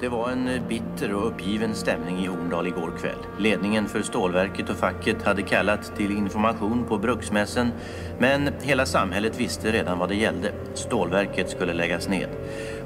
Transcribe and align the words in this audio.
Det 0.00 0.08
var 0.08 0.30
en 0.30 0.48
eh, 0.48 0.62
bitter 0.68 1.14
och 1.14 1.26
uppgiven 1.26 1.74
stämning 1.74 2.18
i 2.18 2.26
Horndal 2.26 2.66
igår 2.66 2.92
kväll. 3.00 3.18
Ledningen 3.38 3.88
för 3.88 4.02
stålverket 4.02 4.70
och 4.70 4.76
facket 4.76 5.22
hade 5.22 5.42
kallat 5.42 5.96
till 5.96 6.10
information 6.10 6.84
på 6.88 6.98
bruksmässen 6.98 7.72
men 8.18 8.50
hela 8.62 8.86
samhället 8.86 9.40
visste 9.40 9.72
redan 9.72 9.98
vad 9.98 10.08
det 10.08 10.14
gällde. 10.14 10.52
Stålverket 10.74 11.50
skulle 11.50 11.74
läggas 11.74 12.08
ned. 12.08 12.28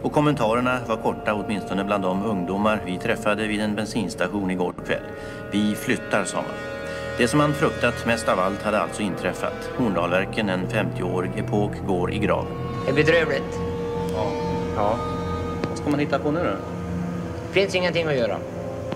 Och 0.03 0.12
kommentarerna 0.12 0.79
var 0.88 0.96
korta 0.96 1.35
åtminstone 1.35 1.85
bland 1.85 2.03
de 2.03 2.23
ungdomar 2.23 2.83
vi 2.87 2.98
träffade 2.98 3.47
vid 3.47 3.61
en 3.61 3.75
bensinstation 3.75 4.51
igår 4.51 4.75
kväll. 4.87 5.05
Vi 5.51 5.75
flyttar, 5.75 6.25
sa 6.25 6.37
man. 6.37 6.45
Det 7.19 7.29
som 7.29 7.39
man 7.39 7.55
fruktat 7.55 8.07
mest 8.07 8.29
av 8.29 8.41
allt 8.41 8.63
hade 8.63 8.81
alltså 8.81 9.03
inträffat. 9.03 9.71
Horndalverken, 9.77 10.49
en 10.49 10.67
50-årig 10.67 11.31
epok, 11.37 11.73
går 11.87 12.13
i 12.13 12.19
graven. 12.19 12.53
Det 12.85 12.91
är 12.91 12.95
bedrövligt. 12.95 13.59
Ja. 14.15 14.27
ja. 14.77 14.99
Vad 15.69 15.79
ska 15.79 15.91
man 15.91 16.01
hitta 16.01 16.19
på 16.19 16.31
nu 16.31 16.41
då? 16.45 16.71
Finns 17.52 17.74
ingenting 17.74 18.06
att 18.06 18.15
göra. 18.16 18.37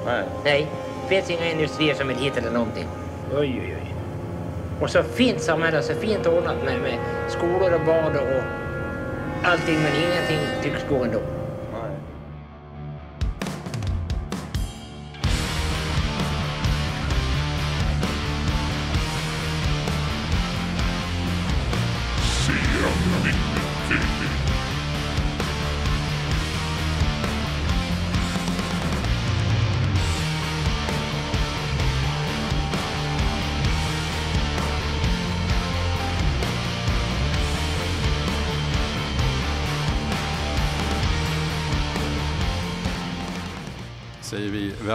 Nej. 0.06 0.24
Nej, 0.44 0.66
finns 1.08 1.30
inga 1.30 1.50
industrier 1.50 1.94
som 1.94 2.08
vill 2.08 2.16
hit 2.16 2.36
eller 2.36 2.50
någonting. 2.50 2.86
Oj, 3.38 3.60
oj, 3.64 3.76
oj. 3.82 3.94
Och 4.80 4.90
så 4.90 5.02
fint 5.02 5.40
samhälle, 5.40 5.82
så 5.82 5.94
fint 5.94 6.26
ordnat 6.26 6.56
med, 6.64 6.80
med 6.80 6.98
skolor 7.28 7.74
och 7.74 7.86
bad 7.86 8.16
och 8.16 8.42
allting, 9.42 9.74
men 9.74 9.92
ingenting 9.96 10.38
tycks 10.62 10.88
gå 10.88 11.04
ändå. 11.04 11.18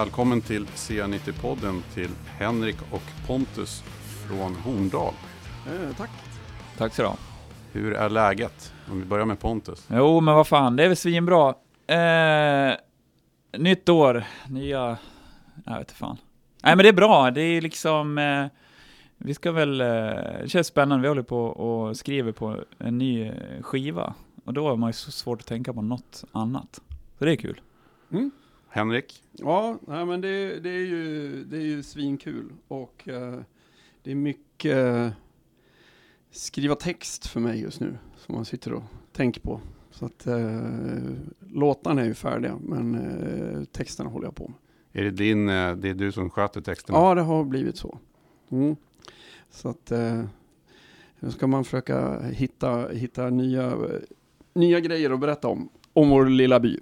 Välkommen 0.01 0.41
till 0.41 0.65
C90-podden 0.65 1.81
till 1.93 2.09
Henrik 2.25 2.75
och 2.91 3.27
Pontus 3.27 3.83
från 4.27 4.55
Horndal. 4.55 5.13
Eh, 5.67 5.95
tack. 5.97 6.09
Tack 6.77 6.93
så 6.93 7.01
du. 7.01 7.09
Hur 7.79 7.93
är 7.93 8.09
läget? 8.09 8.73
Om 8.91 8.99
vi 8.99 9.05
börjar 9.05 9.25
med 9.25 9.39
Pontus. 9.39 9.87
Jo, 9.91 10.19
men 10.19 10.35
vad 10.35 10.47
fan, 10.47 10.75
det 10.75 10.83
är 10.83 10.87
väl 10.87 10.97
svinbra. 10.97 11.53
Eh, 11.87 12.75
nytt 13.57 13.89
år, 13.89 14.23
nya... 14.47 14.97
Jag 15.65 15.71
vet 15.71 15.79
inte 15.79 15.93
fan. 15.93 16.17
Nej, 16.63 16.75
men 16.75 16.83
det 16.83 16.89
är 16.89 16.93
bra. 16.93 17.31
Det 17.31 17.41
är 17.41 17.61
liksom... 17.61 18.17
Eh, 18.17 18.45
vi 19.17 19.33
ska 19.33 19.51
väl... 19.51 19.81
Eh, 19.81 19.87
det 20.41 20.47
känns 20.47 20.67
spännande. 20.67 21.01
Vi 21.01 21.07
håller 21.07 21.21
på 21.21 21.45
och 21.45 21.97
skriver 21.97 22.31
på 22.31 22.57
en 22.77 22.97
ny 22.97 23.27
eh, 23.27 23.61
skiva. 23.61 24.13
Och 24.45 24.53
då 24.53 24.67
har 24.67 24.75
man 24.75 24.89
ju 24.89 24.93
så 24.93 25.11
svårt 25.11 25.41
att 25.41 25.47
tänka 25.47 25.73
på 25.73 25.81
något 25.81 26.23
annat. 26.31 26.81
Så 27.19 27.25
det 27.25 27.31
är 27.31 27.35
kul. 27.35 27.61
Mm. 28.11 28.31
Henrik? 28.73 29.23
Ja, 29.31 29.79
nej, 29.87 30.05
men 30.05 30.21
det, 30.21 30.59
det, 30.59 30.69
är 30.69 30.85
ju, 30.85 31.43
det 31.43 31.57
är 31.57 31.61
ju 31.61 31.83
svinkul 31.83 32.53
och 32.67 33.07
eh, 33.07 33.39
det 34.03 34.11
är 34.11 34.15
mycket 34.15 34.77
eh, 34.77 35.09
skriva 36.31 36.75
text 36.75 37.27
för 37.27 37.39
mig 37.39 37.61
just 37.61 37.79
nu 37.79 37.97
som 38.17 38.35
man 38.35 38.45
sitter 38.45 38.73
och 38.73 38.83
tänker 39.11 39.41
på. 39.41 39.61
Så 39.91 40.05
att 40.05 40.27
eh, 40.27 40.61
låtarna 41.39 42.01
är 42.01 42.05
ju 42.05 42.13
färdiga 42.13 42.57
men 42.61 42.95
eh, 42.95 43.63
texterna 43.63 44.09
håller 44.09 44.27
jag 44.27 44.35
på 44.35 44.47
med. 44.47 44.57
Är 44.93 45.03
det, 45.03 45.11
din, 45.11 45.45
det 45.45 45.89
är 45.89 45.93
du 45.93 46.11
som 46.11 46.29
sköter 46.29 46.61
texterna? 46.61 46.99
Ja, 46.99 47.15
det 47.15 47.21
har 47.21 47.43
blivit 47.43 47.77
så. 47.77 47.99
Mm. 48.49 48.75
Så 49.49 49.69
att 49.69 49.91
nu 51.19 51.31
ska 51.31 51.47
man 51.47 51.63
försöka 51.63 52.21
hitta, 52.21 52.87
hitta 52.87 53.29
nya, 53.29 53.77
nya 54.53 54.79
grejer 54.79 55.11
att 55.11 55.19
berätta 55.19 55.47
om, 55.47 55.69
om 55.93 56.09
vår 56.09 56.25
lilla 56.25 56.59
by. 56.59 56.79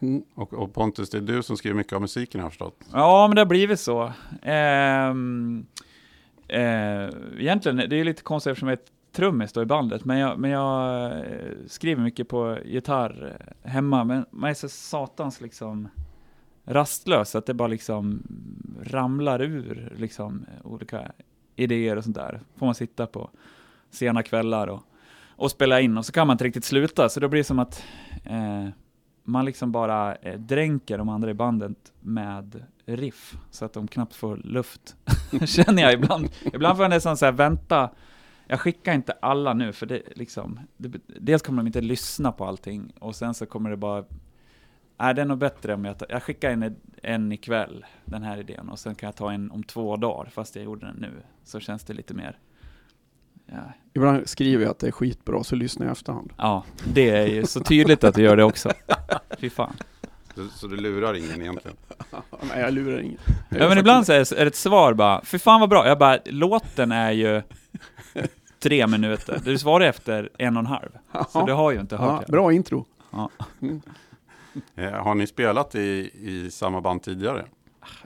Mm. 0.00 0.22
Och, 0.34 0.54
och 0.54 0.74
Pontus, 0.74 1.10
det 1.10 1.18
är 1.18 1.22
du 1.22 1.42
som 1.42 1.56
skriver 1.56 1.76
mycket 1.76 1.92
av 1.92 2.00
musiken 2.00 2.40
har 2.40 2.44
jag 2.44 2.52
förstått. 2.52 2.88
Ja, 2.92 3.26
men 3.28 3.34
det 3.34 3.40
har 3.40 3.46
blivit 3.46 3.80
så. 3.80 4.12
Ehm, 4.42 5.66
eh, 6.48 7.08
egentligen, 7.38 7.76
det 7.76 7.96
är 7.96 8.04
lite 8.04 8.22
konstigt 8.22 8.50
eftersom 8.50 8.68
jag 8.68 8.78
är 8.78 8.84
trummis 9.12 9.52
då 9.52 9.62
i 9.62 9.66
bandet, 9.66 10.04
men 10.04 10.18
jag, 10.18 10.38
men 10.38 10.50
jag 10.50 11.06
eh, 11.12 11.22
skriver 11.66 12.02
mycket 12.02 12.28
på 12.28 12.58
gitarr 12.64 13.36
hemma, 13.62 14.04
men 14.04 14.26
man 14.30 14.50
är 14.50 14.54
så 14.54 14.68
satans 14.68 15.40
liksom 15.40 15.88
rastlös, 16.64 17.34
att 17.34 17.46
det 17.46 17.54
bara 17.54 17.68
liksom 17.68 18.22
ramlar 18.82 19.42
ur 19.42 19.92
liksom 19.96 20.46
olika 20.64 21.12
idéer 21.56 21.96
och 21.96 22.04
sånt 22.04 22.16
där. 22.16 22.40
Får 22.56 22.66
man 22.66 22.74
sitta 22.74 23.06
på 23.06 23.30
sena 23.90 24.22
kvällar 24.22 24.66
och, 24.66 24.82
och 25.28 25.50
spela 25.50 25.80
in, 25.80 25.98
och 25.98 26.06
så 26.06 26.12
kan 26.12 26.26
man 26.26 26.34
inte 26.34 26.44
riktigt 26.44 26.64
sluta, 26.64 27.08
så 27.08 27.20
då 27.20 27.28
blir 27.28 27.40
det 27.40 27.44
som 27.44 27.58
att 27.58 27.84
eh, 28.24 28.68
man 29.28 29.44
liksom 29.44 29.72
bara 29.72 30.14
eh, 30.14 30.38
dränker 30.38 30.98
de 30.98 31.08
andra 31.08 31.30
i 31.30 31.34
bandet 31.34 31.92
med 32.00 32.64
riff, 32.86 33.36
så 33.50 33.64
att 33.64 33.72
de 33.72 33.88
knappt 33.88 34.14
får 34.14 34.36
luft. 34.36 34.96
Känner 35.46 35.82
jag 35.82 35.92
ibland. 35.92 36.28
Ibland 36.52 36.76
får 36.76 36.84
jag 36.84 36.90
nästan 36.90 37.16
säga 37.16 37.32
vänta, 37.32 37.90
jag 38.46 38.60
skickar 38.60 38.94
inte 38.94 39.12
alla 39.12 39.54
nu, 39.54 39.72
för 39.72 39.86
det 39.86 40.02
liksom, 40.16 40.60
det, 40.76 41.00
dels 41.06 41.42
kommer 41.42 41.62
de 41.62 41.66
inte 41.66 41.80
lyssna 41.80 42.32
på 42.32 42.44
allting, 42.44 42.92
och 42.98 43.16
sen 43.16 43.34
så 43.34 43.46
kommer 43.46 43.70
det 43.70 43.76
bara, 43.76 44.04
är 44.98 45.14
det 45.14 45.24
något 45.24 45.28
nog 45.28 45.38
bättre 45.38 45.74
om 45.74 45.84
jag 45.84 45.98
ta, 45.98 46.06
jag 46.08 46.22
skickar 46.22 46.50
en, 46.50 46.76
en 47.02 47.32
ikväll, 47.32 47.86
den 48.04 48.22
här 48.22 48.38
idén, 48.38 48.68
och 48.68 48.78
sen 48.78 48.94
kan 48.94 49.06
jag 49.06 49.16
ta 49.16 49.32
en 49.32 49.50
om 49.50 49.62
två 49.62 49.96
dagar, 49.96 50.30
fast 50.30 50.56
jag 50.56 50.64
gjorde 50.64 50.86
den 50.86 50.96
nu, 50.96 51.12
så 51.44 51.60
känns 51.60 51.84
det 51.84 51.94
lite 51.94 52.14
mer, 52.14 52.38
ja, 53.48 53.72
Ibland 53.94 54.28
skriver 54.28 54.64
jag 54.64 54.70
att 54.70 54.78
det 54.78 54.86
är 54.86 54.90
skitbra 54.90 55.44
så 55.44 55.56
lyssnar 55.56 55.86
jag 55.86 55.92
i 55.92 55.92
efterhand. 55.92 56.32
ja 56.36 56.64
det 56.84 57.10
är 57.10 57.26
ju 57.26 57.46
så 57.46 57.60
tydligt 57.60 58.04
att 58.04 58.14
du 58.14 58.22
gör 58.22 58.36
det 58.36 58.44
också. 58.44 58.72
Fy 59.38 59.50
fan. 59.50 59.76
Så, 60.34 60.48
så 60.48 60.66
du 60.66 60.76
lurar 60.76 61.14
ingen 61.14 61.42
egentligen? 61.42 61.76
Nej, 62.48 62.60
jag 62.60 62.74
lurar 62.74 63.00
ingen. 63.00 63.18
Ja 63.48 63.68
men 63.68 63.78
ibland 63.78 64.06
så 64.06 64.12
är 64.12 64.18
det 64.18 64.32
är 64.32 64.44
det 64.44 64.46
ett 64.46 64.56
svar 64.56 64.94
bara, 64.94 65.24
för 65.24 65.38
fan 65.38 65.60
vad 65.60 65.68
bra, 65.68 65.88
jag 65.88 65.98
bara, 65.98 66.18
låten 66.24 66.92
är 66.92 67.10
ju 67.10 67.42
tre 68.58 68.86
minuter, 68.86 69.40
du 69.44 69.58
svarar 69.58 69.84
efter 69.84 70.30
en 70.38 70.56
och 70.56 70.60
en 70.60 70.66
halv. 70.66 70.88
Så 71.28 71.46
du 71.46 71.52
har 71.52 71.70
ju 71.70 71.80
inte 71.80 71.96
hört 71.96 72.12
ja, 72.12 72.22
det. 72.26 72.32
Bra 72.32 72.52
intro. 72.52 72.86
Ja. 73.10 73.30
Eh, 74.74 74.92
har 74.92 75.14
ni 75.14 75.26
spelat 75.26 75.74
i, 75.74 76.10
i 76.14 76.50
samma 76.50 76.80
band 76.80 77.02
tidigare? 77.02 77.44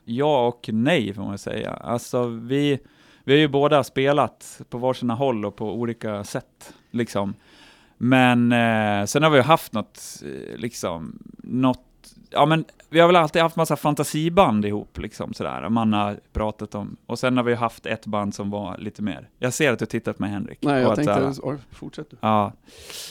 Ja 0.04 0.46
och 0.46 0.68
nej 0.72 1.14
får 1.14 1.22
man 1.22 1.38
säga. 1.38 1.70
Alltså 1.70 2.26
vi, 2.26 2.78
vi 3.24 3.32
har 3.32 3.38
ju 3.38 3.48
båda 3.48 3.84
spelat 3.84 4.60
på 4.70 4.78
varsina 4.78 5.14
håll 5.14 5.44
och 5.44 5.56
på 5.56 5.72
olika 5.74 6.24
sätt, 6.24 6.74
liksom. 6.90 7.34
Men 7.96 8.52
eh, 8.52 9.04
sen 9.06 9.22
har 9.22 9.30
vi 9.30 9.36
ju 9.36 9.42
haft 9.42 9.72
något, 9.72 10.00
eh, 10.24 10.56
liksom, 10.56 11.18
något, 11.42 11.80
ja 12.30 12.46
men 12.46 12.64
vi 12.90 13.00
har 13.00 13.06
väl 13.06 13.16
alltid 13.16 13.42
haft 13.42 13.56
massa 13.56 13.76
fantasiband 13.76 14.64
ihop, 14.64 14.98
liksom 14.98 15.34
sådär, 15.34 15.68
man 15.68 15.92
har 15.92 16.20
pratat 16.32 16.74
om. 16.74 16.96
Och 17.06 17.18
sen 17.18 17.36
har 17.36 17.44
vi 17.44 17.54
haft 17.54 17.86
ett 17.86 18.06
band 18.06 18.34
som 18.34 18.50
var 18.50 18.78
lite 18.78 19.02
mer, 19.02 19.28
jag 19.38 19.52
ser 19.52 19.72
att 19.72 19.78
du 19.78 19.86
tittar 19.86 20.12
på 20.12 20.22
mig 20.22 20.30
Henrik. 20.30 20.58
Nej, 20.62 20.82
jag 20.82 20.90
att 20.90 20.96
tänkte, 20.96 21.34
såhär- 21.34 21.58
fortsätt 21.70 22.10
du. 22.10 22.16
Ja. 22.20 22.52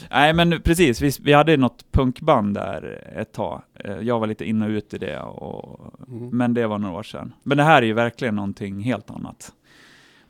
Nej 0.10 0.34
men 0.34 0.62
precis, 0.62 1.02
vi, 1.02 1.12
vi 1.22 1.34
hade 1.34 1.58
något 1.58 1.92
punkband 1.92 2.54
där 2.54 3.12
ett 3.16 3.34
tag. 3.34 3.62
Eh, 3.74 3.98
Jag 3.98 4.20
var 4.20 4.28
lite 4.28 4.46
in 4.46 4.62
och 4.62 4.70
ut 4.70 4.94
i 4.94 4.98
det, 4.98 5.20
och, 5.20 5.94
Mm. 6.08 6.30
men 6.38 6.54
det 6.54 6.68
var 6.68 6.78
några 6.78 6.96
år 6.98 7.04
sedan. 7.04 7.34
Men 7.44 7.58
det 7.58 7.64
här 7.64 7.82
är 7.82 7.86
ju 7.86 7.94
verkligen 7.94 8.36
någonting 8.36 8.80
helt 8.82 9.12
annat. 9.12 9.52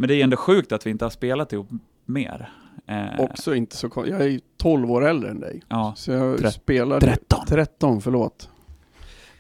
Men 0.02 0.08
det 0.08 0.16
är 0.16 0.24
ändå 0.24 0.38
sjukt 0.38 0.72
att 0.72 0.86
vi 0.86 0.90
inte 0.90 1.06
har 1.06 1.10
spelat 1.10 1.54
ihop 1.54 1.68
mer. 2.06 2.50
Eh, 2.86 3.20
Också 3.20 3.56
inte 3.56 3.76
så 3.76 3.90
kon- 3.90 4.08
Jag 4.10 4.22
är 4.22 4.28
ju 4.28 4.40
12 4.58 4.92
år 4.92 5.06
äldre 5.06 5.30
än 5.30 5.40
dig. 5.40 5.62
Ja, 5.68 5.94
Så 5.98 6.12
jag 6.12 6.38
Tre- 6.38 6.52
spelade... 6.52 7.02
13. 7.06 7.40
13, 7.48 8.02
förlåt. 8.02 8.50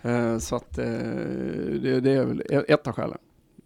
Eh, 0.01 0.37
så 0.37 0.55
att 0.55 0.77
eh, 0.77 0.85
det, 1.81 1.99
det 2.01 2.11
är 2.11 2.25
väl 2.25 2.43
ett 2.67 2.87
av 2.87 2.93
skälen. 2.93 3.17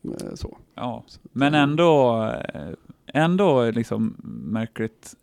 Eh, 0.03 0.33
så. 0.35 0.57
ja. 0.75 1.03
Men 1.23 1.53
ändå, 1.53 2.23
eh, 2.53 2.69
ändå 3.13 3.71
liksom 3.71 4.15
märkligt 4.51 5.13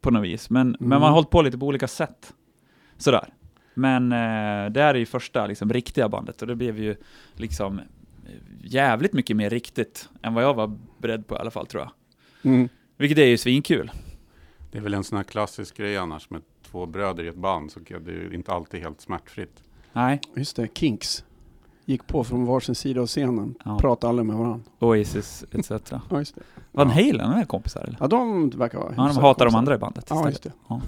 på 0.00 0.10
något 0.10 0.24
vis. 0.24 0.50
Men, 0.50 0.76
men 0.80 0.88
man 0.88 1.00
har 1.02 1.08
Mm. 1.08 1.14
hållit 1.14 1.30
på 1.30 1.42
lite 1.42 1.58
på 1.58 1.66
olika 1.66 1.88
sätt. 1.88 2.34
Sådär. 2.98 3.28
Men 3.74 4.12
eh, 4.12 4.70
det 4.72 4.82
här 4.82 4.94
är 4.94 4.98
ju 4.98 5.06
första 5.06 5.46
liksom, 5.46 5.72
riktiga 5.72 6.08
bandet 6.08 6.42
och 6.42 6.48
det 6.48 6.54
blev 6.56 6.78
ju 6.78 6.96
liksom 7.34 7.80
jävligt 8.62 9.12
mycket 9.12 9.36
mer 9.36 9.50
riktigt 9.50 10.08
än 10.22 10.34
vad 10.34 10.44
jag 10.44 10.54
var 10.54 10.78
beredd 10.98 11.26
på 11.26 11.34
i 11.34 11.38
alla 11.38 11.50
fall 11.50 11.66
tror 11.66 11.82
jag. 11.82 11.90
Mm. 12.52 12.68
Vilket 12.96 13.18
är 13.18 13.24
ju 13.26 13.38
svinkul. 13.38 13.90
Det 14.72 14.78
är 14.78 14.82
väl 14.82 14.94
en 14.94 15.04
sån 15.04 15.16
här 15.16 15.24
klassisk 15.24 15.76
grej 15.76 15.96
annars 15.96 16.30
med 16.30 16.42
två 16.70 16.86
bröder 16.86 17.24
i 17.24 17.28
ett 17.28 17.36
band, 17.36 17.72
så 17.72 17.80
det 17.80 17.94
är 18.12 18.34
inte 18.34 18.52
alltid 18.52 18.80
helt 18.80 19.00
smärtfritt. 19.00 19.62
Nej, 19.92 20.20
Just 20.36 20.56
det, 20.56 20.68
Kinks. 20.74 21.24
Gick 21.84 22.06
på 22.06 22.24
från 22.24 22.46
varsin 22.46 22.74
sida 22.74 23.00
av 23.00 23.06
scenen. 23.06 23.54
Ja. 23.64 23.78
Pratade 23.78 24.08
aldrig 24.08 24.26
med 24.26 24.36
varandra. 24.36 24.60
Oasis 24.78 25.44
etc. 25.52 25.70
Ja, 26.10 26.18
just 26.18 26.34
det. 26.34 26.40
Van 26.72 26.88
Ja. 26.88 26.94
Halen 26.94 27.32
är 27.32 27.44
kompisar 27.44 27.80
eller? 27.80 27.96
Ja, 28.00 28.06
de 28.06 28.50
verkar 28.50 28.78
vara 28.78 28.94
Ja, 28.96 29.02
de 29.02 29.16
hatar 29.16 29.22
de 29.22 29.34
kompisar. 29.38 29.58
andra 29.58 29.74
i 29.74 29.78
bandet 29.78 30.06
Ja, 30.10 30.28
just 30.28 30.42
det. 30.42 30.52
Ja. 30.68 30.80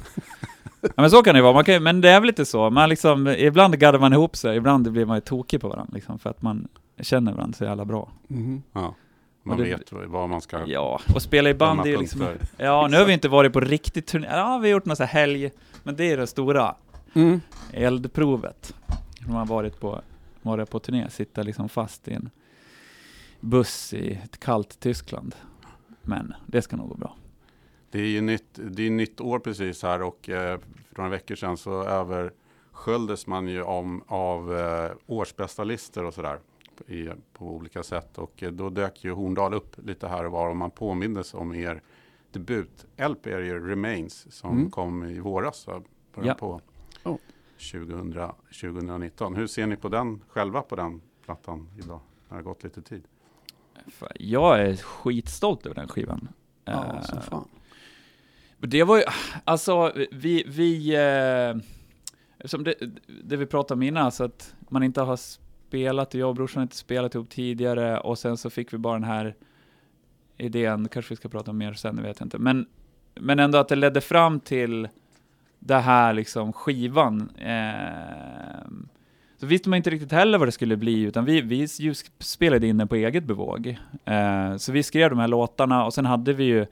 Ja, 0.81 0.89
men 0.97 1.11
så 1.11 1.23
kan 1.23 1.35
det 1.35 1.43
vara, 1.43 1.53
man 1.53 1.65
kan, 1.65 1.83
men 1.83 2.01
det 2.01 2.11
är 2.11 2.21
väl 2.21 2.27
lite 2.27 2.45
så. 2.45 2.71
Man 2.71 2.89
liksom, 2.89 3.27
ibland 3.29 3.79
gaddar 3.79 3.99
man 3.99 4.13
ihop 4.13 4.37
sig, 4.37 4.57
ibland 4.57 4.93
blir 4.93 5.05
man 5.07 5.17
ju 5.17 5.21
tokig 5.21 5.61
på 5.61 5.69
varandra. 5.69 5.95
Liksom, 5.95 6.19
för 6.19 6.31
att 6.31 6.43
man 6.43 6.69
känner 7.01 7.33
varandra 7.33 7.57
så 7.57 7.65
jävla 7.65 7.85
bra. 7.85 8.11
Mhm. 8.29 8.63
Ja. 8.73 8.95
Man 9.43 9.57
det- 9.59 9.65
vet 9.65 9.93
vad 9.93 10.29
man 10.29 10.41
ska... 10.41 10.67
Ja, 10.67 11.01
och 11.15 11.23
spela 11.23 11.51
i 11.51 11.55
band 11.55 11.87
är 11.87 11.99
liksom... 11.99 12.27
Ja, 12.57 12.89
nu 12.91 12.97
har 12.97 13.05
vi 13.05 13.13
inte 13.13 13.29
varit 13.29 13.53
på 13.53 13.61
riktigt 13.61 14.07
turné. 14.07 14.27
Ja, 14.31 14.59
vi 14.59 14.69
har 14.69 14.73
gjort 14.73 14.85
någon 14.85 14.97
sån 14.97 15.07
här 15.07 15.21
helg, 15.21 15.51
men 15.83 15.97
det 15.97 16.05
är 16.05 16.17
det 16.17 16.27
stora 16.27 16.75
Mm. 17.15 17.41
eldprovet. 17.73 18.75
Man 19.27 19.37
har 19.37 19.47
varit 19.47 19.81
på, 19.81 20.01
varit 20.43 20.71
på 20.71 20.79
turné, 20.79 21.11
sitta 21.11 21.43
liksom 21.43 21.69
fast 21.69 22.09
i 22.09 22.13
en 22.13 22.31
buss 23.41 23.95
i 23.95 24.13
ett 24.25 24.41
kallt 24.41 24.81
Tyskland. 24.81 25.35
Men 26.03 26.35
det 26.47 26.63
ska 26.63 26.77
nog 26.77 26.89
gå 26.89 26.95
bra. 26.95 27.17
Det 27.91 27.99
är 28.01 28.07
ju 28.07 28.21
nytt, 28.21 28.45
det 28.71 28.87
är 28.87 28.91
nytt 28.91 29.21
år 29.21 29.39
precis 29.39 29.83
här 29.83 30.03
och 30.03 30.29
eh, 30.29 30.59
för 30.93 30.97
några 30.99 31.11
veckor 31.11 31.35
sedan 31.35 31.57
så 31.57 31.83
översköljdes 31.83 33.27
man 33.27 33.49
ju 33.49 33.63
om, 33.63 34.03
av 34.07 34.59
eh, 34.59 34.91
årsbästa 35.07 35.65
listor 35.65 36.05
och 36.05 36.15
sådär 36.15 36.39
i, 36.87 37.09
på 37.33 37.47
olika 37.57 37.83
sätt. 37.83 38.19
Och 38.19 38.43
eh, 38.43 38.53
då 38.53 38.71
dök 38.71 39.05
ju 39.05 39.13
Horndal 39.13 39.55
upp 39.55 39.77
lite 39.87 40.09
här 40.09 40.25
och 40.25 40.33
var 40.33 40.49
och 40.49 40.57
man 40.57 40.71
påmindes 40.71 41.35
om 41.35 41.55
er 41.55 41.83
debut-LP, 42.33 43.27
är 43.27 43.39
ju 43.39 43.69
Remains, 43.69 44.33
som 44.33 44.59
Mm. 44.59 44.71
kom 44.71 45.05
i 45.05 45.19
våras, 45.21 45.67
början 45.67 45.85
Ja. 46.27 46.35
på 46.35 46.61
Oh. 47.05 47.17
2000, 47.73 48.33
2019. 48.61 49.35
Hur 49.37 49.47
ser 49.47 49.67
ni 49.67 49.77
på 49.77 49.89
den 49.89 50.23
själva 50.29 50.63
på 50.63 50.77
den 50.77 51.01
plattan 51.25 51.69
idag? 51.79 52.01
Det 52.29 52.35
har 52.35 52.43
gått 52.43 52.65
lite 52.65 52.83
tid. 52.83 53.03
Jag 54.15 54.61
är 54.61 54.77
skitstolt 54.77 55.67
över 55.67 55.75
den 55.75 55.89
skivan. 55.89 56.29
Ja, 56.65 56.85
Eh, 56.97 57.03
så 57.03 57.21
fan. 57.21 57.49
Det 58.59 58.85
var 58.85 58.97
ju, 58.97 59.03
alltså 59.45 59.93
vi, 60.13 60.45
vi 60.49 60.95
eh, 60.97 61.63
som 62.49 62.65
det, 62.65 62.75
det 63.25 63.37
vi 63.37 63.47
pratade 63.47 63.75
om 63.79 63.83
innan, 63.83 64.13
så 64.13 64.25
att 64.25 64.55
man 64.69 64.83
inte 64.83 65.01
har 65.01 65.07
spelat, 65.69 66.15
jag 66.15 66.29
och 66.29 66.35
brorsan 66.35 66.61
har 66.61 66.63
inte 66.63 66.77
spelat 66.77 67.15
ihop 67.15 67.29
tidigare 67.29 68.01
och 68.01 68.19
sen 68.19 68.37
så 68.37 68.51
fick 68.51 68.73
vi 68.73 68.79
bara 68.79 68.95
den 68.95 69.05
här 69.05 69.35
idén, 70.37 70.89
kanske 70.89 71.13
vi 71.13 71.17
ska 71.17 71.29
prata 71.29 71.51
om 71.51 71.59
mer 71.59 71.73
sen, 71.73 71.97
det 71.97 72.03
vet 72.03 72.21
jag 72.21 72.27
inte, 72.27 72.39
men, 72.39 72.67
men 73.15 73.39
ändå 73.39 73.59
att 73.59 73.69
det 73.69 73.77
ledde 73.77 74.01
fram 74.01 74.41
till 74.41 74.89
det 75.59 75.79
här 75.79 76.13
liksom 76.13 76.53
skivan. 76.53 77.31
Eh, 77.37 78.69
så 79.37 79.47
visste 79.47 79.69
man 79.69 79.77
inte 79.77 79.91
riktigt 79.91 80.13
heller 80.13 80.39
vad 80.39 80.49
det 80.49 80.53
skulle 80.53 80.77
bli, 80.77 81.03
utan 81.03 81.25
vi, 81.25 81.41
vi 81.41 81.67
spelade 82.19 82.67
in 82.67 82.79
den 82.79 82.89
på 82.89 82.95
eget 82.95 83.25
bevåg. 83.25 83.79
Eh, 84.05 84.57
så 84.57 84.73
vi 84.73 84.83
skrev 84.83 85.11
de 85.11 85.19
här 85.19 85.29
låtarna 85.29 85.85
och 85.85 85.95
sen 85.95 86.07
hade 86.07 86.33
vi 86.33 86.45
ju 86.45 86.67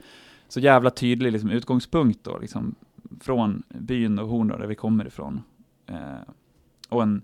så 0.47 0.59
jävla 0.59 0.89
tydlig 0.89 1.31
liksom, 1.31 1.49
utgångspunkt 1.49 2.23
då, 2.23 2.37
liksom, 2.37 2.75
från 3.21 3.63
byn 3.69 4.19
och 4.19 4.27
Horndal 4.27 4.59
där 4.59 4.67
vi 4.67 4.75
kommer 4.75 5.07
ifrån. 5.07 5.43
Eh, 5.87 6.33
och 6.89 7.03
en 7.03 7.21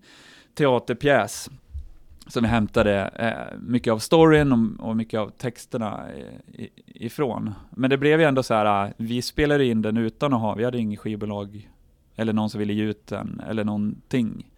teaterpjäs 0.54 1.50
som 2.28 2.44
vi 2.44 2.50
hämtade 2.50 3.02
eh, 3.16 3.60
mycket 3.60 3.94
av 3.94 4.00
storyn 4.00 4.52
och, 4.52 4.90
och 4.90 4.96
mycket 4.98 5.20
av 5.20 5.30
texterna 5.30 6.08
eh, 6.14 6.62
i, 6.62 6.70
ifrån. 6.86 7.54
Men 7.72 7.90
det 7.90 7.98
blev 7.98 8.20
ju 8.20 8.26
ändå 8.26 8.44
så 8.44 8.54
här, 8.54 8.86
eh, 8.86 8.92
vi 8.98 9.22
spelade 9.22 9.66
in 9.66 9.82
den 9.82 9.98
utan 9.98 10.34
att 10.34 10.42
ha, 10.42 10.56
vi 10.56 10.64
hade 10.66 10.78
inget 10.78 11.00
skivbolag 11.00 11.70
eller 12.16 12.34
någon 12.34 12.50
som 12.50 12.60
ville 12.60 12.74
ge 12.74 12.84
ut 12.84 13.08
den 13.08 13.42
eller 13.48 13.64
någonting. 13.64 14.52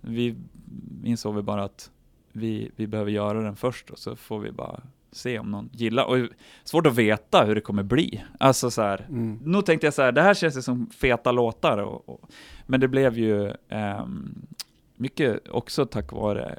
Vi 0.00 0.36
insåg 1.04 1.34
vi 1.34 1.42
bara 1.42 1.64
att 1.64 1.90
vi, 2.32 2.70
vi 2.76 2.86
behöver 2.86 3.10
göra 3.10 3.42
den 3.42 3.56
först 3.56 3.90
och 3.90 3.98
så 3.98 4.16
får 4.16 4.38
vi 4.38 4.52
bara 4.52 4.80
se 5.12 5.38
om 5.38 5.50
någon 5.50 5.70
gillar. 5.72 6.04
Och 6.04 6.28
svårt 6.64 6.86
att 6.86 6.94
veta 6.96 7.44
hur 7.44 7.54
det 7.54 7.60
kommer 7.60 7.82
bli. 7.82 8.24
Alltså 8.40 8.70
så 8.70 8.82
här, 8.82 9.06
Mm. 9.08 9.38
nog 9.44 9.66
tänkte 9.66 9.86
jag 9.86 9.94
så 9.94 10.02
här, 10.02 10.12
det 10.12 10.22
här 10.22 10.34
känns 10.34 10.56
ju 10.56 10.62
som 10.62 10.86
feta 10.90 11.32
låtar. 11.32 11.78
Och, 11.78 12.08
och, 12.08 12.30
men 12.66 12.80
det 12.80 12.88
blev 12.88 13.18
ju 13.18 13.52
ehm, 13.68 14.34
mycket 14.96 15.48
också 15.48 15.86
tack 15.86 16.12
vare 16.12 16.58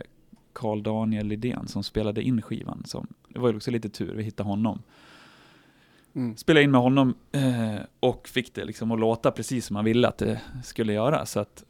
Carl 0.54 0.84
Daniel 0.84 1.28
Lidén 1.28 1.68
som 1.68 1.84
spelade 1.84 2.22
in 2.24 2.42
skivan. 2.42 2.84
Som, 2.86 3.08
det 3.30 3.40
var 3.40 3.50
ju 3.50 3.56
också 3.56 3.72
lite 3.72 3.90
tur, 3.90 4.14
vi 4.16 4.24
hittade 4.24 4.50
honom. 4.50 4.82
Mm. 6.16 6.38
Spelade 6.38 6.64
in 6.64 6.72
med 6.72 6.82
honom 6.82 7.16
eh, 7.32 7.76
och 8.00 8.28
fick 8.28 8.54
det 8.56 8.66
liksom 8.66 8.92
att 8.92 9.00
låta 9.00 9.32
precis 9.32 9.66
som 9.66 9.74
man 9.74 9.86
ville 9.86 10.08
att 10.08 10.18
det 10.18 10.42
skulle 10.64 10.94
göra. 10.94 11.26
Så 11.26 11.40
att 11.40 11.64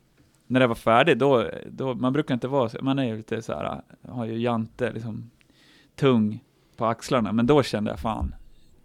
när 0.47 0.59
det 0.59 0.67
var 0.67 0.75
färdigt, 0.75 1.19
då, 1.19 1.49
då 1.71 1.93
man 1.93 2.13
brukar 2.13 2.33
inte 2.33 2.47
vara, 2.47 2.69
så- 2.69 2.77
man 2.81 2.99
är 2.99 3.03
ju 3.03 3.17
lite 3.17 3.41
så 3.41 3.53
här, 3.53 3.81
har 4.07 4.25
ju 4.25 4.37
jante 4.39 4.91
liksom 4.91 5.29
tung 5.95 6.43
på 6.75 6.85
axlarna, 6.85 7.31
men 7.31 7.47
då 7.47 7.63
kände 7.63 7.91
jag 7.91 7.99
fan, 7.99 8.35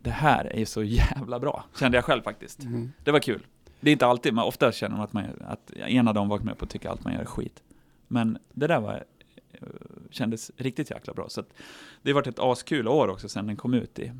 det 0.01 0.11
här 0.11 0.45
är 0.45 0.59
ju 0.59 0.67
så 0.67 0.83
jävla 0.83 1.41
bra, 1.41 1.65
kände 1.79 1.97
jag 1.99 2.05
själv 2.05 2.23
faktiskt. 2.23 2.63
Mm. 2.65 2.93
Det 3.05 3.11
var 3.11 3.21
kul. 3.21 3.47
Det 3.81 3.91
är 3.91 3.93
inte 3.93 4.07
alltid, 4.07 4.35
men 4.35 4.45
ofta 4.45 4.73
känner 4.73 4.97
man 4.97 5.05
att, 5.05 5.13
man, 5.13 5.25
att 5.49 5.71
ena 5.71 6.13
dagen 6.13 6.29
vaknar 6.29 6.47
med 6.47 6.59
på 6.59 6.65
att 6.65 6.71
tycka 6.71 6.91
allt 6.91 7.05
man 7.05 7.13
gör 7.13 7.21
är 7.21 7.25
skit. 7.25 7.63
Men 8.09 8.39
det 8.53 8.67
där 8.67 8.81
var, 8.81 9.05
kändes 10.11 10.51
riktigt 10.57 10.91
jäkla 10.91 11.15
bra. 11.15 11.29
Så 11.29 11.41
att 11.41 11.53
det 12.03 12.11
har 12.11 12.15
varit 12.15 12.27
ett 12.27 12.39
askul 12.39 12.89
år 12.89 13.09
också 13.09 13.29
sen 13.29 13.47
den 13.47 13.57
kom 13.57 13.75
ut 13.75 13.99
i 13.99 14.13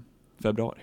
februari. 0.43 0.81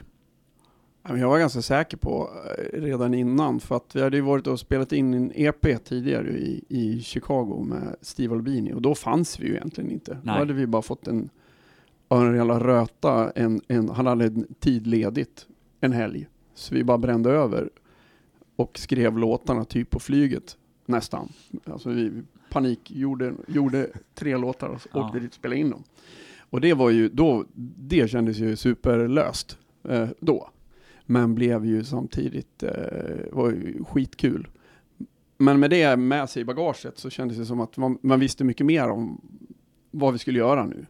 Jag 1.04 1.30
var 1.30 1.40
ganska 1.40 1.62
säker 1.62 1.98
på 1.98 2.30
eh, 2.58 2.82
redan 2.82 3.14
innan, 3.14 3.60
för 3.60 3.76
att 3.76 3.96
vi 3.96 4.02
hade 4.02 4.18
ju 4.18 4.22
varit 4.22 4.48
och 4.48 4.60
spelat 4.60 4.92
in 4.92 5.14
en 5.14 5.32
EP 5.36 5.84
tidigare 5.84 6.30
i, 6.30 6.64
i 6.70 7.02
Chicago 7.02 7.64
med 7.64 7.96
Steve 8.02 8.36
Albini 8.36 8.74
och 8.74 8.82
då 8.82 8.96
fanns 8.96 9.40
vi 9.40 9.48
ju 9.48 9.54
egentligen 9.54 9.92
inte. 9.92 10.14
Nej. 10.14 10.22
Då 10.24 10.40
hade 10.40 10.54
vi 10.54 10.68
bara 10.68 10.82
fått 10.82 11.08
en, 11.08 11.30
en 12.10 12.36
jävla 12.36 12.60
röta, 12.60 13.32
en, 13.32 13.62
en, 13.68 13.90
han 13.90 14.08
hade 14.08 14.26
en 14.26 14.54
tid 14.60 14.88
ledigt 14.88 15.48
en 15.82 15.92
helg. 15.92 16.28
Så 16.54 16.76
vi 16.76 16.84
bara 16.84 16.98
brände 16.98 17.30
över 17.30 17.70
och 18.56 18.80
skrev 18.80 19.18
låtarna 19.18 19.66
typ 19.66 19.90
på 19.90 20.00
flyget 20.00 20.58
nästan. 20.86 21.30
Alltså 21.66 21.90
vi 21.90 22.12
panik 22.52 22.92
gjorde, 22.92 23.34
gjorde 23.48 23.90
tre 24.16 24.38
låtar 24.38 24.70
och 24.70 24.82
Ja. 24.94 25.06
åkte 25.06 25.20
dit 25.20 25.30
och 25.30 25.36
spelade 25.36 25.60
in 25.62 25.70
dem. 25.70 25.84
Och 26.40 26.62
det 26.62 26.74
var 26.74 26.90
ju 26.90 27.10
då, 27.10 27.46
det 27.78 28.08
kändes 28.12 28.38
ju 28.38 28.56
superlöst 28.56 29.58
eh, 29.90 30.10
då. 30.20 30.50
Men 31.06 31.36
blev 31.36 31.66
ju 31.66 31.84
samtidigt, 31.84 32.64
eh, 32.64 32.72
var 33.32 33.50
ju 33.50 33.84
skitkul. 33.84 34.48
Men 35.38 35.60
med 35.60 35.70
det 35.70 35.98
med 35.98 36.30
sig 36.30 36.42
i 36.42 36.46
bagaget 36.46 36.98
så 36.98 37.10
kändes 37.10 37.38
det 37.38 37.46
som 37.46 37.60
att 37.60 37.78
man, 37.78 37.98
man 38.02 38.20
visste 38.20 38.44
mycket 38.44 38.66
mer 38.66 38.90
om 38.90 39.22
vad 39.92 40.14
vi 40.14 40.20
skulle 40.20 40.40
göra 40.40 40.66
nu. 40.66 40.86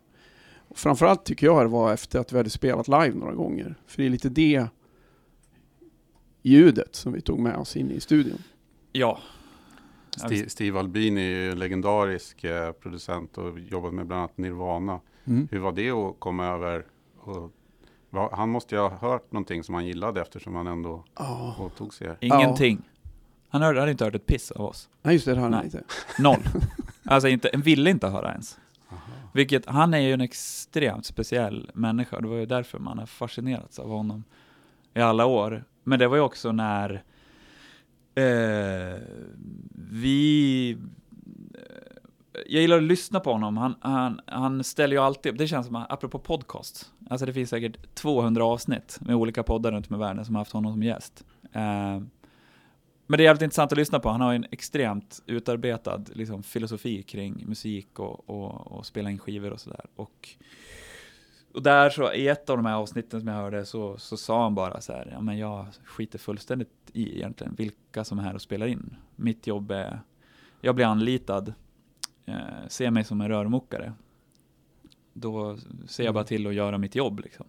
Och 0.56 0.78
framförallt 0.78 1.24
tycker 1.26 1.48
jag 1.48 1.66
det 1.66 1.70
var 1.70 1.94
efter 1.94 2.20
att 2.20 2.34
vi 2.34 2.38
hade 2.38 2.50
spelat 2.50 2.88
live 2.88 3.14
några 3.14 3.34
gånger. 3.34 3.76
För 3.88 4.02
det 4.02 4.08
är 4.08 4.10
lite 4.10 4.30
det 4.30 4.66
ljudet 6.42 6.96
som 6.96 7.14
vi 7.14 7.22
tog 7.22 7.40
med 7.40 7.56
oss 7.56 7.76
in 7.76 7.92
i 7.92 8.00
studion. 8.00 8.38
Ja. 8.92 9.20
Steve, 10.18 10.50
Steve 10.50 10.80
Albini 10.80 11.22
är 11.22 11.26
ju 11.30 11.52
en 11.52 11.60
legendarisk 11.60 12.44
eh, 12.44 12.72
producent 12.72 13.38
och 13.38 13.60
jobbat 13.60 13.94
med 13.94 14.08
bland 14.08 14.20
annat 14.20 14.38
Nirvana. 14.38 15.00
Hur 15.24 15.60
var 15.60 15.72
det 15.72 15.92
att 15.92 16.16
komma 16.20 16.46
över? 16.48 16.86
Och, 17.20 17.52
va- 18.10 18.30
han 18.34 18.50
måste 18.50 18.76
ju 18.76 18.82
ha 18.82 18.90
hört 18.90 19.32
någonting 19.32 19.64
som 19.64 19.76
han 19.76 19.86
gillade 19.86 20.22
eftersom 20.22 20.56
han 20.56 20.68
ändå 20.68 21.04
Ja, 21.18 21.56
åtog 21.60 21.94
sig 21.94 22.08
er. 22.08 22.18
Ingenting. 22.20 22.82
Han 23.50 23.62
hörde, 23.62 23.80
hade 23.80 23.92
inte 23.92 24.06
hört 24.06 24.16
ett 24.16 24.26
piss 24.26 24.52
av 24.52 24.66
oss. 24.66 24.90
Nej, 25.02 25.14
just 25.14 25.26
det, 25.26 25.34
det 25.36 25.42
han 25.42 25.52
Nej. 25.52 25.66
inte. 25.66 25.84
Noll. 26.20 26.40
Alltså 27.06 27.28
inte, 27.28 27.50
ville 27.58 27.90
inte 27.90 28.08
höra 28.08 28.32
ens. 28.32 28.60
Vilket, 29.34 29.66
han 29.66 29.94
är 29.94 30.00
ju 30.00 30.14
en 30.14 30.22
extremt 30.22 31.06
speciell 31.06 31.72
människa. 31.74 32.20
Det 32.22 32.28
var 32.28 32.36
ju 32.36 32.46
därför 32.46 32.80
man 32.80 33.00
har 33.00 33.06
fascinerats 33.06 33.80
av 33.80 33.90
honom 33.90 34.24
i 34.94 35.02
alla 35.02 35.26
år. 35.26 35.64
Men 35.84 36.00
det 36.00 36.08
var 36.08 36.16
ju 36.16 36.22
också 36.22 36.52
när 36.52 37.04
eh, 38.16 39.00
vi... 39.92 40.72
Eh, 41.54 42.42
jag 42.46 42.62
gillar 42.62 42.78
att 42.78 42.84
lyssna 42.84 43.20
på 43.20 43.32
honom. 43.32 43.58
Han, 43.58 43.76
han, 43.82 44.22
han 44.26 44.64
ställer 44.64 44.96
ju 44.96 45.02
alltid, 45.02 45.36
det 45.36 45.48
känns 45.48 45.68
som, 45.68 45.76
apropå 45.76 46.20
podcast, 46.20 46.92
alltså 47.10 47.26
det 47.26 47.34
finns 47.34 47.50
säkert 47.50 47.96
200 47.96 48.46
avsnitt 48.46 48.98
med 49.02 49.16
olika 49.16 49.44
poddar 49.44 49.72
runt 49.72 49.90
om 49.90 49.96
i 49.96 50.00
världen 50.00 50.26
som 50.26 50.36
har 50.36 50.40
haft 50.40 50.52
honom 50.52 50.74
som 50.74 50.84
gäst. 50.84 51.26
Eh, 51.54 52.02
men 53.12 53.18
det 53.18 53.24
är 53.24 53.26
jävligt 53.26 53.42
intressant 53.42 53.72
att 53.72 53.78
lyssna 53.78 54.00
på. 54.00 54.10
Han 54.10 54.22
har 54.22 54.32
ju 54.32 54.36
en 54.36 54.46
extremt 54.52 55.24
utarbetad 55.26 56.04
liksom, 56.14 56.44
filosofi 56.44 57.04
kring 57.04 57.44
musik 57.48 58.00
och, 58.00 58.30
och, 58.30 58.72
och 58.72 58.86
spela 58.86 59.10
in 59.10 59.20
skivor 59.20 59.52
och 59.52 59.60
sådär. 59.60 59.86
Och, 59.96 60.30
och 61.54 61.64
där 61.64 61.90
så, 61.90 62.14
i 62.14 62.28
ett 62.28 62.50
av 62.50 62.58
de 62.58 62.66
här 62.66 62.76
avsnitten 62.76 63.20
som 63.20 63.28
jag 63.28 63.36
hörde 63.36 63.66
så, 63.66 63.98
så 63.98 64.18
sa 64.18 64.44
han 64.44 64.56
bara 64.56 64.82
så 64.82 64.94
här, 64.94 65.10
ja 65.12 65.22
men 65.22 65.38
jag 65.38 65.66
skiter 65.84 66.20
fullständigt 66.20 66.70
i 66.94 67.16
egentligen 67.16 67.56
vilka 67.56 68.04
som 68.04 68.20
är 68.20 68.24
här 68.24 68.36
och 68.36 68.42
spelar 68.42 68.68
in. 68.68 68.96
Mitt 69.16 69.48
jobb 69.48 69.72
är, 69.72 70.02
jag 70.62 70.76
blir 70.76 70.86
anlitad, 70.86 71.54
eh, 72.26 72.68
ser 72.68 72.92
mig 72.92 73.04
som 73.04 73.22
en 73.22 73.28
rörmokare. 73.28 73.94
Då 75.14 75.58
ser 75.88 76.04
jag 76.04 76.14
bara 76.14 76.24
till 76.24 76.48
att 76.48 76.54
göra 76.54 76.78
mitt 76.78 76.96
jobb 76.96 77.20
liksom. 77.20 77.46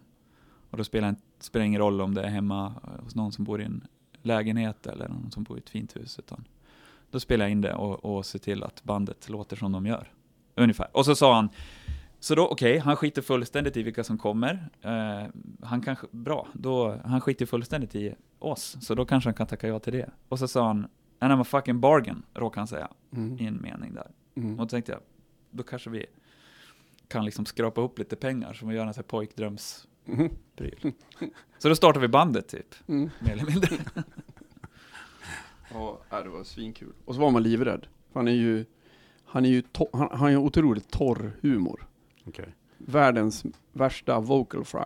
Och 0.69 0.77
då 0.77 0.83
spelar 0.83 1.11
det 1.11 1.17
spelar 1.43 1.65
ingen 1.65 1.81
roll 1.81 2.01
om 2.01 2.13
det 2.13 2.23
är 2.23 2.29
hemma 2.29 2.73
hos 3.03 3.15
någon 3.15 3.31
som 3.31 3.43
bor 3.43 3.61
i 3.61 3.65
en 3.65 3.87
lägenhet 4.21 4.87
eller 4.87 5.07
någon 5.07 5.31
som 5.31 5.43
bor 5.43 5.57
i 5.57 5.59
ett 5.59 5.69
fint 5.69 5.95
hus. 5.95 6.19
Utan 6.19 6.47
då 7.11 7.19
spelar 7.19 7.45
jag 7.45 7.51
in 7.51 7.61
det 7.61 7.73
och, 7.73 8.05
och 8.05 8.25
ser 8.25 8.39
till 8.39 8.63
att 8.63 8.83
bandet 8.83 9.29
låter 9.29 9.55
som 9.55 9.71
de 9.71 9.85
gör. 9.85 10.11
Ungefär. 10.55 10.87
Och 10.91 11.05
så 11.05 11.15
sa 11.15 11.35
han, 11.35 11.49
så 12.23 12.35
då 12.35 12.47
okej, 12.47 12.77
han 12.77 12.95
skiter 12.95 13.21
fullständigt 13.21 13.77
i 13.77 13.83
vilka 13.83 14.03
som 14.03 14.17
kommer. 14.17 14.69
Eh, 14.81 15.23
han 15.61 15.81
kanske, 15.81 16.07
bra, 16.11 16.47
då, 16.53 16.99
han 17.05 17.21
skiter 17.21 17.45
fullständigt 17.45 17.95
i 17.95 18.15
oss, 18.39 18.77
så 18.81 18.95
då 18.95 19.05
kanske 19.05 19.27
han 19.27 19.33
kan 19.33 19.47
tacka 19.47 19.67
ja 19.67 19.79
till 19.79 19.93
det. 19.93 20.09
Och 20.29 20.39
så 20.39 20.47
sa 20.47 20.67
han, 20.67 20.87
and 21.19 21.33
I'm 21.33 21.41
a 21.41 21.43
fucking 21.43 21.79
bargain, 21.79 22.23
råkade 22.33 22.59
han 22.59 22.67
säga 22.67 22.87
Mm. 23.13 23.37
i 23.39 23.45
en 23.45 23.61
mening 23.61 23.93
där. 23.93 24.11
Mm. 24.35 24.51
Och 24.59 24.65
då 24.65 24.69
tänkte 24.69 24.91
jag, 24.91 25.01
då 25.51 25.63
kanske 25.63 25.89
vi 25.89 26.05
kan 27.07 27.25
liksom 27.25 27.45
skrapa 27.45 27.81
upp 27.81 27.99
lite 27.99 28.15
pengar 28.15 28.53
som 28.53 28.67
vi 28.69 28.75
gör 28.75 28.85
en 28.85 28.93
sån 28.93 29.01
här 29.03 29.07
pojkdrömspryl. 29.07 30.79
Mm. 30.83 30.93
Så 31.59 31.69
då 31.69 31.75
startade 31.75 31.99
vi 31.99 32.07
bandet 32.07 32.47
typ, 32.47 32.75
Mm. 32.87 33.09
mer 33.19 33.31
eller 33.31 33.45
mindre. 33.45 33.69
Ja, 35.73 35.99
ja, 36.09 36.23
det 36.23 36.29
var 36.29 36.43
svinkul. 36.43 36.93
Och 37.05 37.15
så 37.15 37.21
var 37.21 37.31
man 37.31 37.43
livrädd. 37.43 37.87
För 38.13 38.19
Han 38.19 38.27
är 38.27 38.31
ju, 38.31 38.65
han 39.25 39.45
är 39.45 39.49
ju, 39.49 39.63
han, 39.93 40.07
han 40.11 40.19
har 40.19 40.29
ju 40.29 40.37
otroligt 40.37 40.91
torr 40.91 41.31
humor. 41.41 41.87
Okej. 42.25 42.55
Världens 42.77 43.45
värsta 43.71 44.19
vocal 44.19 44.65
fry. 44.65 44.85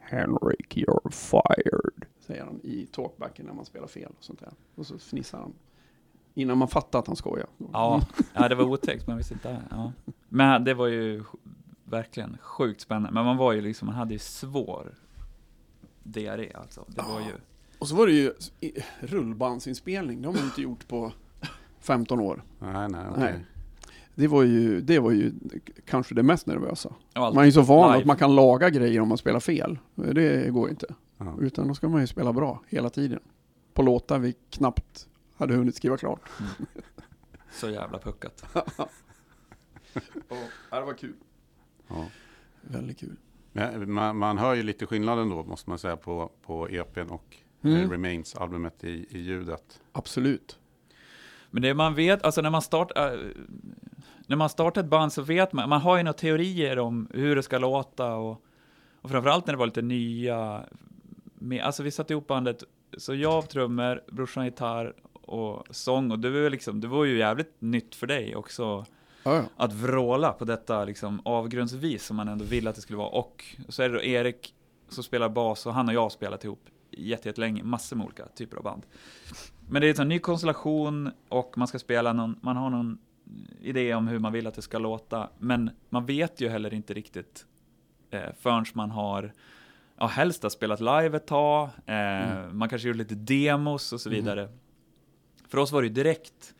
Henrik, 0.00 0.76
you're 0.76 1.10
fired. 1.10 2.06
Säger 2.20 2.44
han 2.44 2.60
i 2.62 2.86
talkbacken 2.92 3.46
när 3.46 3.52
man 3.52 3.64
spelar 3.64 3.86
fel 3.86 4.12
och 4.18 4.24
sånt 4.24 4.40
där. 4.40 4.52
Och 4.74 4.86
så 4.86 4.98
fnissar 4.98 5.38
han. 5.38 5.52
Innan 6.34 6.58
man 6.58 6.68
fattar 6.68 6.98
att 6.98 7.06
han 7.06 7.16
skojar. 7.16 7.46
Ja, 7.72 8.02
ja 8.34 8.48
det 8.48 8.54
var 8.54 8.64
otäckt, 8.64 9.06
man 9.06 9.16
visste 9.16 9.34
inte. 9.34 9.62
Ja. 9.70 9.92
Men 10.28 10.64
det 10.64 10.74
var 10.74 10.86
ju 10.86 11.24
verkligen 11.84 12.38
sjukt 12.40 12.80
spännande. 12.80 13.10
Men 13.10 13.24
man 13.24 13.36
var 13.36 13.52
ju 13.52 13.60
liksom, 13.60 13.86
man 13.86 13.94
hade 13.94 14.12
ju 14.12 14.18
svår 14.18 14.94
diarré 16.02 16.52
alltså. 16.54 16.84
Det 16.86 17.02
var 17.02 17.20
ju, 17.20 17.32
Och 17.78 17.88
så 17.88 17.96
var 17.96 18.06
det 18.06 18.12
ju 18.12 18.32
rullbandsinspelning. 19.00 20.22
Det 20.22 20.28
har 20.28 20.32
man 20.32 20.42
ju 20.42 20.46
inte 20.48 20.62
gjort 20.62 20.88
på 20.88 21.12
15 21.80 22.20
år. 22.20 22.42
Nej, 22.58 22.88
nej, 22.88 23.06
okej. 23.10 23.22
Nej. 23.22 23.44
Det 24.20 24.28
var 24.28 24.42
ju, 24.42 24.80
det 24.80 24.98
var 24.98 25.10
ju 25.10 25.32
kanske 25.86 26.14
det 26.14 26.22
mest 26.22 26.46
nervösa. 26.46 26.94
Man 27.14 27.38
är 27.38 27.44
ju 27.44 27.52
så 27.52 27.62
van 27.62 27.90
live. 27.90 28.00
att 28.00 28.06
man 28.06 28.16
kan 28.16 28.34
laga 28.34 28.70
grejer 28.70 29.00
om 29.00 29.08
man 29.08 29.18
spelar 29.18 29.40
fel. 29.40 29.78
Det 29.94 30.50
går 30.52 30.70
inte. 30.70 30.86
Ja. 31.18 31.36
Utan 31.40 31.68
då 31.68 31.74
ska 31.74 31.88
man 31.88 32.00
ju 32.00 32.06
spela 32.06 32.32
bra 32.32 32.62
hela 32.68 32.90
tiden. 32.90 33.20
På 33.74 33.82
låtar 33.82 34.18
vi 34.18 34.34
knappt 34.50 35.06
hade 35.36 35.54
hunnit 35.54 35.74
skriva 35.76 35.96
klart. 35.96 36.20
Så 37.52 37.70
jävla 37.70 37.98
puckat. 37.98 38.44
Ja, 40.70 40.80
det 40.80 40.86
var 40.86 40.94
kul. 40.94 41.14
Ja. 41.88 42.06
Väldigt 42.60 42.98
kul. 43.00 43.16
Men 43.52 43.92
Man, 43.92 44.16
man 44.16 44.38
hör 44.38 44.54
ju 44.54 44.62
lite 44.62 44.86
skillnaden 44.86 45.28
då, 45.30 45.42
måste 45.44 45.70
man 45.70 45.78
säga, 45.78 45.96
på, 45.96 46.30
på 46.46 46.68
EPn 46.68 47.00
och 47.10 47.36
Mm. 47.62 47.76
eh, 47.82 47.90
Remains-albumet 47.90 48.84
i, 48.84 49.06
i 49.10 49.18
ljudet. 49.18 49.80
Absolut. 49.92 50.58
Men 51.50 51.62
det 51.62 51.74
man 51.74 51.94
vet, 51.94 52.22
alltså 52.22 52.40
när 52.40 52.50
man 52.50 52.62
startar, 52.62 53.12
äh, 53.14 53.20
när 54.30 54.36
man 54.36 54.48
startar 54.48 54.80
ett 54.80 54.86
band 54.86 55.12
så 55.12 55.22
vet 55.22 55.52
man, 55.52 55.68
man 55.68 55.80
har 55.80 55.96
ju 55.96 56.02
några 56.02 56.12
teorier 56.12 56.78
om 56.78 57.08
hur 57.14 57.36
det 57.36 57.42
ska 57.42 57.58
låta 57.58 58.14
och, 58.14 58.44
och 59.00 59.10
framförallt 59.10 59.46
när 59.46 59.52
det 59.54 59.58
var 59.58 59.66
lite 59.66 59.82
nya, 59.82 60.64
med, 61.34 61.62
alltså 61.62 61.82
vi 61.82 61.90
satte 61.90 62.12
ihop 62.12 62.26
bandet, 62.26 62.64
så 62.96 63.14
jag 63.14 63.48
trummor, 63.48 64.02
brorsan 64.12 64.44
gitarr 64.44 64.94
och 65.12 65.66
sång 65.70 66.10
och 66.10 66.18
det 66.18 66.30
var 66.30 66.50
liksom, 66.50 66.80
det 66.80 66.88
var 66.88 67.04
ju 67.04 67.18
jävligt 67.18 67.54
nytt 67.58 67.94
för 67.94 68.06
dig 68.06 68.36
också 68.36 68.86
Ja, 69.22 69.42
att 69.56 69.72
vråla 69.72 70.32
på 70.32 70.44
detta 70.44 70.84
liksom 70.84 71.20
avgrundsvis 71.24 72.06
som 72.06 72.16
man 72.16 72.28
ändå 72.28 72.44
vill 72.44 72.68
att 72.68 72.74
det 72.74 72.80
skulle 72.80 72.98
vara. 72.98 73.08
Och 73.08 73.44
så 73.68 73.82
är 73.82 73.88
det 73.88 73.94
då 73.94 74.02
Erik 74.02 74.54
som 74.88 75.04
spelar 75.04 75.28
bas 75.28 75.66
och 75.66 75.74
han 75.74 75.88
och 75.88 75.94
jag 75.94 76.02
har 76.02 76.10
spelat 76.10 76.44
ihop 76.44 76.62
jätte- 76.90 77.28
jättelänge, 77.28 77.62
massor 77.62 77.96
med 77.96 78.06
olika 78.06 78.26
typer 78.26 78.56
av 78.56 78.62
band. 78.62 78.86
Men 79.68 79.82
det 79.82 79.88
är 79.98 80.00
en 80.00 80.08
ny 80.08 80.18
konstellation 80.18 81.10
och 81.28 81.58
man 81.58 81.68
ska 81.68 81.78
spela 81.78 82.12
någon, 82.12 82.38
man 82.42 82.56
har 82.56 82.70
någon 82.70 82.98
idé 83.60 83.94
om 83.94 84.08
hur 84.08 84.18
man 84.18 84.32
vill 84.32 84.46
att 84.46 84.54
det 84.54 84.62
ska 84.62 84.78
låta, 84.78 85.30
men 85.38 85.70
man 85.88 86.06
vet 86.06 86.40
ju 86.40 86.48
heller 86.48 86.74
inte 86.74 86.94
riktigt 86.94 87.46
eh, 88.10 88.32
förrän 88.38 88.64
man 88.74 88.90
har 88.90 89.32
Ja, 90.02 90.06
helst 90.06 90.42
har 90.42 90.50
spelat 90.50 90.80
live 90.80 91.16
ett 91.16 91.26
tag, 91.26 91.68
eh, 91.86 92.52
man 92.52 92.68
kanske 92.68 92.88
gjort 92.88 92.96
lite 92.96 93.14
demos 93.14 93.92
och 93.92 94.00
så 94.00 94.10
vidare. 94.10 94.48
För 95.48 95.58
oss 95.58 95.72
var 95.72 95.82
det 95.82 95.88
ju 95.88 95.94
direkt 95.94 96.54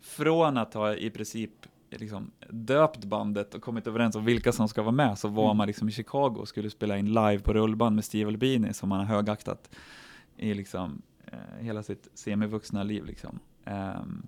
från 0.00 0.56
att 0.58 0.74
ha 0.74 0.94
i 0.94 1.10
princip 1.10 1.50
liksom 1.90 2.30
döpt 2.50 3.04
bandet 3.04 3.54
och 3.54 3.62
kommit 3.62 3.86
överens 3.86 4.16
om 4.16 4.24
vilka 4.24 4.52
som 4.52 4.68
ska 4.68 4.82
vara 4.82 4.92
med, 4.92 5.18
så 5.18 5.28
var 5.28 5.44
Mm. 5.44 5.56
man 5.56 5.66
liksom 5.66 5.88
i 5.88 5.92
Chicago 5.92 6.36
och 6.38 6.48
skulle 6.48 6.70
spela 6.70 6.98
in 6.98 7.06
live 7.06 7.38
på 7.38 7.52
rullband 7.52 7.94
med 7.94 8.04
Steve 8.04 8.28
Albini 8.28 8.74
som 8.74 8.88
man 8.88 8.98
har 8.98 9.06
högaktat 9.06 9.70
i 10.36 10.54
liksom 10.54 11.02
eh, 11.26 11.64
hela 11.64 11.82
sitt 11.82 12.08
semivuxna 12.14 12.82
liv 12.82 13.04
liksom. 13.04 13.38
Ehm, 13.64 14.26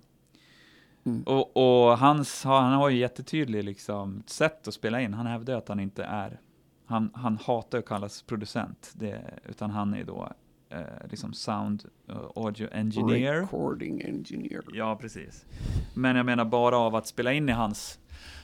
Mm. 1.07 1.23
och, 1.23 1.57
och 1.57 1.97
hans, 1.97 2.43
han 2.43 2.73
har 2.73 2.89
ju 2.89 2.97
jättetydlig 2.97 3.63
liksom 3.63 4.23
sätt 4.25 4.67
att 4.67 4.73
spela 4.73 5.01
in. 5.01 5.13
Han 5.13 5.25
hävdar 5.25 5.57
att 5.57 5.67
han 5.67 5.79
inte 5.79 6.03
är, 6.03 6.39
han, 6.85 7.11
han 7.13 7.37
hatar 7.37 7.77
att 7.77 7.85
kallas 7.85 8.21
producent, 8.21 8.91
det, 8.93 9.21
utan 9.45 9.71
han 9.71 9.93
är 9.93 10.03
då 10.03 10.29
eh, 10.69 10.79
liksom 11.11 11.33
sound 11.33 11.83
uh, 12.09 12.17
audio 12.35 12.67
engineer. 12.71 13.41
Recording 13.41 14.01
engineer. 14.01 14.61
Ja, 14.73 14.95
precis. 14.95 15.45
Men 15.93 16.15
jag 16.15 16.25
menar 16.25 16.45
bara 16.45 16.77
av 16.77 16.95
att 16.95 17.07
spela 17.07 17.33
in 17.33 17.49
i 17.49 17.51
hans, 17.51 17.99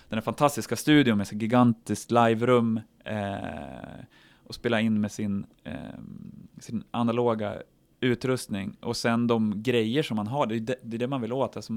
den 0.10 0.18
här 0.18 0.24
fantastiska 0.24 0.76
studion 0.76 1.18
med 1.18 1.28
så 1.28 1.36
gigantiskt 1.36 2.12
liverum 2.12 2.80
eh, 3.06 3.26
och 4.44 4.56
spela 4.56 4.82
in 4.82 5.02
med 5.02 5.12
sin, 5.12 5.46
eh, 5.64 5.74
sin 6.60 6.84
analoga 6.92 7.62
utrustning 8.00 8.78
och 8.82 8.98
sen 8.98 9.28
de 9.28 9.64
grejer 9.64 10.04
som 10.04 10.16
man 10.16 10.28
har, 10.28 10.46
det 10.46 10.56
är 10.56 10.60
det, 10.60 10.76
det, 10.82 10.98
är 10.98 11.00
det 11.00 11.08
man 11.08 11.22
vill 11.22 11.34
åt. 11.34 11.56
Alltså, 11.56 11.74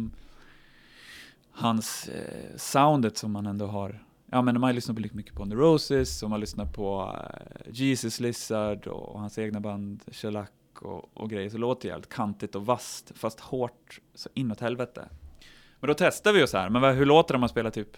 hans 1.57 2.09
eh, 2.09 2.57
soundet 2.57 3.17
som 3.17 3.33
man 3.33 3.47
ändå 3.47 3.67
har 3.67 4.03
Ja 4.31 4.43
men 4.43 4.61
man 4.61 4.75
lyssnar 4.75 4.95
på 4.95 5.01
lika 5.01 5.15
mycket 5.15 5.35
på 5.35 5.47
The 5.47 5.55
Roses 5.55 6.23
och 6.23 6.31
man 6.31 6.41
lyssnar 6.41 6.67
på 6.67 7.17
eh, 7.19 7.73
Jesus 7.73 8.21
Lizard 8.21 8.87
och, 8.87 9.09
och 9.09 9.21
hans 9.21 9.39
egna 9.39 9.61
band 9.61 10.03
Shellac 10.13 10.49
och, 10.81 11.11
och 11.15 11.31
grejer 11.31 11.51
så 11.51 11.59
låter 11.59 11.83
det 11.83 11.89
jävligt 11.89 12.09
kantigt 12.09 12.55
och 12.55 12.67
vasst 12.67 13.13
fast 13.15 13.41
hårt 13.41 14.01
så 14.15 14.29
inåt 14.35 14.61
helvete. 14.61 15.09
Men 15.81 15.89
då 15.89 15.95
testar 15.99 16.33
vi 16.33 16.41
ju 16.41 16.47
så 16.47 16.59
här, 16.59 16.71
men 16.71 16.83
vad, 16.83 16.95
hur 16.95 17.07
låter 17.07 17.35
det 17.35 17.37
om 17.37 17.41
man 17.41 17.49
spelar 17.49 17.71
typ 17.71 17.97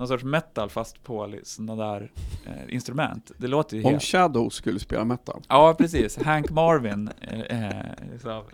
någon 0.00 0.08
sorts 0.08 0.24
metal 0.24 0.70
fast 0.70 1.02
på 1.02 1.34
sådana 1.42 1.84
där 1.84 2.12
eh, 2.46 2.74
instrument? 2.74 3.32
Det 3.36 3.46
låter 3.46 3.76
ju 3.76 3.84
Om 3.84 3.90
helt... 3.90 4.02
Shadow 4.02 4.48
skulle 4.48 4.80
spela 4.80 5.04
metal. 5.04 5.42
Ja, 5.48 5.74
precis. 5.78 6.18
Hank 6.22 6.50
Marvin 6.50 7.10
eh, 7.20 7.40
eh, 7.40 7.84
så, 8.22 8.44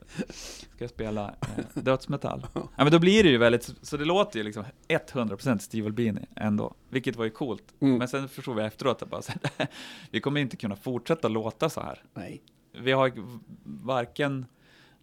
ska 0.76 0.88
spela 0.88 1.34
eh, 1.40 1.82
dödsmetall. 1.82 2.46
Ja, 2.54 2.84
men 2.84 2.90
då 2.90 2.98
blir 2.98 3.22
det 3.22 3.28
ju 3.28 3.38
väldigt, 3.38 3.74
så 3.82 3.96
det 3.96 4.04
låter 4.04 4.38
ju 4.38 4.44
liksom 4.44 4.64
100% 4.88 5.58
Steve 5.58 5.86
Albini 5.86 6.26
ändå, 6.36 6.74
vilket 6.90 7.16
var 7.16 7.24
ju 7.24 7.30
coolt. 7.30 7.74
Mm. 7.80 7.98
Men 7.98 8.08
sen 8.08 8.28
förstod 8.28 8.56
vi 8.56 8.62
efteråt 8.62 9.02
att 9.02 9.10
bara, 9.10 9.22
vi 10.10 10.20
kommer 10.20 10.40
inte 10.40 10.56
kunna 10.56 10.76
fortsätta 10.76 11.28
låta 11.28 11.68
så 11.70 11.80
här. 11.80 12.02
Nej. 12.14 12.42
Vi 12.80 12.92
har 12.92 13.12
varken 13.64 14.46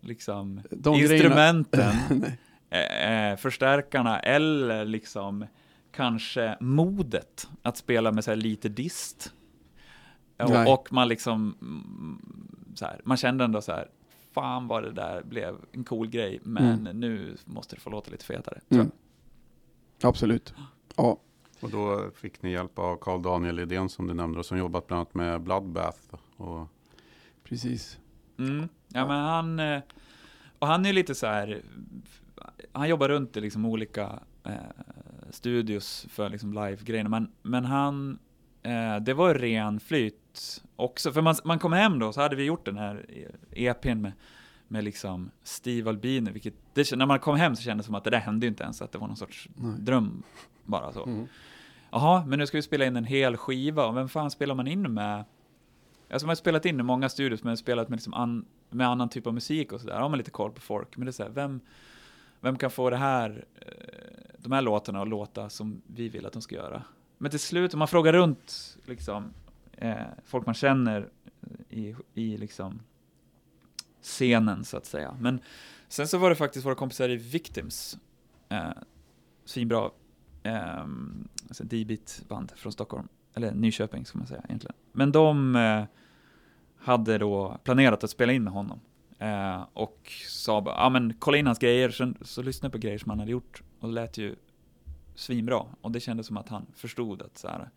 liksom 0.01 0.61
De 0.69 0.95
instrumenten, 0.95 1.95
eh, 2.69 3.31
eh, 3.31 3.37
förstärkarna 3.37 4.19
eller 4.19 4.85
liksom 4.85 5.45
kanske 5.93 6.57
modet 6.59 7.49
att 7.61 7.77
spela 7.77 8.11
med 8.11 8.23
så 8.23 8.31
här 8.31 8.35
lite 8.35 8.69
dist. 8.69 9.33
Och, 10.37 10.73
och 10.73 10.93
man 10.93 11.07
liksom, 11.07 11.55
mm, 11.61 12.21
så 12.75 12.85
här, 12.85 13.01
man 13.03 13.17
kände 13.17 13.43
ändå 13.43 13.61
så 13.61 13.71
här, 13.71 13.89
fan 14.31 14.67
vad 14.67 14.83
det 14.83 14.91
där 14.91 15.23
blev 15.23 15.55
en 15.71 15.83
cool 15.83 16.07
grej, 16.07 16.39
men 16.43 16.83
nu 16.83 17.37
måste 17.45 17.75
det 17.75 17.81
få 17.81 17.89
låta 17.89 18.11
lite 18.11 18.25
fetare. 18.25 18.59
Mm. 18.69 18.91
Absolut. 20.01 20.53
Ja. 20.95 21.19
Och 21.61 21.69
då 21.69 22.09
fick 22.15 22.41
ni 22.41 22.51
hjälp 22.51 22.79
av 22.79 22.97
Carl 22.97 23.21
Daniel 23.21 23.55
Lidén 23.55 23.89
som 23.89 24.07
du 24.07 24.13
nämnde 24.13 24.39
och 24.39 24.45
som 24.45 24.57
jobbat 24.57 24.87
bland 24.87 24.99
annat 24.99 25.13
med 25.13 25.41
Bloodbath. 25.41 26.15
Och, 26.37 26.67
Precis. 27.43 27.99
Mm. 28.37 28.69
Ja, 28.87 29.07
men 29.07 29.19
han, 29.19 29.59
eh, 29.59 29.81
och 30.59 30.67
han 30.67 30.85
är 30.85 30.93
lite 30.93 31.15
så 31.15 31.27
här, 31.27 31.61
han 32.71 32.89
jobbar 32.89 33.09
runt 33.09 33.37
i 33.37 33.41
liksom 33.41 33.65
olika 33.65 34.19
eh, 34.43 34.53
studios 35.33 36.05
för 36.09 36.29
liksom 36.29 36.53
live-grejerna, 36.53 37.09
men, 37.09 37.31
men 37.41 37.65
han, 37.65 38.19
eh, 38.63 38.95
det 38.95 39.13
var 39.13 39.35
ren 39.35 39.79
flyt 39.79 40.63
också, 40.75 41.11
för 41.11 41.21
man, 41.21 41.35
man 41.43 41.59
kom 41.59 41.73
hem 41.73 41.99
då, 41.99 42.13
så 42.13 42.21
hade 42.21 42.35
vi 42.35 42.43
gjort 42.43 42.65
den 42.65 42.77
här 42.77 43.05
EPn 43.51 44.01
med, 44.01 44.11
med 44.67 44.83
liksom 44.83 45.31
Steve 45.43 45.89
Albini, 45.89 46.31
vilket, 46.31 46.53
det, 46.73 46.95
när 46.95 47.05
man 47.05 47.19
kom 47.19 47.35
hem 47.35 47.55
så 47.55 47.61
kändes 47.61 47.85
det 47.85 47.87
som 47.87 47.95
att 47.95 48.03
det 48.03 48.09
där 48.09 48.19
hände 48.19 48.45
ju 48.45 48.49
inte 48.49 48.63
ens, 48.63 48.81
att 48.81 48.91
det 48.91 48.97
var 48.97 49.07
någon 49.07 49.17
sorts 49.17 49.49
Nej. 49.55 49.75
dröm 49.79 50.23
bara 50.65 50.91
så. 50.91 51.05
Mm. 51.05 51.27
Jaha, 51.91 52.25
men 52.25 52.39
nu 52.39 52.47
ska 52.47 52.57
vi 52.57 52.61
spela 52.61 52.85
in 52.85 52.95
en 52.95 53.05
hel 53.05 53.37
skiva, 53.37 53.85
och 53.85 53.97
vem 53.97 54.09
fan 54.09 54.31
spelar 54.31 54.55
man 54.55 54.67
in 54.67 54.93
med? 54.93 55.25
Alltså 56.09 56.25
man 56.25 56.29
har 56.29 56.35
spelat 56.35 56.65
in 56.65 56.79
i 56.79 56.83
många 56.83 57.09
studios, 57.09 57.43
men 57.43 57.57
spelat 57.57 57.89
med, 57.89 57.97
liksom 57.97 58.13
an, 58.13 58.45
med 58.69 58.87
annan 58.87 59.09
typ 59.09 59.27
av 59.27 59.33
musik 59.33 59.71
och 59.71 59.81
sådär. 59.81 59.99
Har 59.99 60.09
man 60.09 60.17
lite 60.17 60.31
koll 60.31 60.51
på 60.51 60.61
folk, 60.61 60.97
men 60.97 61.05
det 61.05 61.09
är 61.09 61.11
så 61.11 61.23
här, 61.23 61.29
vem, 61.29 61.59
vem 62.41 62.57
kan 62.57 62.71
få 62.71 62.89
det 62.89 62.97
här, 62.97 63.45
eh, 63.55 64.12
de 64.43 64.51
här 64.51 64.61
låtarna 64.61 65.01
att 65.01 65.07
låta 65.07 65.49
som 65.49 65.81
vi 65.87 66.09
vill 66.09 66.25
att 66.25 66.33
de 66.33 66.41
ska 66.41 66.55
göra? 66.55 66.83
Men 67.17 67.31
till 67.31 67.39
slut, 67.39 67.73
om 67.73 67.79
man 67.79 67.87
frågar 67.87 68.13
runt, 68.13 68.77
liksom, 68.85 69.33
eh, 69.71 69.95
folk 70.25 70.45
man 70.45 70.55
känner 70.55 71.09
i, 71.69 71.95
i 72.13 72.37
liksom 72.37 72.81
scenen, 74.01 74.63
så 74.63 74.77
att 74.77 74.85
säga. 74.85 75.17
Men 75.19 75.39
sen 75.87 76.07
så 76.07 76.17
var 76.17 76.29
det 76.29 76.35
faktiskt 76.35 76.65
våra 76.65 76.75
kompisar 76.75 77.09
i 77.09 77.15
Victims, 77.15 77.97
eh, 78.49 78.69
svinbra 79.45 79.89
eh, 80.43 80.85
alltså 81.47 81.63
D-beat 81.63 82.23
band 82.27 82.51
från 82.55 82.71
Stockholm, 82.71 83.07
eller 83.33 83.51
Nyköping 83.51 84.05
ska 84.05 84.17
man 84.17 84.27
säga 84.27 84.41
egentligen. 84.45 84.75
Men 84.91 85.11
de 85.11 85.55
eh, 85.55 85.83
hade 86.77 87.17
då 87.17 87.57
planerat 87.63 88.03
att 88.03 88.09
spela 88.09 88.33
in 88.33 88.43
med 88.43 88.53
honom. 88.53 88.79
Eh, 89.19 89.65
och 89.73 90.11
sa 90.27 90.61
bara, 90.61 90.75
ja 90.75 90.89
men 90.89 91.13
kolla 91.19 91.37
in 91.37 91.45
hans 91.45 91.59
grejer, 91.59 91.89
så, 91.89 92.13
så 92.21 92.41
lyssna 92.41 92.69
på 92.69 92.77
grejer 92.77 92.97
som 92.97 93.09
han 93.09 93.19
hade 93.19 93.31
gjort. 93.31 93.63
Och 93.83 93.89
det 93.89 93.95
lät 93.95 94.17
ju 94.17 94.35
svinbra. 95.15 95.65
Och 95.81 95.91
det 95.91 95.99
kändes 95.99 96.27
som 96.27 96.37
att 96.37 96.49
han 96.49 96.65
förstod 96.75 97.21
att 97.21 97.37
så 97.37 97.47
här, 97.47 97.69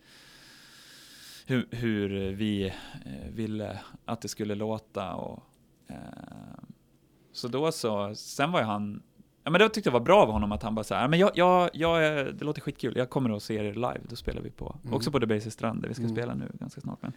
hur, 1.47 1.69
hur 1.71 2.33
vi 2.33 2.67
eh, 3.05 3.31
ville 3.31 3.81
att 4.05 4.21
det 4.21 4.29
skulle 4.29 4.55
låta. 4.55 5.15
Och, 5.15 5.43
eh, 5.87 5.97
så 7.33 7.49
då 7.49 7.73
så, 7.73 8.15
sen 8.15 8.53
var 8.53 8.61
ju 8.61 8.67
han, 8.67 9.03
ja 9.47 9.51
men 9.51 9.59
det 9.61 9.69
tyckte 9.69 9.89
jag 9.89 9.93
var 9.93 10.01
bra 10.01 10.23
av 10.23 10.31
honom 10.31 10.53
att 10.53 10.63
han 10.63 10.75
bara 10.75 10.85
såhär, 10.85 11.09
men 11.09 11.19
jag, 11.19 11.31
jag, 11.35 11.71
jag, 11.73 12.01
det 12.37 12.45
låter 12.45 12.61
skitkul, 12.61 12.97
jag 12.97 13.11
kommer 13.11 13.37
att 13.37 13.43
se 13.43 13.55
er 13.55 13.75
live, 13.75 14.01
då 14.09 14.17
spelar 14.17 14.43
vi 14.43 14.51
på, 14.51 14.77
Mm. 14.85 14.95
också 14.97 15.11
på 15.11 15.19
Debaser 15.19 15.51
Strand, 15.51 15.83
där 15.83 15.89
vi 15.89 15.95
ska 15.95 16.03
Mm. 16.05 16.17
spela 16.17 16.35
nu 16.35 16.51
ganska 16.61 16.81
snart. 16.81 17.03
Men, 17.03 17.13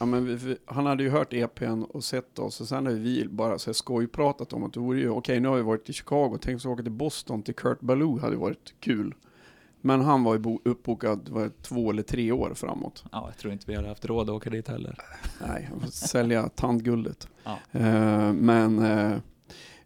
Ja, 0.00 0.06
men 0.06 0.24
vi, 0.26 0.34
vi, 0.34 0.56
han 0.66 0.86
hade 0.86 1.02
ju 1.02 1.10
hört 1.10 1.32
EPn 1.32 1.82
och 1.82 2.04
sett 2.04 2.38
oss 2.38 2.60
och 2.60 2.68
sen 2.68 2.86
hade 2.86 2.98
vi 2.98 3.28
bara 3.28 3.58
så 3.58 3.70
här 3.70 3.74
skojpratat 3.74 4.52
om 4.52 4.64
att 4.64 4.72
det 4.72 4.80
vore 4.80 4.98
ju, 5.00 5.10
okej 5.10 5.40
nu 5.40 5.48
har 5.48 5.56
vi 5.56 5.62
varit 5.62 5.88
i 5.88 5.92
Chicago, 5.92 6.38
tänk 6.40 6.60
så 6.62 6.70
åka 6.70 6.82
till 6.82 6.92
Boston 6.92 7.42
till 7.42 7.54
Kurt 7.54 7.80
Ballou 7.80 8.20
hade 8.20 8.36
varit 8.36 8.74
kul. 8.80 9.14
Men 9.80 10.00
han 10.00 10.24
var 10.24 10.32
ju 10.34 10.38
bo, 10.38 10.60
uppbokad 10.64 11.28
var 11.28 11.50
två 11.62 11.90
eller 11.90 12.02
tre 12.02 12.32
år 12.32 12.52
framåt. 12.54 13.04
ja, 13.12 13.24
jag 13.28 13.38
tror 13.38 13.52
inte 13.52 13.64
vi 13.66 13.74
hade 13.76 13.88
haft 13.88 14.04
råd 14.04 14.30
att 14.30 14.36
åka 14.36 14.50
dit 14.50 14.68
heller. 14.68 14.98
Nej, 15.46 15.70
sälja 15.90 16.48
tandguldet. 16.48 17.28
Ja. 17.44 17.58
Eh, 17.72 18.32
men 18.32 18.78
eh, 18.78 19.12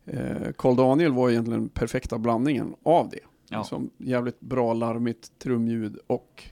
eh, 0.06 0.52
Carl 0.58 0.76
Daniel 0.76 1.12
var 1.12 1.30
egentligen 1.30 1.68
perfekta 1.68 2.18
blandningen 2.18 2.74
av 2.82 3.08
det. 3.08 3.20
Ja. 3.48 3.64
Som 3.64 3.90
jävligt 3.98 4.40
bra 4.40 4.74
larmigt 4.74 5.38
trumljud 5.38 5.98
och 6.06 6.44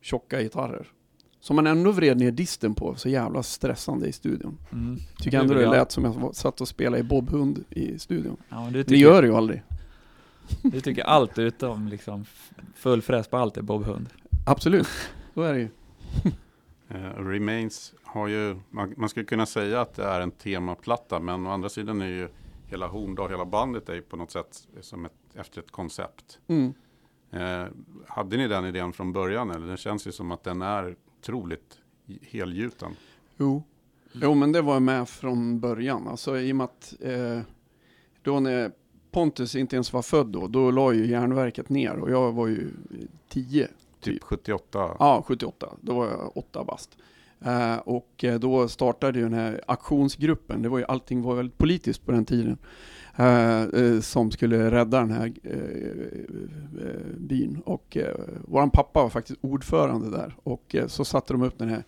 tjocka 0.00 0.42
gitarrer. 0.42 0.92
Som 1.40 1.56
man 1.56 1.66
ändå 1.66 1.92
vred 1.92 2.18
ner 2.18 2.30
disten 2.30 2.74
på, 2.74 2.94
så 2.94 3.08
jävla 3.08 3.42
stressande 3.42 4.06
i 4.08 4.12
studion. 4.12 4.58
Mm. 4.72 4.98
Tycker 5.18 5.40
ändå 5.40 5.54
det 5.54 5.62
ja. 5.62 5.70
lät 5.70 5.92
som 5.92 6.04
jag 6.04 6.36
satt 6.36 6.60
och 6.60 6.68
spelade 6.68 6.98
i 6.98 7.02
Bob 7.02 7.30
Hund 7.30 7.64
i 7.70 7.98
studion. 7.98 8.36
Ja, 8.48 8.68
Det 8.72 8.84
tycker, 8.84 8.96
gör 8.96 9.22
det 9.22 9.28
ju 9.28 9.34
aldrig. 9.34 9.62
du 10.62 10.80
tycker 10.80 11.02
allt 11.02 11.38
utom 11.38 11.88
liksom 11.88 12.24
full 12.74 13.02
fräs 13.02 13.28
på 13.28 13.36
allt 13.36 13.56
är 13.56 13.62
Bob 13.62 13.84
Hund. 13.84 14.08
Absolut, 14.46 14.88
så 15.34 15.42
är 15.42 15.52
det 15.52 15.60
ju. 15.60 15.68
Eh, 16.88 17.22
Remains 17.24 17.94
har 18.02 18.28
ju, 18.28 18.56
man, 18.70 18.94
man 18.96 19.08
skulle 19.08 19.26
kunna 19.26 19.46
säga 19.46 19.80
att 19.80 19.94
det 19.94 20.04
är 20.04 20.20
en 20.20 20.30
temaplatta, 20.30 21.20
men 21.20 21.46
å 21.46 21.50
andra 21.50 21.68
sidan 21.68 22.02
är 22.02 22.06
ju 22.06 22.28
hela 22.66 22.86
Horndal, 22.86 23.30
hela 23.30 23.44
bandet 23.44 23.88
är 23.88 24.00
på 24.00 24.16
något 24.16 24.30
sätt 24.30 24.68
som 24.80 25.04
ett, 25.04 25.12
efter 25.34 25.60
ett 25.60 25.70
koncept. 25.70 26.38
Mm. 26.46 26.74
Eh, 27.30 27.66
hade 28.06 28.36
ni 28.36 28.48
den 28.48 28.64
idén 28.64 28.92
från 28.92 29.12
början 29.12 29.50
eller? 29.50 29.66
Det 29.66 29.76
känns 29.76 30.06
ju 30.06 30.12
som 30.12 30.32
att 30.32 30.44
den 30.44 30.62
är 30.62 30.96
otroligt 31.18 31.78
helgjuten. 32.22 32.92
Jo. 33.36 33.62
jo, 34.12 34.34
men 34.34 34.52
det 34.52 34.62
var 34.62 34.80
med 34.80 35.08
från 35.08 35.60
början. 35.60 36.08
Alltså 36.08 36.38
i 36.38 36.52
och 36.52 36.56
med 36.56 36.64
att 36.64 36.94
eh, 37.00 37.40
då 38.22 38.40
när 38.40 38.72
Pontus 39.10 39.56
inte 39.56 39.76
ens 39.76 39.92
var 39.92 40.02
född 40.02 40.26
då, 40.26 40.46
då 40.46 40.70
la 40.70 40.92
ju 40.92 41.06
järnverket 41.06 41.68
ner 41.68 41.96
och 41.96 42.10
jag 42.10 42.32
var 42.32 42.46
ju 42.46 42.70
10. 43.28 43.68
Typ 44.00 44.22
78. 44.22 44.96
Ja, 44.98 45.24
78. 45.26 45.68
Då 45.80 45.94
var 45.94 46.06
jag 46.06 46.36
åtta 46.36 46.64
bast. 46.64 46.98
Eh, 47.44 47.76
och 47.76 48.24
eh, 48.24 48.38
då 48.38 48.68
startade 48.68 49.18
ju 49.18 49.24
den 49.24 49.34
här 49.34 49.60
aktionsgruppen. 49.66 50.62
Det 50.62 50.68
var 50.68 50.78
ju, 50.78 50.84
allting 50.84 51.22
var 51.22 51.34
väldigt 51.34 51.58
politiskt 51.58 52.06
på 52.06 52.12
den 52.12 52.24
tiden. 52.24 52.58
Eh, 53.16 54.00
som 54.00 54.30
skulle 54.30 54.70
rädda 54.70 55.00
den 55.00 55.10
här 55.10 55.32
byn. 57.18 57.62
Och 57.64 57.96
vår 58.40 58.66
pappa 58.66 59.02
var 59.02 59.10
faktiskt 59.10 59.38
ordförande 59.42 60.10
där. 60.10 60.36
Och 60.42 60.76
så 60.86 61.04
satte 61.04 61.32
de 61.32 61.42
upp 61.42 61.58
den 61.58 61.68
här 61.68 61.82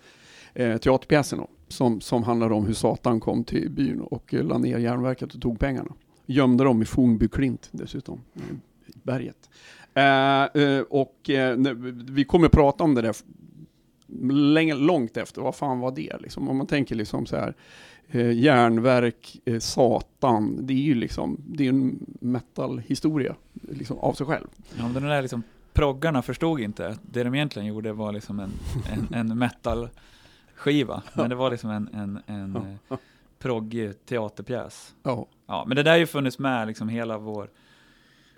teaterpjäsen 0.78 1.38
då, 1.38 1.48
som, 1.68 2.00
som 2.00 2.22
handlade 2.22 2.54
om 2.54 2.66
hur 2.66 2.74
Satan 2.74 3.20
kom 3.20 3.44
till 3.44 3.70
byn 3.70 4.00
och 4.00 4.34
eh, 4.34 4.44
la 4.44 4.58
ner 4.58 4.78
järnverket 4.78 5.34
och 5.34 5.40
tog 5.40 5.58
pengarna. 5.58 5.92
Gömde 6.26 6.64
dem 6.64 6.82
i 6.82 6.84
Fornby 6.84 7.28
klint 7.28 7.68
dessutom, 7.72 8.20
i 8.34 8.40
berget. 9.02 9.48
Eh, 9.94 10.62
eh, 10.62 10.80
och 10.80 11.30
eh, 11.30 11.56
vi 12.08 12.24
kommer 12.24 12.46
att 12.46 12.52
prata 12.52 12.84
om 12.84 12.94
det 12.94 13.02
där 13.02 13.14
länge, 14.32 14.74
långt 14.74 15.16
efter, 15.16 15.42
vad 15.42 15.54
fan 15.54 15.78
var 15.78 15.90
det 15.90 16.16
liksom? 16.20 16.48
Om 16.48 16.56
man 16.56 16.66
tänker 16.66 16.94
liksom 16.94 17.26
så 17.26 17.36
här, 17.36 17.54
eh, 18.08 18.32
järnverk, 18.32 19.40
eh, 19.44 19.58
Satan, 19.58 20.66
det 20.66 20.72
är 20.72 20.82
ju 20.82 20.94
liksom, 20.94 21.40
det 21.46 21.64
är 21.64 21.68
en 21.68 21.98
metal-historia 22.20 23.34
liksom, 23.52 23.98
av 23.98 24.12
sig 24.12 24.26
själv. 24.26 24.46
Ja, 24.78 24.82
men 24.82 24.94
den 24.94 25.02
där 25.02 25.22
liksom, 25.22 25.42
proggarna 25.72 26.22
förstod 26.22 26.60
inte 26.60 26.88
att 26.88 27.00
det 27.02 27.24
de 27.24 27.34
egentligen 27.34 27.68
gjorde 27.68 27.92
var 27.92 28.12
liksom 28.12 28.40
en, 28.40 28.52
en, 28.92 29.14
en 29.14 29.38
metal-skiva. 29.38 31.02
Men 31.14 31.30
det 31.30 31.36
var 31.36 31.50
liksom 31.50 31.70
en, 31.70 31.88
en, 31.94 32.18
en 32.26 32.56
eh, 32.56 32.98
proggig 33.38 34.06
teaterpjäs. 34.06 34.94
Ja, 35.02 35.26
Ja, 35.48 35.64
men 35.66 35.76
det 35.76 35.82
där 35.82 35.90
har 35.90 35.98
ju 35.98 36.06
funnits 36.06 36.38
med 36.38 36.66
liksom 36.66 36.88
hela 36.88 37.18
vår 37.18 37.50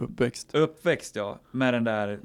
uppväxt. 0.00 0.54
uppväxt, 0.54 1.16
ja. 1.16 1.38
Med 1.50 1.74
den 1.74 1.84
där, 1.84 2.20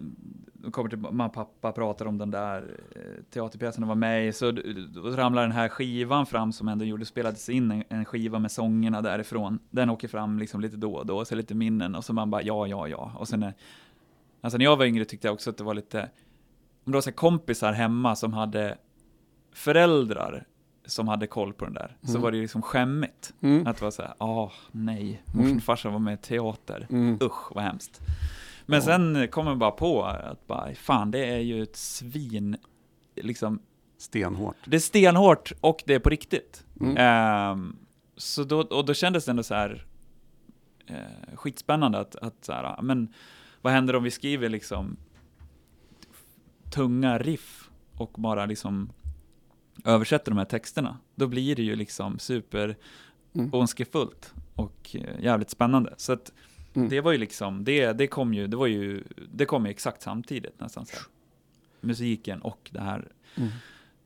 de 0.53 0.71
kommer 0.71 0.89
till, 0.89 0.99
mamma 0.99 1.25
och 1.25 1.33
pappa 1.33 1.71
pratar 1.71 2.05
om 2.05 2.17
den 2.17 2.31
där 2.31 2.77
eh, 2.95 3.23
teaterpjäsen 3.29 3.81
de 3.81 3.87
var 3.87 3.95
med 3.95 4.27
i, 4.27 4.33
så 4.33 4.51
då 4.93 5.01
ramlar 5.01 5.41
den 5.41 5.51
här 5.51 5.69
skivan 5.69 6.25
fram 6.25 6.51
som 6.51 6.67
ändå 6.67 6.85
gjorde, 6.85 7.05
spelades 7.05 7.49
in 7.49 7.71
en, 7.71 7.83
en 7.89 8.05
skiva 8.05 8.39
med 8.39 8.51
sångerna 8.51 9.01
därifrån. 9.01 9.59
Den 9.69 9.89
åker 9.89 10.07
fram 10.07 10.39
liksom 10.39 10.61
lite 10.61 10.77
då 10.77 10.93
och 10.93 11.05
då, 11.05 11.25
så 11.25 11.35
lite 11.35 11.55
minnen, 11.55 11.95
och 11.95 12.05
så 12.05 12.13
man 12.13 12.29
bara 12.29 12.41
ja, 12.41 12.67
ja, 12.67 12.87
ja. 12.87 13.11
Och 13.17 13.27
sen 13.27 13.39
när, 13.39 13.53
alltså 14.41 14.57
när 14.57 14.65
jag 14.65 14.77
var 14.77 14.85
yngre 14.85 15.05
tyckte 15.05 15.27
jag 15.27 15.33
också 15.33 15.49
att 15.49 15.57
det 15.57 15.63
var 15.63 15.73
lite, 15.73 16.09
om 16.83 16.91
det 16.91 16.95
var 16.95 17.01
så 17.01 17.09
här 17.09 17.15
kompisar 17.15 17.73
hemma 17.73 18.15
som 18.15 18.33
hade 18.33 18.77
föräldrar 19.53 20.45
som 20.85 21.07
hade 21.07 21.27
koll 21.27 21.53
på 21.53 21.65
den 21.65 21.73
där, 21.73 21.97
så 22.01 22.09
Mm. 22.09 22.21
var 22.21 22.31
det 22.31 22.37
ju 22.37 22.41
liksom 22.43 22.61
skämmigt. 22.61 23.33
Mm. 23.41 23.67
Att 23.67 23.77
det 23.77 23.83
var 23.83 23.91
så 23.91 24.01
här, 24.01 24.13
ah, 24.17 24.51
nej, 24.71 25.23
Mm. 25.33 25.41
morsan 25.45 25.57
och 25.57 25.63
farsan 25.63 25.91
var 25.93 25.99
med 25.99 26.13
i 26.13 26.17
teater. 26.17 26.87
Mm. 26.89 27.17
Usch, 27.21 27.55
vad 27.55 27.63
hemskt. 27.63 28.01
Men 28.65 28.79
Ja. 28.79 28.85
sen 28.85 29.27
kom 29.31 29.45
man 29.45 29.59
bara 29.59 29.71
på 29.71 30.03
att 30.03 30.47
bara, 30.47 30.75
fan, 30.75 31.11
det 31.11 31.25
är 31.25 31.39
ju 31.39 31.63
ett 31.63 31.75
svin, 31.75 32.57
liksom, 33.15 33.59
Stenhårt. 33.97 34.55
det 34.65 34.75
är 34.77 34.79
stenhårt 34.79 35.51
och 35.61 35.83
det 35.85 35.93
är 35.93 35.99
på 35.99 36.09
riktigt. 36.09 36.65
Mm. 36.81 36.97
Ehm, 36.97 37.75
så 38.17 38.43
då, 38.43 38.59
och 38.61 38.85
då 38.85 38.93
kändes 38.93 39.25
det 39.25 39.31
ändå 39.31 39.43
så 39.43 39.53
här 39.53 39.85
eh, 40.87 41.35
skitspännande 41.35 41.99
att, 41.99 42.15
att 42.15 42.45
så 42.45 42.51
här, 42.53 42.81
men 42.81 43.13
vad 43.61 43.73
händer 43.73 43.95
om 43.95 44.03
vi 44.03 44.11
skriver 44.11 44.49
liksom 44.49 44.97
tunga 46.73 47.17
riff 47.17 47.69
och 47.97 48.11
bara 48.17 48.45
liksom 48.45 48.89
översätter 49.83 50.31
de 50.31 50.37
här 50.37 50.45
texterna? 50.45 50.97
Då 51.15 51.27
blir 51.27 51.55
det 51.55 51.63
ju 51.63 51.75
liksom 51.75 52.19
super 52.19 52.77
Mm. 53.35 53.53
ondskefullt 53.53 54.33
och 54.55 54.95
eh, 54.95 55.23
jävligt 55.23 55.49
spännande. 55.49 55.93
Så 55.97 56.13
att 56.13 56.31
Mm. 56.73 56.89
det 56.89 57.01
var 57.01 57.11
ju 57.11 57.17
liksom, 57.17 57.63
det, 57.63 57.93
det 57.93 58.07
kom 58.07 58.33
ju, 58.33 58.47
det 58.47 58.57
var 58.57 58.67
ju, 58.67 59.03
det 59.33 59.45
kom 59.45 59.65
ju 59.65 59.71
exakt 59.71 60.01
samtidigt 60.01 60.59
nästan 60.59 60.85
så 60.85 60.95
här. 60.95 61.05
Musiken 61.81 62.41
och 62.41 62.69
det 62.73 62.81
här 62.81 63.11
Mm. 63.37 63.49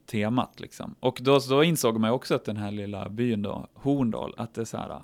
temat 0.05 0.59
liksom. 0.59 0.95
Och 0.99 1.19
då, 1.21 1.39
då 1.49 1.63
insåg 1.63 1.99
man 1.99 2.09
ju 2.09 2.13
också 2.13 2.35
att 2.35 2.45
den 2.45 2.57
här 2.57 2.71
lilla 2.71 3.09
byn 3.09 3.41
då, 3.41 3.67
Horndal, 3.73 4.33
att 4.37 4.53
det 4.53 4.61
är 4.61 4.65
så 4.65 4.77
här, 4.77 5.01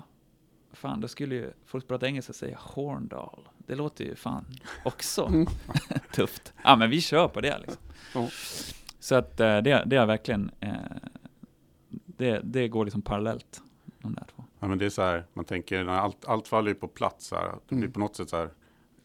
fan 0.72 1.00
då 1.00 1.08
skulle 1.08 1.34
ju 1.34 1.52
folk 1.66 1.88
prata 1.88 2.06
engelska 2.06 2.32
säga 2.32 2.58
Horndal. 2.60 3.48
Det 3.66 3.74
låter 3.74 4.04
ju 4.04 4.14
fan 4.14 4.44
också 4.84 5.26
Mm. 5.26 5.46
tufft. 6.12 6.52
Ja 6.64 6.76
men 6.76 6.90
vi 6.90 7.00
kör 7.00 7.28
på 7.28 7.40
det 7.40 7.58
liksom. 7.58 7.82
Ja. 8.14 8.28
Så 9.06 9.14
att 9.14 9.40
eh, 9.40 9.58
det, 9.58 9.82
det 9.86 9.96
är 9.96 10.06
verkligen, 10.06 10.50
eh, 10.60 10.70
det, 11.90 12.40
det 12.44 12.68
går 12.68 12.84
liksom 12.84 13.02
parallellt, 13.02 13.62
de 14.02 14.14
där 14.14 14.24
två. 14.36 14.44
Ja, 14.60 14.68
men 14.68 14.78
det 14.78 14.86
är 14.86 14.90
så 14.90 15.02
här, 15.02 15.24
man 15.32 15.44
tänker, 15.44 15.86
allt, 15.86 16.24
allt 16.24 16.48
faller 16.48 16.68
ju 16.68 16.74
på 16.74 16.88
plats. 16.88 17.30
Här, 17.32 17.52
det 17.68 17.74
blir 17.74 17.78
Mm. 17.78 17.92
på 17.92 18.00
något 18.00 18.16
sätt 18.16 18.28
så 18.30 18.36
här, 18.36 18.50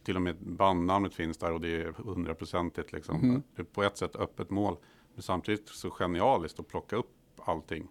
till 0.04 0.16
och 0.16 0.22
med 0.22 0.36
bandnamnet 0.40 1.14
finns 1.14 1.38
där 1.38 1.52
och 1.52 1.60
det 1.60 1.82
är 1.82 1.92
hundraprocentigt. 1.92 2.92
Liksom. 2.92 3.16
Mhm. 3.16 3.42
Det 3.56 3.62
är 3.62 3.66
på 3.66 3.82
ett 3.82 3.96
sätt 3.96 4.16
öppet 4.16 4.50
mål, 4.50 4.76
men 5.14 5.22
samtidigt 5.22 5.68
så 5.68 5.90
genialiskt 5.90 6.60
att 6.60 6.68
plocka 6.68 6.96
upp 6.96 7.14
allting. 7.44 7.88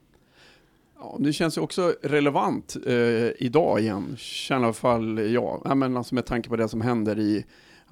Ja, 0.99 1.15
det 1.19 1.33
känns 1.33 1.57
ju 1.57 1.61
också 1.61 1.95
relevant 2.03 2.77
eh, 2.85 2.93
idag 3.37 3.79
igen, 3.79 4.15
känner 4.17 4.61
i 4.61 4.65
alla 4.65 4.73
fall 4.73 5.31
jag. 5.33 5.61
Ja, 5.65 5.75
men 5.75 5.97
alltså 5.97 6.15
med 6.15 6.25
tanke 6.25 6.49
på 6.49 6.55
det 6.55 6.67
som 6.69 6.81
händer 6.81 7.19
i, 7.19 7.45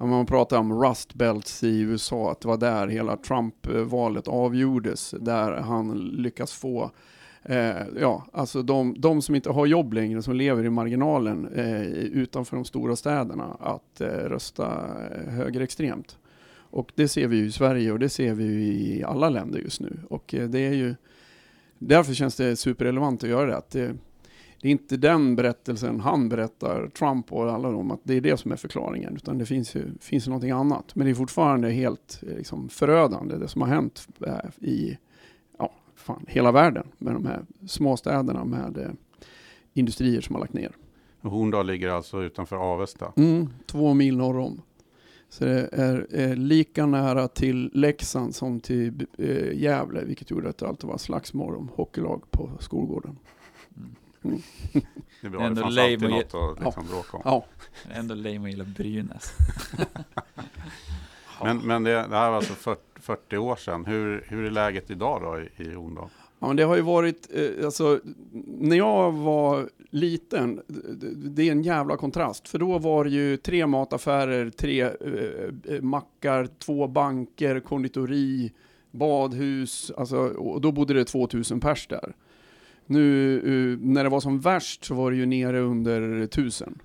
man 0.08 0.26
pratar 0.26 0.58
om 0.58 0.82
Rust 0.82 1.14
Belts 1.14 1.64
i 1.64 1.80
USA, 1.80 2.30
att 2.30 2.40
det 2.40 2.48
var 2.48 2.56
där 2.56 2.88
hela 2.88 3.16
Trump-valet 3.16 4.28
avgjordes, 4.28 5.14
där 5.20 5.52
han 5.52 5.98
lyckas 5.98 6.52
få 6.52 6.90
Eh, 7.42 7.82
ja, 8.00 8.26
alltså 8.32 8.62
de, 8.62 8.94
de 8.98 9.22
som 9.22 9.34
inte 9.34 9.50
har 9.50 9.66
jobb 9.66 9.92
längre, 9.92 10.22
som 10.22 10.34
lever 10.34 10.64
i 10.64 10.70
marginalen 10.70 11.48
eh, 11.54 11.82
utanför 11.92 12.56
de 12.56 12.64
stora 12.64 12.96
städerna, 12.96 13.56
att 13.60 14.00
eh, 14.00 14.06
rösta 14.06 14.86
högerextremt. 15.28 16.18
Och 16.70 16.92
det 16.94 17.08
ser 17.08 17.28
vi 17.28 17.36
ju 17.36 17.46
i 17.46 17.52
Sverige 17.52 17.92
och 17.92 17.98
det 17.98 18.08
ser 18.08 18.34
vi 18.34 18.44
ju 18.44 18.62
i 18.62 19.04
alla 19.04 19.28
länder 19.28 19.58
just 19.58 19.80
nu. 19.80 20.00
Och 20.08 20.34
eh, 20.34 20.48
det 20.48 20.58
är 20.58 20.72
ju 20.72 20.94
Därför 21.82 22.14
känns 22.14 22.36
det 22.36 22.56
superrelevant 22.56 23.22
att 23.24 23.30
göra 23.30 23.46
det. 23.46 23.56
Att 23.56 23.76
det, 24.60 24.68
är 24.68 24.72
inte 24.72 24.96
den 24.96 25.36
berättelsen 25.36 26.00
han 26.00 26.28
berättar, 26.28 26.88
Trump 26.88 27.32
och 27.32 27.52
alla 27.52 27.70
dem, 27.70 27.90
att 27.90 28.00
det 28.02 28.14
är 28.14 28.20
det 28.20 28.36
som 28.36 28.52
är 28.52 28.56
förklaringen. 28.56 29.16
Utan 29.16 29.38
det 29.38 29.46
finns 29.46 29.74
ju 29.74 29.84
finns 30.00 30.26
någonting 30.26 30.50
annat. 30.50 30.94
Men 30.94 31.04
det 31.04 31.10
är 31.10 31.14
fortfarande 31.14 31.70
helt 31.70 32.22
eh, 32.26 32.36
liksom, 32.36 32.68
förödande, 32.68 33.36
det 33.36 33.48
som 33.48 33.62
har 33.62 33.68
hänt 33.68 34.08
eh, 34.26 34.68
i 34.68 34.98
ja, 35.58 35.72
fan, 35.94 36.24
hela 36.28 36.52
världen. 36.52 36.86
Med 36.98 37.14
de 37.14 37.26
här 37.26 37.44
små 37.66 37.96
städerna 37.96 38.44
med 38.44 38.78
eh, 38.78 38.90
industrier 39.72 40.20
som 40.20 40.34
har 40.34 40.40
lagt 40.40 40.52
ner. 40.52 40.72
Horndal 41.22 41.66
ligger 41.66 41.88
alltså 41.88 42.22
utanför 42.22 42.56
Avesta. 42.56 43.12
Mm, 43.16 43.48
två 43.66 43.94
mil 43.94 44.16
norr 44.16 44.38
om. 44.38 44.62
Så 45.28 45.44
det 45.44 45.68
är, 45.72 46.06
är 46.10 46.36
lika 46.36 46.86
nära 46.86 47.28
till 47.28 47.70
Leksand 47.74 48.34
som 48.34 48.60
till 48.60 49.06
eh, 49.18 49.58
Gävle, 49.58 50.04
vilket 50.04 50.30
gjorde 50.30 50.48
att 50.48 50.58
det 50.58 50.68
alltid 50.68 50.88
var 50.88 50.98
slagsmål 50.98 51.56
om 51.56 51.68
hockeylag 51.74 52.30
på 52.30 52.50
skolgården. 52.60 53.18
Det, 54.22 54.28
är 54.78 54.82
Det 55.22 55.28
bra, 55.30 55.40
är 55.40 55.42
det 55.42 55.46
ändå 55.46 55.62
fanns 55.62 55.78
alltid 55.78 56.10
något 56.10 56.34
att 56.34 56.64
liksom 56.64 56.86
bråka 56.86 57.16
om. 57.16 57.22
Ja, 57.24 57.44
Det 57.88 57.94
är 57.94 57.98
ändå 57.98 58.14
lame 58.14 58.40
att 58.44 58.50
gilla 58.50 58.64
Brynäs. 58.64 59.32
Men, 61.42 61.58
men 61.58 61.84
det, 61.84 61.90
det 61.90 62.16
här 62.16 62.30
var 62.30 62.36
alltså 62.36 62.54
40, 62.54 62.80
40 63.00 63.36
år 63.36 63.56
sedan. 63.56 63.84
Hur, 63.86 64.24
hur 64.28 64.44
är 64.44 64.50
läget 64.50 64.90
idag 64.90 65.22
då 65.22 65.40
i, 65.64 65.68
i 65.70 65.74
Horndal? 65.74 66.08
Ja, 66.38 66.46
men 66.46 66.56
det 66.56 66.62
har 66.62 66.76
ju 66.76 66.82
varit, 66.82 67.28
eh, 67.34 67.64
alltså, 67.64 68.00
när 68.58 68.76
jag 68.76 69.12
var 69.12 69.68
liten, 69.90 70.60
det- 70.66 71.14
det 71.14 71.48
är 71.48 71.52
en 71.52 71.62
jävla 71.62 71.96
kontrast. 71.96 72.48
För 72.48 72.58
då 72.58 72.78
var 72.78 73.04
det 73.04 73.10
ju 73.10 73.36
tre 73.36 73.66
mataffärer, 73.66 74.50
tre 74.50 74.82
eh, 74.82 74.90
eh, 75.74 75.82
mackar, 75.82 76.48
två 76.58 76.86
banker, 76.88 77.60
konditori, 77.60 78.52
badhus, 78.90 79.92
alltså, 79.96 80.16
och 80.18 80.60
då 80.60 80.72
bodde 80.72 80.94
det 80.94 81.04
2000 81.04 81.60
pers 81.60 81.86
där. 81.86 82.12
Nu, 82.90 83.36
eh, 83.38 83.78
när 83.80 84.04
det 84.04 84.10
var 84.10 84.20
som 84.20 84.40
värst 84.40 84.84
så 84.84 84.94
var 84.94 85.10
det 85.10 85.16
ju 85.16 85.26
nere 85.26 85.60
under 85.60 86.22
1000. 86.22 86.78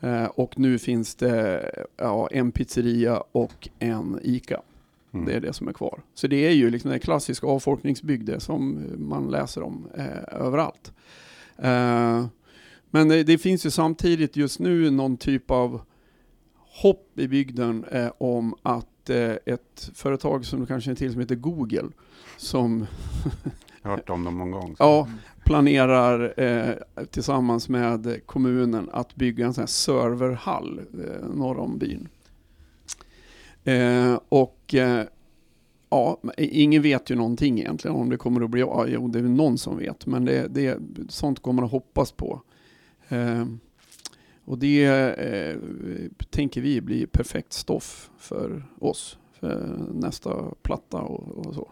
Eh, 0.00 0.24
och 0.24 0.58
nu 0.58 0.78
finns 0.78 1.14
det 1.14 1.70
ja, 1.96 2.28
en 2.32 2.52
pizzeria 2.52 3.22
och 3.32 3.68
en 3.78 4.20
ICA. 4.22 4.60
Mm. 5.12 5.26
Det 5.26 5.32
är 5.32 5.40
det 5.40 5.52
som 5.52 5.68
är 5.68 5.72
kvar. 5.72 6.02
Så 6.14 6.26
det 6.26 6.46
är 6.46 6.50
ju 6.50 6.70
liksom 6.70 6.90
en 6.90 7.00
klassisk 7.00 7.44
avfolkningsbygd 7.44 8.30
som 8.42 8.82
man 8.98 9.30
läser 9.30 9.62
om 9.62 9.88
eh, 9.96 10.40
överallt. 10.40 10.92
Eh, 11.56 12.26
men 12.90 13.08
det, 13.08 13.22
det 13.22 13.38
finns 13.38 13.66
ju 13.66 13.70
samtidigt 13.70 14.36
just 14.36 14.58
nu 14.58 14.90
någon 14.90 15.16
typ 15.16 15.50
av 15.50 15.80
hopp 16.82 17.18
i 17.18 17.28
bygden 17.28 17.84
eh, 17.84 18.10
om 18.18 18.54
att 18.62 19.10
eh, 19.10 19.32
ett 19.46 19.90
företag 19.94 20.44
som 20.44 20.60
du 20.60 20.66
kanske 20.66 20.84
känner 20.84 20.96
till 20.96 21.12
som 21.12 21.20
heter 21.20 21.34
Google 21.34 21.88
som 22.36 22.86
Jag 23.82 23.90
har 23.90 23.96
hört 23.96 24.10
om 24.10 24.24
dem 24.24 24.38
någon 24.38 24.50
gång. 24.50 24.76
ja, 24.78 25.08
planerar 25.48 26.40
eh, 26.40 26.74
tillsammans 27.10 27.68
med 27.68 28.20
kommunen 28.26 28.88
att 28.92 29.14
bygga 29.14 29.46
en 29.46 29.54
sån 29.54 29.62
här 29.62 29.66
serverhall 29.66 30.78
eh, 30.78 31.28
norr 31.28 31.58
om 31.58 31.78
byn. 31.78 32.08
Eh, 33.64 34.20
och 34.28 34.74
eh, 34.74 35.04
ja, 35.90 36.20
ingen 36.36 36.82
vet 36.82 37.10
ju 37.10 37.14
någonting 37.14 37.58
egentligen 37.58 37.96
om 37.96 38.08
det 38.08 38.16
kommer 38.16 38.40
att 38.40 38.50
bli, 38.50 38.60
ja, 38.60 38.86
jo 38.88 39.08
det 39.08 39.18
är 39.18 39.22
någon 39.22 39.58
som 39.58 39.78
vet, 39.78 40.06
men 40.06 40.24
det, 40.24 40.46
det, 40.48 40.78
sånt 41.08 41.42
kommer 41.42 41.56
man 41.56 41.64
att 41.64 41.70
hoppas 41.70 42.12
på. 42.12 42.42
Eh, 43.08 43.44
och 44.44 44.58
det 44.58 44.84
eh, 44.84 45.56
tänker 46.30 46.60
vi 46.60 46.80
blir 46.80 47.06
perfekt 47.06 47.52
stoff 47.52 48.10
för 48.18 48.62
oss, 48.78 49.18
för 49.32 49.78
nästa 49.94 50.44
platta 50.62 50.98
och, 50.98 51.46
och 51.46 51.54
så. 51.54 51.68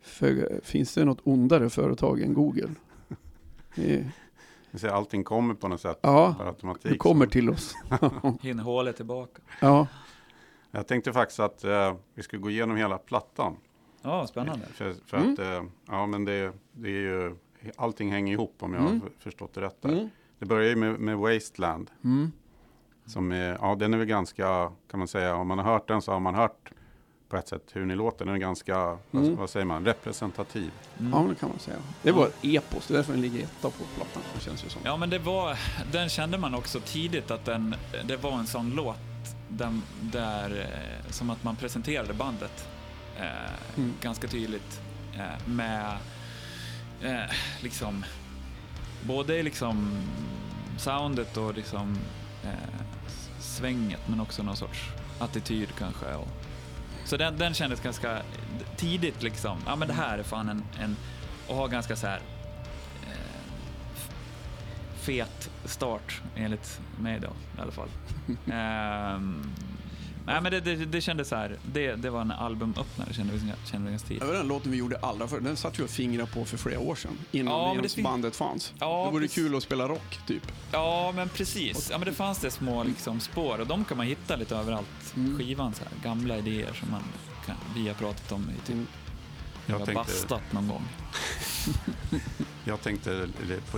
För, 0.00 0.60
finns 0.62 0.94
det 0.94 1.04
något 1.04 1.20
ondare 1.24 1.70
företag 1.70 2.20
än 2.20 2.34
Google? 2.34 2.70
Ser, 4.74 4.88
allting 4.88 5.24
kommer 5.24 5.54
på 5.54 5.68
något 5.68 5.80
sätt 5.80 5.98
ja, 6.02 6.34
per 6.38 6.46
automatik. 6.46 6.92
det 6.92 6.98
kommer 6.98 7.26
till 7.26 7.50
oss. 7.50 7.74
Hinner 8.40 8.62
hålet 8.62 8.96
tillbaka. 8.96 9.42
Ja, 9.60 9.86
Jag 10.70 10.86
tänkte 10.86 11.12
faktiskt 11.12 11.40
att 11.40 11.64
eh, 11.64 11.94
vi 12.14 12.22
skulle 12.22 12.42
gå 12.42 12.50
igenom 12.50 12.76
hela 12.76 12.98
plattan. 12.98 13.56
Ja, 14.02 14.26
spännande. 14.26 14.66
För, 14.66 14.94
för 15.06 15.16
Mm. 15.16 15.32
att, 15.32 15.38
eh, 15.38 15.62
ja 15.88 16.06
men 16.06 16.24
det, 16.24 16.52
det 16.72 16.88
är 16.88 17.00
ju, 17.00 17.36
allting 17.76 18.12
hänger 18.12 18.32
ihop 18.32 18.54
om 18.58 18.74
jag 18.74 18.82
Mm. 18.86 19.00
har 19.00 19.08
förstått 19.18 19.54
det 19.54 19.60
rätt 19.60 19.82
där. 19.82 19.88
mm. 19.92 20.08
Det 20.38 20.46
börjar 20.46 20.68
ju 20.68 20.76
med, 20.76 21.00
med 21.00 21.18
Wasteland. 21.18 21.90
Mm. 22.04 22.32
Som 23.06 23.32
är, 23.32 23.58
ja 23.60 23.74
den 23.74 23.94
är 23.94 23.98
väl 23.98 24.06
ganska, 24.06 24.72
kan 24.90 24.98
man 24.98 25.08
säga, 25.08 25.34
om 25.36 25.48
man 25.48 25.58
har 25.58 25.64
hört 25.72 25.88
den 25.88 26.02
så 26.02 26.12
har 26.12 26.20
man 26.20 26.34
hört 26.34 26.72
på 27.34 27.38
ett 27.38 27.48
sätt 27.48 27.62
hur 27.72 27.86
ni 27.86 27.94
låter. 27.94 28.24
Den 28.24 28.34
är 28.34 28.38
ganska, 28.38 28.78
vad, 29.10 29.22
Mm. 29.24 29.36
vad 29.36 29.50
säger 29.50 29.66
man, 29.66 29.84
representativ. 29.84 30.70
Mm. 30.98 31.12
ja, 31.12 31.18
men 31.20 31.28
det 31.28 31.34
kan 31.34 31.48
man 31.48 31.58
säga. 31.58 31.76
Det 32.02 32.12
var 32.12 32.26
ett 32.26 32.34
epos, 32.42 32.86
det 32.86 32.94
är 32.94 32.96
därför 32.96 33.12
den 33.12 33.22
ligger 33.22 33.38
etta 33.44 33.70
på 33.70 33.84
plattan. 33.96 34.22
Det 34.34 34.40
känns 34.40 34.64
ju 34.64 34.68
som. 34.68 34.82
Ja, 34.84 34.96
men 34.96 35.10
det 35.10 35.18
var, 35.18 35.58
den 35.92 36.08
kände 36.08 36.38
man 36.38 36.54
också 36.54 36.80
tidigt 36.80 37.30
att 37.30 37.44
den, 37.44 37.74
det 38.04 38.16
var 38.16 38.32
en 38.32 38.46
sån 38.46 38.70
låt 38.70 38.96
den, 39.48 39.82
där, 40.00 40.60
eh, 40.60 41.10
som 41.12 41.30
att 41.30 41.44
man 41.44 41.56
presenterade 41.56 42.14
bandet 42.14 42.68
eh, 43.16 43.24
Mm. 43.76 43.92
ganska 44.02 44.28
tydligt 44.28 44.80
eh, 45.14 45.48
med 45.48 45.96
eh, 47.02 47.30
liksom 47.62 48.04
både 49.06 49.42
liksom 49.42 49.98
soundet 50.78 51.36
och 51.36 51.54
liksom 51.54 51.98
eh, 52.44 52.50
svänget 53.40 54.00
men 54.06 54.20
också 54.20 54.42
någon 54.42 54.56
sorts 54.56 54.80
attityd 55.18 55.68
kanske. 55.78 56.14
Och, 56.14 56.28
så 57.04 57.16
den, 57.16 57.38
den 57.38 57.54
kändes 57.54 57.80
ganska 57.80 58.22
tidigt 58.76 59.22
liksom, 59.22 59.58
ja 59.66 59.76
men 59.76 59.88
det 59.88 59.94
här 59.94 60.18
är 60.18 60.22
fan 60.22 60.48
en, 60.48 60.62
en 60.80 60.96
och 61.48 61.56
har 61.56 61.68
ganska 61.68 61.96
så 61.96 62.06
här 62.06 62.20
eh, 63.02 64.00
fet 64.94 65.50
start 65.64 66.22
enligt 66.36 66.80
mig 67.00 67.20
då 67.20 67.28
i 67.58 67.60
alla 67.60 67.72
fall. 67.72 67.88
Ehm, 68.52 69.52
nej 70.26 70.40
men 70.40 70.52
det, 70.52 70.60
det, 70.60 70.76
det 70.76 71.00
kändes 71.00 71.28
så 71.28 71.36
här, 71.36 71.56
det, 71.72 71.94
det 71.96 72.10
var 72.10 72.20
en 72.20 72.30
albumöppnare 72.30 73.12
kände 73.14 73.32
vi, 73.32 73.52
kände 73.70 73.84
vi 73.86 73.90
ganska 73.90 74.08
Det 74.08 74.14
tidigt. 74.14 74.28
var 74.28 74.34
den 74.34 74.48
låten 74.48 74.70
vi 74.72 74.76
gjorde 74.78 74.98
allra 74.98 75.28
först. 75.28 75.44
Den 75.44 75.56
satt 75.56 75.78
ju 75.78 75.82
och 75.84 75.90
fingrade 75.90 76.30
på 76.30 76.44
för 76.44 76.56
flera 76.56 76.78
år 76.80 76.94
sedan. 76.94 77.18
Innan 77.32 77.54
Ja, 77.54 77.68
det 77.68 77.74
ens 77.76 77.96
bandet 77.96 78.36
fanns. 78.36 78.72
Ja, 78.78 79.04
det 79.06 79.10
vore 79.12 79.22
precis. 79.22 79.34
kul 79.34 79.56
att 79.56 79.62
spela 79.62 79.88
rock, 79.88 80.18
typ. 80.26 80.52
Ja 80.72 81.12
men 81.16 81.28
precis, 81.28 81.88
ja 81.90 81.98
men 81.98 82.06
det 82.08 82.14
fanns 82.14 82.38
det 82.38 82.50
små 82.50 82.84
liksom 82.84 83.20
spår 83.20 83.58
och 83.60 83.66
de 83.66 83.84
kan 83.84 83.96
man 83.96 84.06
hitta 84.06 84.36
lite 84.36 84.56
överallt. 84.56 85.14
Mm. 85.16 85.38
Skivan 85.38 85.74
så 85.74 85.82
här, 85.84 85.92
gamla 86.10 86.38
idéer 86.38 86.72
som 86.72 86.90
man 86.90 87.02
kan, 87.46 87.56
vi 87.74 87.88
har 87.88 87.94
pratat 87.94 88.32
om 88.32 88.50
i 88.50 88.66
typ 88.66 88.74
Mm. 88.74 88.86
Jag 89.66 89.74
jag 89.74 89.78
har 89.78 89.86
tänkte, 89.86 90.12
bastat 90.12 90.52
någon 90.52 90.68
gång. 90.68 90.84
jag 92.64 92.80
tänkte 92.82 93.28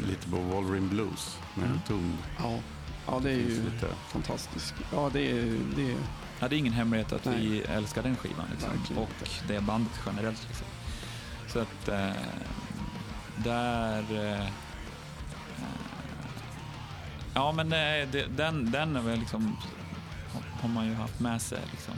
lite 0.09 0.29
på 0.31 0.37
Wolverine 0.37 0.89
Blues 0.89 1.39
med 1.55 1.65
Mm. 1.67 1.79
tung. 1.87 2.17
Ja. 2.39 2.59
Ja, 3.07 3.21
det 3.23 3.31
är 3.31 3.35
ju 3.37 3.63
lite, 3.65 3.87
fantastiskt. 4.09 4.75
Ja, 4.93 5.11
det 5.13 5.31
är... 5.31 5.59
Det 5.77 5.91
är 5.93 5.97
Ja, 6.41 6.49
det 6.49 6.57
är 6.57 6.59
ingen 6.59 6.73
hemlighet 6.73 7.13
att 7.13 7.25
Nej. 7.25 7.49
vi 7.49 7.61
älskar 7.61 8.03
den 8.03 8.17
skivan 8.17 8.45
liksom. 8.51 8.71
Verkligen 8.71 9.03
och 9.03 9.29
det 9.49 9.61
bandet 9.61 9.93
generellt. 10.07 10.47
Liksom. 10.49 10.67
Så 11.49 11.59
att 11.59 11.89
eh, 11.89 12.11
där... 13.37 14.33
Eh, 14.41 14.49
ja, 17.35 17.53
men 17.53 17.67
eh, 17.73 18.09
det, 18.13 18.27
den, 18.37 18.71
den 18.71 18.97
är 18.97 19.01
väl 19.01 19.19
liksom, 19.19 19.57
har- 20.61 20.69
man 20.69 20.87
ju 20.87 20.95
haft 20.95 21.21
med 21.21 21.43
sig 21.43 21.59
liksom, 21.71 21.95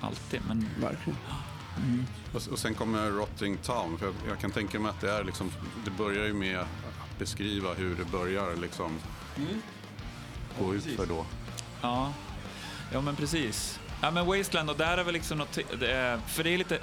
alltid. 0.00 0.40
Men 0.48 0.68
verkligen. 0.80 1.18
och, 2.34 2.48
och 2.52 2.58
sen 2.58 2.74
kommer 2.74 3.10
Rotting 3.10 3.56
Town. 3.56 3.98
För 3.98 4.06
jag, 4.06 4.14
jag 4.28 4.38
kan 4.38 4.50
tänka 4.50 4.80
mig 4.80 4.90
att 4.90 5.00
det 5.00 5.10
är 5.12 5.24
liksom, 5.24 5.50
det 5.84 5.90
börjar 5.90 6.24
ju 6.26 6.34
med 6.34 6.58
att 6.60 7.18
beskriva 7.18 7.74
hur 7.74 7.96
det 7.96 8.04
börjar 8.04 8.56
liksom 8.56 8.98
gå 10.60 10.74
ut 10.74 10.84
för 10.84 11.06
då. 11.06 11.26
Ja, 11.82 12.12
ja 12.92 13.00
men 13.00 13.16
precis. 13.16 13.80
Ja 14.02 14.10
men 14.10 14.26
Wasteland 14.26 14.70
och 14.70 14.76
där 14.76 14.98
är 14.98 15.04
väl 15.04 15.14
liksom 15.14 15.38
något, 15.38 15.58
det 15.80 15.92
är, 15.92 16.18
för 16.18 16.44
det 16.44 16.50
är 16.54 16.58
lite, 16.58 16.78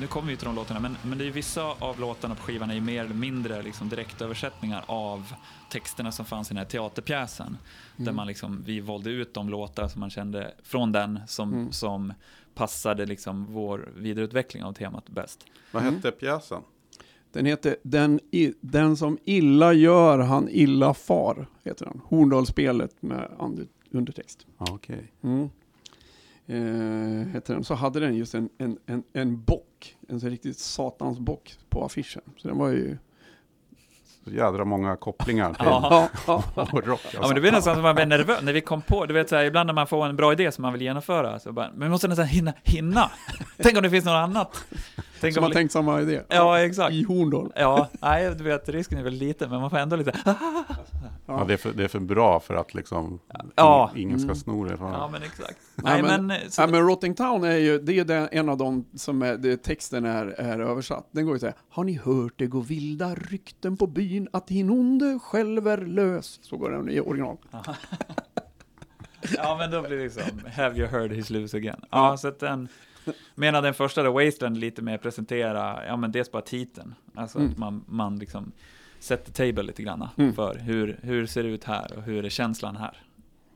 nu 0.00 0.06
kommer 0.06 0.28
vi 0.30 0.36
till 0.36 0.46
de 0.46 0.54
låtarna, 0.54 0.80
men, 0.80 0.96
men 1.02 1.18
det 1.18 1.26
är 1.26 1.30
vissa 1.30 1.62
av 1.62 2.00
låtarna 2.00 2.34
på 2.34 2.42
skivan 2.42 2.70
är 2.70 2.74
ju 2.74 2.80
mer 2.80 3.04
eller 3.04 3.14
mindre 3.14 3.62
liksom 3.62 3.88
direktöversättningar 3.88 4.84
av 4.86 5.32
texterna 5.70 6.12
som 6.12 6.24
fanns 6.24 6.48
i 6.50 6.54
den 6.54 6.58
här 6.58 6.64
teaterpjäsen. 6.64 7.58
Där 7.96 8.02
Mm. 8.04 8.16
man 8.16 8.26
liksom, 8.26 8.62
vi 8.66 8.80
valde 8.80 9.10
ut 9.10 9.34
de 9.34 9.48
låtar 9.48 9.88
som 9.88 10.00
man 10.00 10.10
kände 10.10 10.54
från 10.62 10.92
den 10.92 11.20
som, 11.26 11.52
Mm. 11.52 11.72
som 11.72 12.12
passade 12.54 13.06
liksom 13.06 13.46
vår 13.52 13.88
vidareutveckling 13.96 14.64
av 14.64 14.72
temat 14.72 15.08
bäst. 15.08 15.44
Vad 15.72 15.82
Mm. 15.82 15.94
hette 15.94 16.10
pjäsen? 16.10 16.62
Den 17.32 17.46
heter 17.46 17.76
den, 17.82 18.20
i, 18.30 18.52
den 18.60 18.96
som 18.96 19.18
illa 19.24 19.72
gör, 19.72 20.18
han 20.18 20.48
illa 20.50 20.94
far. 20.94 21.46
Heter 21.64 21.84
den. 21.84 22.00
Horndalsspelet 22.04 23.02
med 23.02 23.30
under, 23.38 23.66
undertext. 23.90 24.46
Okej. 24.58 25.12
Mm. 25.22 25.50
Eh, 26.46 27.26
heter 27.32 27.54
den. 27.54 27.64
Så 27.64 27.74
hade 27.74 28.00
den 28.00 28.16
just 28.16 28.34
en, 28.34 28.48
en, 28.58 28.78
en, 28.86 29.02
en 29.12 29.44
bock. 29.44 29.96
En 30.08 30.20
så 30.20 30.28
riktigt 30.28 30.58
satans 30.58 31.18
bock 31.18 31.58
på 31.68 31.84
affischen. 31.84 32.22
Så 32.36 32.48
den 32.48 32.58
var 32.58 32.68
ju... 32.68 32.98
Så 34.24 34.30
jädra 34.30 34.64
många 34.64 34.96
kopplingar 34.96 35.54
till 35.54 35.64
Ja. 35.66 36.08
Ja, 36.26 36.44
ja. 36.56 36.68
och 36.72 36.86
rock. 36.86 37.00
Ja 37.12 37.20
men 37.22 37.34
det 37.34 37.40
blir 37.40 37.52
nästan 37.52 37.74
som 37.74 37.82
man 37.82 37.94
blir 37.94 38.06
nervös 38.06 38.42
när 38.42 38.52
vi 38.52 38.60
kom 38.60 38.82
på, 38.82 39.06
du 39.06 39.14
vet 39.14 39.28
så 39.28 39.36
här, 39.36 39.44
ibland 39.44 39.66
när 39.66 39.74
man 39.74 39.86
får 39.86 40.06
en 40.06 40.16
bra 40.16 40.32
idé 40.32 40.52
som 40.52 40.62
man 40.62 40.72
vill 40.72 40.82
genomföra, 40.82 41.38
så 41.38 41.52
bara, 41.52 41.70
men 41.70 41.80
vi 41.80 41.88
måste 41.88 42.08
nästan 42.08 42.26
hinna, 42.26 42.52
hinna. 42.62 43.10
Tänk 43.62 43.76
om 43.76 43.82
det 43.82 43.90
finns 43.90 44.04
något 44.04 44.12
annat. 44.12 44.64
Tänk 45.20 45.34
Som 45.34 45.44
om 45.44 45.50
har 45.50 45.54
tänkt 45.54 45.72
samma 45.72 46.00
idé. 46.00 46.20
Ja, 46.28 46.60
exakt. 46.60 46.92
I 46.94 47.02
Horndal. 47.04 47.52
Ja, 47.56 47.88
nej, 48.00 48.34
du 48.34 48.44
vet, 48.44 48.68
risken 48.68 48.98
är 48.98 49.02
väl 49.02 49.12
liten, 49.14 49.50
men 49.50 49.60
man 49.60 49.70
får 49.70 49.76
ändå 49.78 49.96
lite, 49.96 50.12
Ja, 51.26 51.44
det, 51.48 51.52
är 51.52 51.56
för, 51.56 51.72
det 51.72 51.84
är 51.84 51.88
för 51.88 51.98
bra 52.00 52.40
för 52.40 52.54
att 52.54 52.74
liksom 52.74 53.18
Ja. 53.56 53.90
ingen 53.96 54.18
ska 54.18 54.24
Mm. 54.24 54.36
sno 54.36 54.64
det. 54.64 54.76
Ja, 54.80 55.08
men 55.12 55.22
exakt. 55.22 55.56
Nej, 55.74 55.92
Nej, 55.92 56.02
men- 56.02 56.26
men, 56.26 56.40
eh, 56.42 56.48
så, 56.48 56.62
Ja, 56.62 56.66
men 56.66 56.82
Rotting 56.86 57.14
Town 57.14 57.44
är 57.44 57.56
ju, 57.56 57.78
det 57.78 57.98
är 57.98 58.04
den, 58.04 58.28
en 58.32 58.48
av 58.48 58.56
de 58.56 58.84
som 58.94 59.22
är, 59.22 59.36
det, 59.36 59.56
texten 59.62 60.04
är, 60.04 60.26
är 60.26 60.60
översatt. 60.60 61.08
Den 61.10 61.24
går 61.26 61.34
ju 61.34 61.38
så 61.40 61.46
här. 61.46 61.54
Har 61.70 61.84
ni 61.84 61.98
hört 62.04 62.32
det 62.36 62.46
gå 62.46 62.60
vilda 62.60 63.14
rykten 63.14 63.76
på 63.76 63.86
byn 63.86 64.28
att 64.32 64.46
din 64.46 64.70
onde 64.70 65.18
själv 65.22 65.68
är 65.68 65.78
lös? 65.78 66.38
Så 66.42 66.56
går 66.56 66.70
den 66.70 66.90
i 66.90 67.00
original. 67.00 67.36
ja, 69.36 69.56
men 69.58 69.70
då 69.70 69.80
blir 69.82 69.96
det 69.96 70.02
liksom, 70.02 70.22
have 70.56 70.78
you 70.78 70.86
heard 70.88 71.12
his 71.12 71.30
loose 71.30 71.56
again? 71.56 71.80
Ja, 71.90 72.16
så 72.16 72.28
att 72.28 72.38
den, 72.38 72.68
medan 73.34 73.62
den 73.62 73.74
första, 73.74 74.02
då, 74.02 74.12
Wasteland, 74.12 74.56
lite 74.56 74.82
mer 74.82 74.98
presentera, 74.98 75.86
ja 75.86 75.96
men 75.96 76.12
dels 76.12 76.32
bara 76.32 76.42
titeln, 76.42 76.94
alltså 77.14 77.38
Mm. 77.38 77.50
att 77.50 77.58
man, 77.58 77.84
man 77.88 78.16
liksom 78.18 78.52
sätter 78.98 79.32
table 79.32 79.62
lite 79.62 79.82
grann 79.82 80.08
Mm. 80.16 80.32
för 80.32 80.54
hur, 80.54 80.98
hur 81.02 81.26
ser 81.26 81.42
det 81.42 81.48
ut 81.48 81.64
här 81.64 81.96
och 81.96 82.02
hur 82.02 82.24
är 82.24 82.28
känslan 82.28 82.76
här? 82.76 83.02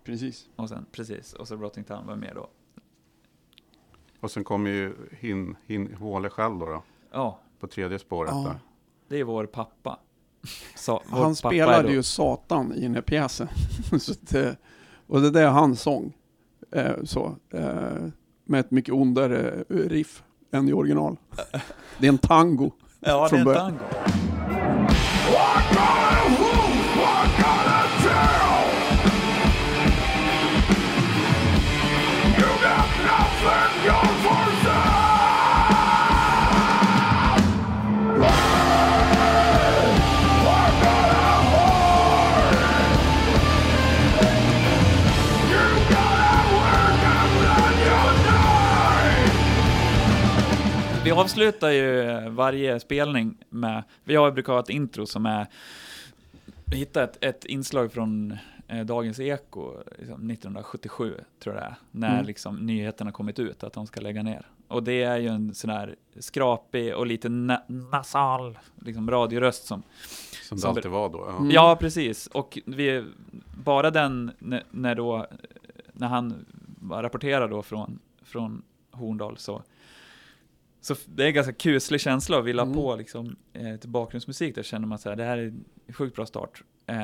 Precis. 0.04 0.48
Och 0.56 0.68
sen, 0.68 0.86
precis, 0.92 1.32
och 1.32 1.48
så 1.48 1.56
Rotting 1.56 1.84
Town 1.84 2.06
var 2.06 2.16
med 2.16 2.32
då. 2.34 2.48
Och 4.20 4.30
sen 4.30 4.44
kommer 4.44 4.70
ju 4.70 4.94
Hin, 5.20 5.56
Hin 5.66 5.94
Håle 5.98 6.30
själv 6.30 6.58
då, 6.58 6.66
då 6.66 6.82
Ja, 7.12 7.38
på 7.60 7.66
tredje 7.66 7.98
spåret 7.98 8.30
Ja. 8.32 8.42
där. 8.48 8.58
det 9.08 9.20
är 9.20 9.24
vår 9.24 9.46
pappa. 9.46 9.98
Så, 10.76 10.92
vår 10.92 11.18
Han 11.18 11.20
pappa 11.20 11.28
är 11.28 11.34
spelade 11.34 11.92
ju 11.92 12.02
Satan 12.02 12.72
i 12.72 12.80
den 12.80 12.94
här 12.94 13.02
pjäsen. 13.02 13.48
så 14.00 14.12
att, 14.12 14.34
eh, 14.34 14.50
och 15.06 15.20
det 15.20 15.30
där 15.30 15.48
han 15.48 15.76
sång. 15.76 16.12
Eh, 16.70 17.04
så, 17.04 17.36
eh, 17.50 18.06
med 18.44 18.60
ett 18.60 18.70
mycket 18.70 18.94
ondare 18.94 19.64
riff 19.68 20.22
än 20.50 20.68
i 20.68 20.72
original. 20.72 21.16
Det 21.98 22.06
är 22.06 22.12
en 22.12 22.18
tango. 22.18 22.70
Ja, 23.00 23.28
det 23.30 23.36
är 23.36 23.40
en 23.40 23.54
tango. 23.54 23.78
Vi 51.04 51.10
avslutar 51.10 51.70
ju 51.70 52.04
varje 52.30 52.80
spelning 52.80 53.36
med, 53.48 53.82
vi 54.04 54.16
har 54.16 54.30
brukar 54.30 54.52
ha 54.52 54.60
ett 54.60 54.68
intro 54.68 55.06
som 55.06 55.26
är, 55.26 55.46
vi 56.64 56.76
hittade 56.76 57.04
ett, 57.04 57.24
ett 57.24 57.44
inslag 57.44 57.92
från 57.92 58.36
eh, 58.68 58.84
Dagens 58.84 59.20
Eko 59.20 59.72
liksom 59.98 60.30
1977, 60.30 61.20
tror 61.42 61.54
jag 61.54 61.62
det 61.64 61.66
är, 61.66 61.74
när 61.90 62.12
Mm. 62.14 62.26
liksom 62.26 62.56
nyheterna 62.66 63.12
kommit 63.12 63.38
ut 63.38 63.64
att 63.64 63.72
de 63.72 63.86
ska 63.86 64.00
lägga 64.00 64.22
ner. 64.22 64.46
Och 64.68 64.82
det 64.82 65.02
är 65.02 65.16
ju 65.16 65.28
en 65.28 65.54
sån 65.54 65.70
här 65.70 65.94
skrapig 66.18 66.94
och 66.96 67.06
lite 67.06 67.28
na 67.28 67.62
nasal 67.66 68.58
liksom 68.80 69.10
radioröst 69.10 69.66
som 69.66 69.82
Som 70.48 70.56
det 70.56 70.60
Som 70.62 70.70
alltid 70.70 70.90
var 70.90 71.08
då. 71.08 71.24
Ja. 71.28 71.36
Mm. 71.36 71.50
Ja, 71.50 71.76
precis. 71.80 72.26
Och 72.26 72.58
vi, 72.66 73.04
bara 73.64 73.90
den, 73.90 74.30
när- 74.38 74.64
när 74.70 74.94
då, 74.94 75.26
när 75.92 76.08
han 76.08 76.46
rapporterar 76.90 77.48
då 77.48 77.62
från, 77.62 77.98
från 78.22 78.62
Horndal 78.90 79.36
så, 79.36 79.62
så 80.84 80.94
det 81.06 81.22
är 81.22 81.26
en 81.26 81.34
ganska 81.34 81.52
kuslig 81.52 82.00
känsla 82.00 82.38
att 82.38 82.44
vilja 82.44 82.62
Mm. 82.62 82.74
på 82.74 82.96
liksom, 82.96 83.36
eh, 83.52 83.76
till 83.76 83.88
bakgrundsmusik, 83.90 84.54
där 84.54 84.62
känner 84.62 84.86
man 84.86 84.98
så 84.98 85.08
här, 85.08 85.16
det 85.16 85.24
här 85.24 85.38
är 85.38 85.44
en 85.86 85.94
sjukt 85.94 86.16
bra 86.16 86.26
start. 86.26 86.62
Eh, 86.86 86.96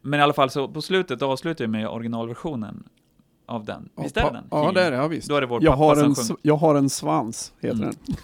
men 0.00 0.20
i 0.20 0.22
alla 0.22 0.32
fall 0.32 0.50
så 0.50 0.68
på 0.68 0.82
slutet 0.82 1.22
avslutar 1.22 1.64
vi 1.64 1.68
med 1.68 1.88
originalversionen 1.88 2.88
av 3.46 3.64
den. 3.64 3.88
Ja, 3.96 4.02
Visst 4.02 4.16
är 4.16 4.24
det 4.24 4.30
den? 4.30 4.44
Ja, 4.50 4.72
det 4.72 4.82
är 4.82 4.90
det. 4.90 4.96
Ja, 4.96 5.08
visst. 5.08 5.28
Då 5.28 5.36
är 5.36 5.40
det 5.40 5.46
vår 5.46 5.64
Jag 5.64 5.72
pappa 5.72 5.84
har, 5.84 5.94
som 5.94 6.04
en, 6.04 6.14
sjunger. 6.14 6.32
s- 6.34 6.38
jag 6.42 6.56
har 6.56 6.74
en 6.74 6.90
svans, 6.90 7.52
heter 7.60 7.76
Mm. 7.76 7.94
den. 8.06 8.16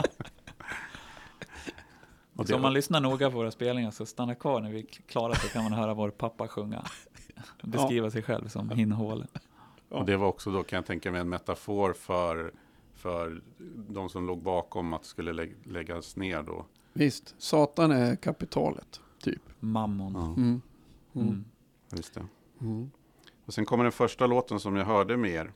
Så 2.46 2.56
om 2.56 2.62
man 2.62 2.72
lyssnar 2.72 3.00
noga 3.00 3.30
på 3.30 3.36
våra 3.36 3.50
spelningar 3.50 3.90
så 3.90 4.06
stanna 4.06 4.34
kvar 4.34 4.60
när 4.60 4.70
vi 4.70 4.78
är 4.80 4.86
klara 5.08 5.34
så 5.34 5.48
kan 5.48 5.62
man 5.62 5.72
höra 5.72 5.94
vår 5.94 6.10
pappa 6.10 6.48
sjunga. 6.48 6.82
Beskriva 7.62 8.10
sig 8.10 8.22
själv 8.22 8.48
som 8.48 8.70
hinnhålen. 8.70 9.26
och 9.88 10.06
det 10.06 10.16
var 10.16 10.26
också 10.26 10.50
då 10.50 10.62
kan 10.62 10.76
jag 10.76 10.86
tänka 10.86 11.10
mig 11.12 11.20
en 11.20 11.28
metafor 11.28 11.92
för, 11.92 12.52
för 13.00 13.40
de 13.88 14.08
som 14.08 14.26
låg 14.26 14.42
bakom 14.42 14.92
att 14.92 15.02
det 15.02 15.08
skulle 15.08 15.32
lä 15.32 15.48
läggas 15.64 16.16
ner 16.16 16.42
då. 16.42 16.66
Visst, 16.92 17.34
Satan 17.38 17.90
är 17.90 18.16
kapitalet, 18.16 19.00
typ. 19.22 19.42
Mammon. 19.60 20.12
Ja, 20.14 20.24
Mm. 20.26 20.62
Mm. 21.14 21.28
Mm. 21.28 21.44
just 21.96 22.14
det. 22.14 22.26
Mm. 22.60 22.90
Och 23.46 23.54
sen 23.54 23.64
kommer 23.64 23.84
den 23.84 23.92
första 23.92 24.26
låten 24.26 24.60
som 24.60 24.76
jag 24.76 24.84
hörde 24.84 25.16
mer. 25.16 25.52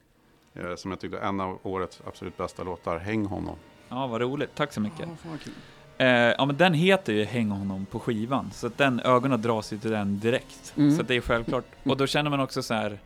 Eh, 0.55 0.75
som 0.77 0.91
jag 0.91 1.01
tyckte 1.01 1.19
är 1.19 1.29
en 1.29 1.41
av 1.41 1.59
årets 1.63 2.01
absolut 2.07 2.37
bästa 2.37 2.65
låtar, 2.65 2.99
Häng 2.99 3.25
honom. 3.27 3.57
Ja, 3.89 4.07
vad 4.07 4.21
roligt. 4.21 4.51
Tack 4.55 4.73
så 4.73 4.81
mycket. 4.81 5.09
Ja, 5.09 5.17
fan. 5.17 5.39
Eh, 5.99 6.07
ja, 6.09 6.47
men 6.47 6.57
den 6.57 6.75
heter 6.75 7.13
ju 7.13 7.25
Häng 7.25 7.51
honom 7.51 7.87
på 7.87 8.01
skivan, 8.01 8.51
så 8.53 8.67
att 8.67 8.79
den 8.79 9.01
ögonen 9.01 9.43
dras 9.43 9.73
ju 9.73 9.79
till 9.79 9.91
den 9.91 10.19
direkt. 10.21 10.75
Mm. 10.77 10.91
Så 10.97 11.03
att 11.03 11.09
det 11.09 11.15
är 11.15 11.21
självklart. 11.21 11.65
Och 11.85 11.97
då 11.97 12.07
känner 12.07 12.31
man 12.31 12.41
också 12.41 12.63
så 12.63 12.75
här, 12.75 12.99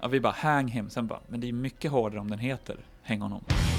ja, 0.00 0.08
vi 0.08 0.20
bara 0.20 0.32
hang 0.32 0.68
him, 0.68 0.90
sen 0.90 1.06
bara, 1.06 1.20
men 1.28 1.40
det 1.40 1.48
är 1.48 1.52
mycket 1.52 1.90
hårdare 1.90 2.20
om 2.20 2.30
den 2.30 2.38
heter 2.38 2.76
Häng 3.08 3.20
honom. 3.20 3.44
Eller 3.48 3.75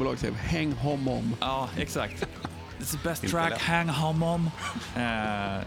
skivbolag 0.00 0.18
säger, 0.18 0.34
häng 0.34 0.72
honom. 0.72 1.36
Ja, 1.40 1.68
exakt. 1.76 2.26
It's 2.78 2.92
the 2.92 2.98
best 3.08 3.28
track. 3.28 3.60
Hang 3.60 3.88
honom. 3.88 4.50
Eh, 4.96 5.58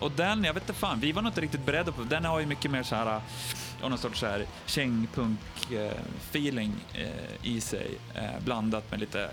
och 0.00 0.12
den, 0.12 0.44
jag 0.44 0.54
vet 0.54 0.62
inte 0.62 0.72
fan, 0.72 1.00
vi 1.00 1.12
var 1.12 1.22
nog 1.22 1.30
inte 1.30 1.40
riktigt 1.40 1.66
beredda 1.66 1.92
på 1.92 2.02
Den 2.02 2.24
har 2.24 2.40
ju 2.40 2.46
mycket 2.46 2.70
mer 2.70 2.82
så 2.82 2.94
här, 2.94 3.16
eh, 3.16 3.22
och 3.82 3.90
någon 3.90 3.98
sorts 3.98 4.20
så 4.20 4.26
här 4.26 4.46
kängpunk-feeling 4.66 6.72
eh, 6.94 7.08
i 7.42 7.60
sig, 7.60 7.98
eh, 8.14 8.40
blandat 8.44 8.90
med 8.90 9.00
lite 9.00 9.30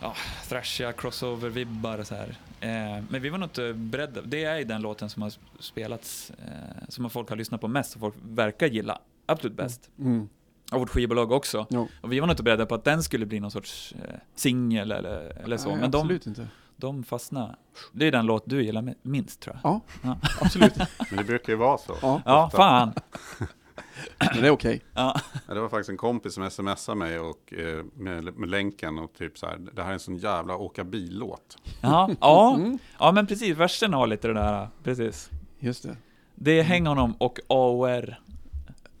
ja, 0.00 0.14
thrashiga 0.48 0.92
crossover-vibbar 0.92 1.98
och 1.98 2.06
så 2.06 2.14
här. 2.14 2.36
Eh, 2.60 3.02
men 3.08 3.22
vi 3.22 3.28
var 3.28 3.38
nog 3.38 3.46
inte 3.46 3.72
beredda. 3.72 4.22
Det 4.22 4.44
är 4.44 4.58
ju 4.58 4.64
den 4.64 4.82
låten 4.82 5.10
som 5.10 5.22
har 5.22 5.32
spelats, 5.58 6.30
eh, 6.30 6.84
som 6.88 7.10
folk 7.10 7.28
har 7.28 7.36
lyssnat 7.36 7.60
på 7.60 7.68
mest 7.68 7.94
och 7.94 8.00
folk 8.00 8.14
verkar 8.22 8.66
gilla 8.66 8.98
absolut 9.26 9.56
bäst. 9.56 9.90
Mm. 9.98 10.28
Av 10.74 10.80
vårt 10.80 10.90
skivbolag 10.90 11.32
också. 11.32 11.66
Jo. 11.70 11.88
Och 12.00 12.12
vi 12.12 12.20
var 12.20 12.26
nog 12.26 12.32
inte 12.32 12.42
beredda 12.42 12.66
på 12.66 12.74
att 12.74 12.84
den 12.84 13.02
skulle 13.02 13.26
bli 13.26 13.40
någon 13.40 13.50
sorts 13.50 13.94
eh, 14.08 14.14
singel 14.34 14.92
eller, 14.92 15.42
eller 15.44 15.56
så. 15.56 15.68
Nej, 15.68 15.78
men 15.78 15.90
de, 15.90 15.98
absolut 15.98 16.26
inte. 16.26 16.48
de 16.76 17.04
fastnade. 17.04 17.54
Det 17.92 18.06
är 18.06 18.12
den 18.12 18.26
låt 18.26 18.42
du 18.46 18.62
gillar 18.64 18.82
mi- 18.82 18.94
minst 19.02 19.40
tror 19.40 19.58
jag. 19.62 19.70
Ja, 19.72 19.80
Ja. 20.02 20.16
absolut. 20.40 20.76
Men 21.08 21.16
det 21.16 21.24
brukar 21.24 21.52
ju 21.52 21.56
vara 21.58 21.78
så. 21.78 21.96
Ja, 22.02 22.22
Ja, 22.24 22.50
fan. 22.54 22.92
men 24.18 24.42
det 24.42 24.46
är 24.46 24.50
okej. 24.50 24.80
Ja. 24.94 25.20
Ja, 25.48 25.54
det 25.54 25.60
var 25.60 25.68
faktiskt 25.68 25.90
en 25.90 25.96
kompis 25.96 26.34
som 26.34 26.50
smsade 26.50 26.98
mig 26.98 27.18
och, 27.18 27.52
eh, 27.52 27.84
med, 27.94 28.24
med 28.38 28.48
länken 28.48 28.98
och 28.98 29.12
typ 29.12 29.38
så 29.38 29.46
här, 29.46 29.56
det 29.72 29.82
här 29.82 29.88
är 29.88 29.92
en 29.92 30.00
sån 30.00 30.16
jävla 30.16 30.56
åka 30.56 30.84
bil-låt. 30.84 31.58
Ja, 31.80 32.10
ja. 32.20 32.54
Mm. 32.58 32.78
ja, 32.98 33.12
men 33.12 33.26
precis. 33.26 33.56
Versen 33.56 33.92
har 33.94 34.06
lite 34.06 34.28
det 34.28 34.34
där. 34.34 34.68
Precis. 34.84 35.30
Just 35.58 35.82
det. 35.82 35.96
Det 36.34 36.58
är 36.58 36.62
Häng 36.62 36.86
honom 36.86 37.14
och 37.18 37.38
AOR. 37.48 38.14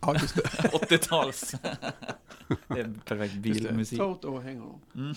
Ja, 0.06 0.14
just 0.14 0.34
det. 0.36 0.42
80-tals. 0.72 1.54
det 2.68 2.80
är 2.80 2.90
perfekt 3.04 3.34
det. 3.34 3.40
bilmusik. 3.40 3.98
Toto 3.98 4.34
och 4.34 4.42
häng 4.42 4.58
honom. 4.60 4.80
Mm. 4.94 5.14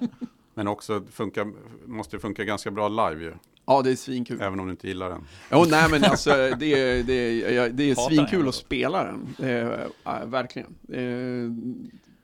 Men 0.54 0.68
också 0.68 1.02
funka, 1.10 1.52
måste 1.86 2.16
ju 2.16 2.20
funka 2.20 2.44
ganska 2.44 2.70
bra 2.70 2.88
live 2.88 3.24
ju, 3.24 3.34
Ja, 3.66 3.82
det 3.82 3.90
är 3.90 3.96
svinkul. 3.96 4.40
även 4.40 4.60
om 4.60 4.66
du 4.66 4.70
inte 4.70 4.88
gillar 4.88 5.10
den. 5.10 5.24
Jo, 5.52 5.64
nej 5.68 5.90
men 5.90 6.04
alltså 6.04 6.30
det 6.58 6.66
är, 6.72 7.02
det 7.02 7.12
är, 7.12 7.52
ja, 7.52 7.68
det 7.68 7.90
är 7.90 7.94
svinkul 7.94 8.48
att 8.48 8.54
spela 8.54 9.04
den. 9.04 9.34
Det 9.38 9.88
ja, 10.04 10.24
verkligen. 10.26 10.74
Det 10.80 11.00
är, 11.00 11.48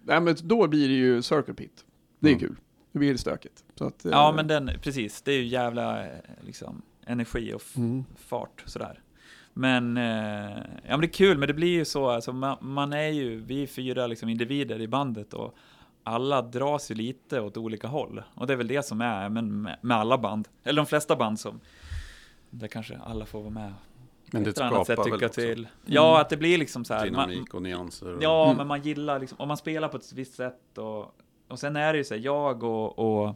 nej 0.04 0.20
men 0.20 0.36
då 0.42 0.66
blir 0.68 0.88
det 0.88 0.94
ju 0.94 1.22
Circle 1.22 1.54
Pit. 1.54 1.84
Det 2.20 2.28
är 2.28 2.32
Mm. 2.32 2.40
kul. 2.40 2.56
då 2.92 2.98
blir 2.98 3.12
det 3.12 3.18
stökigt. 3.18 3.64
Så 3.74 3.84
att, 3.86 4.00
Ja, 4.10 4.28
eh, 4.30 4.36
men 4.36 4.46
den, 4.48 4.70
precis. 4.82 5.22
Det 5.22 5.32
är 5.32 5.36
ju 5.38 5.46
jävla 5.46 6.06
eh, 6.06 6.12
liksom, 6.40 6.82
energi 7.06 7.52
och 7.54 7.62
mm. 7.76 8.04
fart 8.16 8.62
sådär. 8.66 9.00
Men, 9.56 9.96
eh, 9.96 10.56
ja 10.82 10.90
men 10.90 11.00
det 11.00 11.06
är 11.06 11.12
kul, 11.12 11.38
men 11.38 11.46
det 11.48 11.54
blir 11.54 11.68
ju 11.72 11.84
så, 11.84 12.08
alltså, 12.08 12.32
man, 12.32 12.56
man 12.60 12.92
är 12.92 13.08
ju, 13.08 13.40
vi 13.40 13.62
är 13.62 13.66
fyra 13.66 14.06
liksom, 14.06 14.28
individer 14.28 14.80
i 14.80 14.88
bandet 14.88 15.34
och 15.34 15.54
alla 16.02 16.42
dras 16.42 16.90
ju 16.90 16.94
lite 16.94 17.40
åt 17.40 17.56
olika 17.56 17.86
håll. 17.88 18.22
Och 18.34 18.46
det 18.46 18.52
är 18.52 18.56
väl 18.56 18.66
det 18.68 18.82
som 18.86 19.00
är 19.00 19.28
men 19.28 19.62
med, 19.62 19.76
med 19.80 19.96
alla 19.96 20.18
band, 20.18 20.48
eller 20.64 20.76
de 20.82 20.86
flesta 20.86 21.16
band 21.16 21.40
som, 21.40 21.60
där 22.50 22.66
kanske 22.68 22.98
alla 23.04 23.26
får 23.26 23.40
vara 23.40 23.50
med. 23.50 23.72
Men 24.30 24.42
det 24.44 24.50
ett 24.50 24.60
annat 24.60 24.86
sätt 24.86 24.98
skapar 24.98 25.10
tycka 25.10 25.28
till. 25.28 25.68
Ja, 25.86 26.20
att 26.20 26.28
det 26.30 26.36
blir 26.36 26.58
liksom 26.58 26.84
så 26.84 26.94
här. 26.94 27.10
man- 27.10 27.28
dynamik 27.28 27.54
och 27.54 27.62
nyanser. 27.62 28.14
Och, 28.16 28.22
Ja, 28.22 28.44
Mm. 28.44 28.56
men 28.56 28.66
man 28.66 28.82
gillar 28.82 29.18
liksom, 29.20 29.40
om 29.40 29.48
man 29.48 29.56
spelar 29.56 29.88
på 29.88 29.96
ett 29.96 30.12
visst 30.12 30.34
sätt 30.34 30.78
och, 30.78 31.14
och 31.48 31.58
sen 31.58 31.76
är 31.76 31.92
det 31.92 31.98
ju 31.98 32.04
så 32.04 32.14
här, 32.14 32.20
jag 32.20 32.62
och, 32.62 32.98
och 32.98 33.34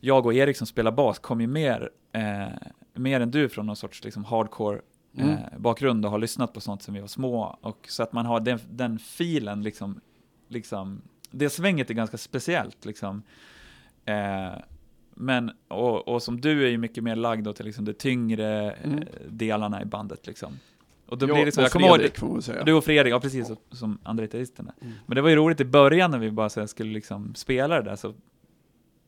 jag 0.00 0.26
och 0.26 0.34
Erik 0.34 0.56
som 0.56 0.66
spelar 0.66 0.92
bas 0.92 1.18
kom 1.18 1.40
ju 1.40 1.46
mer, 1.46 1.90
eh, 2.12 2.46
mer 2.94 3.20
än 3.20 3.30
du 3.30 3.48
från 3.48 3.66
någon 3.66 3.76
sorts 3.76 4.04
liksom 4.04 4.24
hardcore 4.24 4.80
Mm. 5.16 5.30
eh, 5.30 5.38
bakgrund 5.58 6.04
och 6.04 6.10
har 6.10 6.18
lyssnat 6.18 6.52
på 6.52 6.60
sånt 6.60 6.82
som 6.82 6.94
vi 6.94 7.00
var 7.00 7.08
små 7.08 7.58
och 7.60 7.86
så 7.88 8.02
att 8.02 8.12
man 8.12 8.26
har 8.26 8.40
den, 8.40 8.58
den 8.70 8.98
filen 8.98 9.62
liksom, 9.62 10.00
liksom, 10.48 11.02
det 11.30 11.50
svänget 11.50 11.90
är 11.90 11.94
ganska 11.94 12.18
speciellt 12.18 12.84
liksom. 12.84 13.22
Eh, 14.04 14.52
men, 15.14 15.50
och, 15.68 16.08
och 16.08 16.22
som 16.22 16.40
du 16.40 16.64
är 16.66 16.70
ju 16.70 16.78
mycket 16.78 17.04
mer 17.04 17.16
lagd 17.16 17.48
åt 17.48 17.64
liksom 17.64 17.84
de 17.84 17.92
tyngre 17.92 18.72
eh, 18.72 18.84
Mm. 18.92 19.04
delarna 19.28 19.82
i 19.82 19.84
bandet 19.84 20.26
liksom. 20.26 20.52
Och 21.06 21.18
då 21.18 21.26
jag 21.28 21.36
blir 21.36 21.44
det 21.44 21.52
så, 21.52 21.60
och 21.60 21.64
jag 21.64 21.72
kommer 21.72 21.86
ihåg, 21.86 21.96
Fredrik 21.96 22.22
man 22.22 22.32
väl 22.34 22.42
säga. 22.42 22.64
du 22.64 22.72
och 22.72 22.84
Fredrik, 22.84 23.12
ja 23.12 23.20
precis, 23.20 23.46
som- 23.46 23.56
som 23.70 23.98
andra 24.02 24.24
gitarristerna. 24.24 24.72
Mm. 24.80 24.92
Men 25.06 25.14
det 25.16 25.22
var 25.22 25.28
ju 25.30 25.36
roligt 25.36 25.60
i 25.60 25.64
början 25.64 26.10
när 26.10 26.18
vi 26.18 26.30
bara 26.30 26.48
så 26.48 26.66
skulle 26.66 26.92
liksom 26.92 27.34
spela 27.34 27.76
det 27.76 27.82
där, 27.90 27.96
så, 27.96 28.14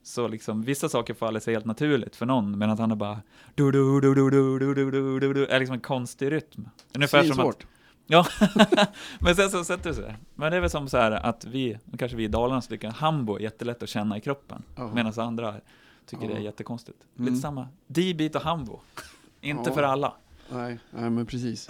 så 0.06 0.28
liksom 0.28 0.62
vissa 0.62 0.88
saker 0.88 1.14
faller 1.14 1.40
sig 1.40 1.54
helt 1.54 1.64
naturligt 1.64 2.16
för 2.16 2.26
någon, 2.26 2.58
medan 2.58 2.80
andra 2.80 2.96
bara 2.96 3.20
du 3.54 3.70
du 3.72 4.00
du 4.00 4.14
du 4.14 4.30
du 4.30 4.58
du 4.58 4.74
du 4.74 4.90
du 4.90 5.20
du 5.20 5.34
du 5.34 5.46
är 5.46 5.58
liksom 5.58 5.74
en 5.74 5.80
konstig 5.80 6.32
rytm. 6.32 6.68
Ungefär 6.94 7.22
som 7.22 7.30
att, 7.30 7.36
Svinsvårt. 7.36 7.66
ja, 8.06 8.26
men 9.20 9.36
sen 9.36 9.50
så 9.50 9.64
sätter 9.64 9.90
det 9.90 9.96
sig. 9.96 10.16
Men 10.34 10.50
det 10.50 10.56
är 10.56 10.60
väl 10.60 10.70
som 10.70 10.88
så 10.88 10.96
här 10.96 11.10
att 11.12 11.44
vi, 11.44 11.78
kanske 11.98 12.16
vi 12.16 12.24
i 12.24 12.28
Dalarna 12.28 12.60
så 12.62 12.68
tycker 12.68 12.90
hambo 12.90 13.36
är 13.36 13.40
jättelätt 13.40 13.82
att 13.82 13.88
känna 13.88 14.18
i 14.18 14.20
kroppen, 14.20 14.62
Ja. 14.76 14.90
medan 14.94 15.12
andra 15.20 15.54
tycker 16.06 16.28
det 16.28 16.34
är 16.34 16.38
jättekonstigt. 16.40 16.98
Mm. 17.18 17.28
Lite 17.28 17.42
samma, 17.42 17.68
D-beat 17.86 18.34
och 18.34 18.42
hambo. 18.42 18.80
Inte 19.40 19.70
Ja. 19.70 19.74
för 19.74 19.82
alla. 19.82 20.12
Nej, 20.50 20.78
nej 20.90 21.10
men 21.10 21.26
precis. 21.26 21.66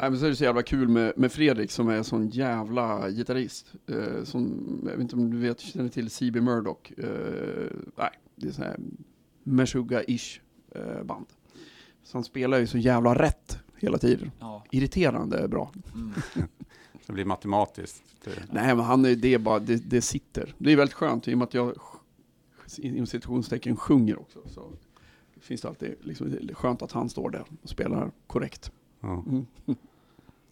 Nej, 0.00 0.10
men 0.10 0.18
så 0.18 0.24
är 0.26 0.30
det 0.30 0.36
så 0.36 0.44
jävla 0.44 0.62
kul 0.62 0.88
med, 0.88 1.12
med 1.16 1.32
Fredrik 1.32 1.70
som 1.70 1.88
är 1.88 1.94
en 1.96 2.04
sån 2.04 2.28
jävla 2.28 3.10
gitarrist. 3.10 3.72
Eh, 3.86 4.24
som, 4.24 4.78
jag 4.84 4.90
vet 4.90 5.00
inte 5.00 5.16
om 5.16 5.30
du 5.30 5.38
vet, 5.38 5.60
känner 5.60 5.88
till 5.88 6.10
CB 6.10 6.40
Murdoch. 6.40 6.92
Eh, 6.98 7.70
nej, 7.96 8.10
det 8.36 8.48
är 8.48 8.52
sån 8.52 8.64
här 8.64 8.76
Meshuggah-ish 9.44 10.40
eh, 10.74 11.02
band. 11.04 11.26
Så 12.02 12.16
han 12.16 12.24
spelar 12.24 12.58
ju 12.58 12.66
så 12.66 12.78
jävla 12.78 13.14
rätt 13.14 13.58
hela 13.76 13.98
tiden. 13.98 14.30
Ja. 14.38 14.64
Irriterande 14.70 15.48
bra. 15.48 15.72
Mm. 15.94 16.12
Det 17.06 17.12
blir 17.12 17.24
matematiskt. 17.24 18.02
Nej, 18.50 18.76
men 18.76 18.80
han 18.84 19.04
är, 19.04 19.16
det 19.16 19.34
är 19.34 19.38
bara, 19.38 19.58
det, 19.58 19.76
det 19.90 20.02
sitter. 20.02 20.54
Det 20.58 20.72
är 20.72 20.76
väldigt 20.76 20.94
skönt 20.94 21.28
i 21.28 21.34
och 21.34 21.38
med 21.38 21.44
att 21.44 21.54
jag 21.54 21.74
inom 22.78 23.06
citationstecken 23.06 23.76
sjunger 23.76 24.20
också. 24.20 24.38
Så 24.46 24.72
finns 25.40 25.60
det 25.60 25.68
alltid 25.68 25.94
liksom, 26.00 26.36
det 26.42 26.54
skönt 26.54 26.82
att 26.82 26.92
han 26.92 27.08
står 27.08 27.30
där 27.30 27.44
och 27.62 27.68
spelar 27.68 28.10
korrekt. 28.26 28.72
ja. 29.00 29.24
Mm. 29.28 29.46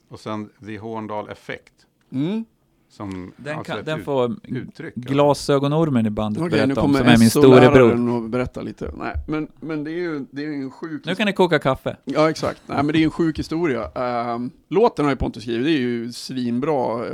Och 0.09 0.21
sen 0.21 0.49
The 0.66 0.79
Horndal 0.79 1.29
Effect. 1.29 1.73
Mm. 2.12 2.44
Som 2.90 3.33
Den, 3.37 3.59
alltså 3.59 3.73
kan, 3.73 3.85
den 3.85 3.99
ut- 3.99 4.05
får 4.05 4.37
uttryck. 4.44 4.94
glasögonormen 4.94 6.07
i 6.07 6.11
bandet 6.11 6.42
nu 6.42 6.51
berätta 6.51 6.81
om, 6.81 6.94
som 6.94 7.07
är 7.07 7.18
min 7.18 7.31
storebror. 7.31 7.71
SO-läraren 7.90 8.09
och 8.09 8.23
berätta 8.31 8.62
lite. 8.62 8.90
Nej, 8.99 9.14
men, 9.29 9.49
men 9.61 9.85
det 9.85 9.90
är 9.90 9.94
ju 9.94 10.27
det 10.31 10.44
är 10.44 10.49
en 10.49 10.71
sjuk 10.71 11.03
Nu 11.05 11.14
kan 11.14 11.27
ni 11.27 11.33
koka 11.33 11.59
kaffe. 11.59 11.97
Ja, 12.05 12.31
exakt. 12.31 12.62
Nej, 12.66 12.77
men 12.77 12.87
det 12.87 12.99
är 12.99 13.05
en 13.05 13.11
sjuk 13.11 13.38
historia. 13.38 13.90
Ehm, 13.94 14.51
låten 14.68 15.05
har 15.05 15.12
ju 15.12 15.16
Pontus 15.16 15.42
skrivit, 15.42 15.64
det 15.66 15.71
är 15.73 15.79
ju 15.81 16.12
svinbra 16.12 17.05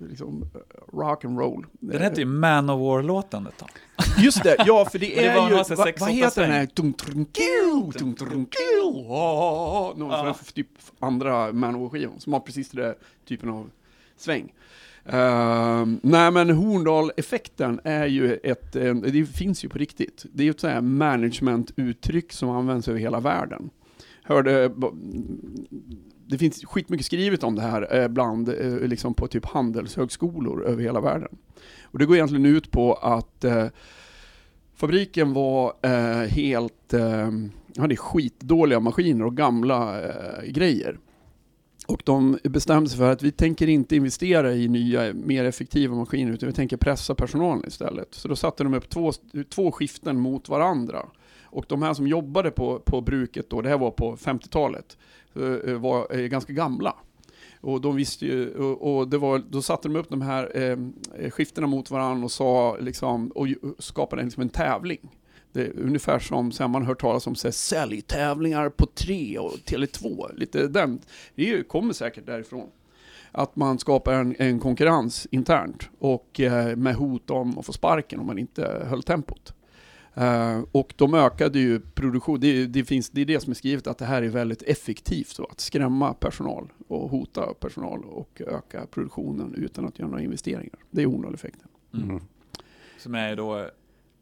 liksom, 0.00 0.42
eh, 0.54 0.96
rock 0.98 1.24
and 1.24 1.38
roll. 1.38 1.66
Den 1.80 2.02
hette 2.02 2.20
ju 2.20 2.26
Man 2.26 2.70
of 2.70 2.80
War-låten 2.80 3.46
ett 3.46 3.58
tag. 3.58 3.70
Just 4.18 4.42
det, 4.42 4.56
ja 4.66 4.84
för 4.92 4.98
det 4.98 5.06
det 5.14 5.26
är 5.26 5.38
en 5.42 5.48
ju, 5.48 5.54
massa 5.56 5.74
va, 5.74 5.84
vad 5.84 5.94
åtta 5.94 6.06
heter 6.06 6.42
den 6.42 6.50
här? 6.50 6.66
Tum, 6.66 6.92
trum, 6.92 7.26
kiu, 7.32 7.92
tum, 7.98 8.14
trum, 8.14 8.46
kiu, 8.46 9.06
ah, 9.10 9.94
Någon 9.96 10.10
Ja. 10.10 10.34
för 10.34 10.52
typ 10.52 10.68
andra 10.98 11.52
Manowar-skivan 11.52 12.20
som 12.20 12.32
har 12.32 12.40
precis 12.40 12.70
den 12.70 12.84
där 12.84 12.94
typen 13.24 13.48
av 13.50 13.70
sväng. 14.16 14.52
Ehm, 15.04 16.00
nej 16.02 16.30
men 16.30 16.50
Horndal-effekten 16.50 17.80
är 17.84 18.06
ju 18.06 18.34
ett, 18.34 18.76
eh, 18.76 18.94
det 18.94 19.26
finns 19.26 19.64
ju 19.64 19.68
på 19.68 19.78
riktigt. 19.78 20.26
Det 20.32 20.42
är 20.42 20.44
ju 20.44 20.50
ett 20.50 20.60
sånt 20.60 20.72
här 20.72 20.80
management-uttryck 20.80 22.32
som 22.32 22.50
används 22.50 22.88
över 22.88 23.00
hela 23.00 23.20
världen. 23.20 23.70
Hörde, 24.22 24.70
det 26.28 26.38
finns 26.38 26.64
skitmycket 26.64 27.06
skrivet 27.06 27.44
om 27.44 27.54
det 27.54 27.62
här 27.62 27.96
eh, 27.96 28.08
bland, 28.08 28.48
eh, 28.48 28.78
liksom 28.78 29.14
på 29.14 29.26
typ 29.26 29.46
handelshögskolor 29.46 30.64
över 30.66 30.82
hela 30.82 31.00
världen. 31.00 31.36
Och 31.82 31.98
det 31.98 32.06
går 32.06 32.16
egentligen 32.16 32.46
ut 32.46 32.70
på 32.70 32.94
att 32.94 33.44
eh, 33.44 33.66
fabriken 34.76 35.32
var 35.32 35.72
eh, 35.82 36.28
helt, 36.28 36.94
eh, 36.94 37.30
hade 37.78 37.96
skitdåliga 37.96 38.80
maskiner 38.80 39.24
och 39.24 39.36
gamla 39.36 40.02
eh, 40.02 40.44
grejer. 40.50 40.98
Och 41.86 42.02
de 42.04 42.38
bestämde 42.42 42.90
sig 42.90 42.98
för 42.98 43.12
att 43.12 43.22
vi 43.22 43.32
tänker 43.32 43.68
inte 43.68 43.96
investera 43.96 44.54
i 44.54 44.68
nya, 44.68 45.12
mer 45.12 45.44
effektiva 45.44 45.96
maskiner, 45.96 46.32
utan 46.32 46.46
vi 46.46 46.52
tänker 46.52 46.76
pressa 46.76 47.14
personalen 47.14 47.64
istället. 47.66 48.14
Så 48.14 48.28
då 48.28 48.36
satte 48.36 48.64
de 48.64 48.74
upp 48.74 48.88
två, 48.88 49.12
två 49.48 49.72
skiften 49.72 50.20
mot 50.20 50.48
varandra. 50.48 51.06
Och 51.50 51.64
de 51.68 51.82
här 51.82 51.94
som 51.94 52.06
jobbade 52.06 52.50
på, 52.50 52.78
på 52.78 53.00
bruket 53.00 53.50
då, 53.50 53.60
det 53.60 53.68
här 53.68 53.78
var 53.78 53.90
på 53.90 54.16
50-talet, 54.16 54.98
Eh, 55.36 55.70
eh, 55.70 55.78
var 55.78 56.16
eh, 56.16 56.26
ganska 56.26 56.52
gamla. 56.52 56.94
Och 57.60 57.80
de 57.80 57.96
visste 57.96 58.26
ju, 58.26 58.54
och, 58.54 58.98
och 58.98 59.08
det 59.08 59.18
var, 59.18 59.38
då 59.38 59.62
satte 59.62 59.88
de 59.88 59.96
upp 59.96 60.08
de 60.08 60.22
här 60.22 60.50
eh, 60.54 60.78
eh 61.24 61.30
skiftena 61.30 61.66
mot 61.66 61.90
varandra 61.90 62.24
och 62.24 62.32
sa 62.32 62.76
liksom, 62.80 63.28
och 63.28 63.46
skapade 63.78 64.22
liksom 64.22 64.42
en 64.42 64.48
tävling. 64.48 65.18
Det 65.52 65.60
är 65.60 65.78
ungefär 65.78 66.18
som 66.18 66.52
sen 66.52 66.70
man 66.70 66.84
hört 66.84 67.00
talas 67.00 67.26
om 67.26 67.34
så 67.34 67.48
här, 67.48 67.52
säljtävlingar 67.52 68.68
på 68.68 68.86
tre 68.86 69.38
och 69.38 69.52
Tele2. 69.52 70.34
Lite 70.36 70.68
den, 70.68 71.00
det 71.34 71.68
kommer 71.68 71.92
säkert 71.92 72.26
därifrån. 72.26 72.68
Att 73.32 73.56
man 73.56 73.78
skapar 73.78 74.12
en, 74.12 74.36
en 74.38 74.60
konkurrens 74.60 75.26
internt 75.30 75.88
och 75.98 76.40
eh, 76.40 76.76
med 76.76 76.94
hot 76.94 77.30
om 77.30 77.58
att 77.58 77.66
få 77.66 77.72
sparken 77.72 78.20
om 78.20 78.26
man 78.26 78.38
inte 78.38 78.86
höll 78.88 79.02
tempot. 79.02 79.54
Eh, 80.18 80.62
och 80.72 80.94
de 80.96 81.14
ökade 81.14 81.58
ju 81.58 81.80
produktion, 81.80 82.40
det, 82.40 82.66
det, 82.66 82.84
finns, 82.84 83.10
det 83.10 83.20
är 83.20 83.24
det 83.24 83.40
som 83.40 83.50
är 83.50 83.54
skrivet 83.54 83.86
att 83.86 83.98
det 83.98 84.04
här 84.04 84.22
är 84.22 84.28
väldigt 84.28 84.62
effektivt 84.62 85.36
då, 85.36 85.44
att 85.44 85.60
skrämma 85.60 86.14
personal 86.14 86.72
och 86.88 87.10
hota 87.10 87.54
personal 87.54 88.04
och 88.04 88.40
öka 88.46 88.86
produktionen 88.90 89.54
utan 89.54 89.86
att 89.86 89.98
göra 89.98 90.08
några 90.08 90.22
investeringar. 90.22 90.78
Det 90.90 91.02
är 91.02 91.06
Horndal-effekten. 91.06 91.68
Mm. 91.94 92.20
Som 92.98 93.14
är 93.14 93.36
då, 93.36 93.70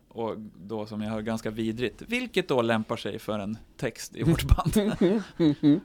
och 0.08 0.34
då 0.66 0.86
som 0.86 1.00
jag 1.00 1.10
hör 1.10 1.20
ganska 1.22 1.50
vidrigt. 1.50 2.02
Vilket 2.08 2.48
då 2.48 2.62
lämpar 2.62 2.96
sig 2.96 3.18
för 3.18 3.38
en 3.38 3.58
text 3.76 4.16
i 4.16 4.22
vårt 4.22 4.44
band. 4.44 4.92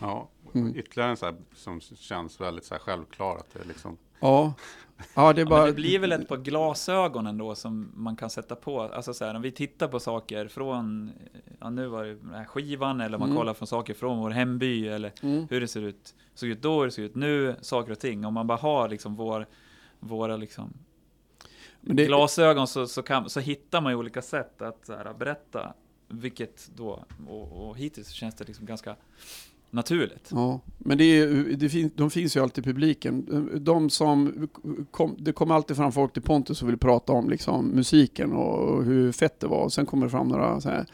Ja, 0.00 0.30
Mm. 0.54 0.76
ytterligare 0.76 1.10
en 1.10 1.16
så 1.16 1.26
här 1.26 1.34
som 1.54 1.80
känns 1.80 2.40
väldigt 2.40 2.64
så 2.64 2.74
här 2.74 2.78
självklar 2.80 3.36
att 3.36 3.54
det 3.54 3.68
liksom 3.68 3.96
Ja. 4.20 4.54
Ja, 5.14 5.32
det 5.32 5.40
Ja, 5.40 5.46
bara... 5.48 5.58
men 5.58 5.66
det 5.66 5.72
blir 5.74 5.98
väl 5.98 6.12
ett 6.12 6.28
par 6.28 6.36
glasögon 6.36 7.26
ändå 7.26 7.54
som 7.54 7.92
man 7.94 8.16
kan 8.16 8.30
sätta 8.30 8.54
på. 8.56 8.80
Alltså 8.82 9.14
så 9.14 9.24
här, 9.24 9.34
om 9.34 9.42
vi 9.42 9.52
tittar 9.52 9.88
på 9.88 10.00
saker 10.00 10.48
från, 10.48 11.12
ja 11.60 11.70
nu 11.70 11.86
var 11.86 12.04
det 12.04 12.14
den 12.14 12.34
här 12.34 12.44
skivan, 12.44 13.00
eller 13.00 13.18
man 13.18 13.28
Mm. 13.28 13.38
kollar 13.38 13.54
från 13.54 13.66
saker 13.66 13.94
från 13.94 14.18
vår 14.18 14.30
hemby, 14.30 14.88
eller 14.88 15.12
Mm. 15.22 15.46
hur 15.50 15.60
det 15.60 15.68
ser 15.68 15.82
ut, 15.82 16.14
såg 16.34 16.48
ut 16.48 16.62
då, 16.62 16.78
hur 16.78 16.84
det 16.84 16.90
ser 16.92 17.02
ut 17.02 17.14
nu, 17.14 17.56
saker 17.60 17.92
och 17.92 17.98
ting. 17.98 18.24
Om 18.24 18.34
man 18.34 18.46
bara 18.46 18.58
har 18.58 18.88
liksom 18.88 19.14
vår, 19.16 19.46
våra 20.00 20.36
liksom 20.36 20.72
det, 21.80 22.06
glasögon 22.06 22.66
så, 22.66 22.86
så, 22.86 23.02
kan, 23.02 23.30
så 23.30 23.40
hittar 23.40 23.80
man 23.80 23.92
ju 23.92 23.96
olika 23.98 24.22
sätt 24.22 24.62
att 24.62 24.86
så 24.86 24.92
här, 24.96 25.14
berätta, 25.18 25.74
vilket 26.08 26.70
då, 26.74 27.04
och, 27.28 27.68
och 27.68 27.76
hittills 27.78 28.08
känns 28.10 28.34
det 28.34 28.44
liksom 28.44 28.66
ganska 28.66 28.96
naturligt. 29.74 30.28
Ja, 30.30 30.60
men 30.78 30.98
det, 30.98 31.04
är, 31.04 31.26
det 31.56 31.68
fin, 31.68 31.90
de 31.94 32.10
finns 32.10 32.36
ju 32.36 32.40
alltid 32.40 32.64
i 32.64 32.66
publiken. 32.66 33.48
De 33.60 33.90
som, 33.90 34.48
kom, 34.90 35.16
det 35.18 35.32
kommer 35.32 35.54
alltid 35.54 35.76
fram 35.76 35.92
folk 35.92 36.12
till 36.12 36.22
Pontus 36.22 36.62
och 36.62 36.68
vill 36.68 36.78
prata 36.78 37.12
om 37.12 37.30
liksom, 37.30 37.66
musiken 37.66 38.32
och 38.32 38.84
hur 38.84 39.12
fett 39.12 39.40
det 39.40 39.46
var. 39.46 39.58
Och 39.64 39.72
sen 39.72 39.86
kommer 39.86 40.06
det 40.06 40.10
fram 40.10 40.28
några 40.28 40.60
så 40.60 40.68
här 40.70 40.86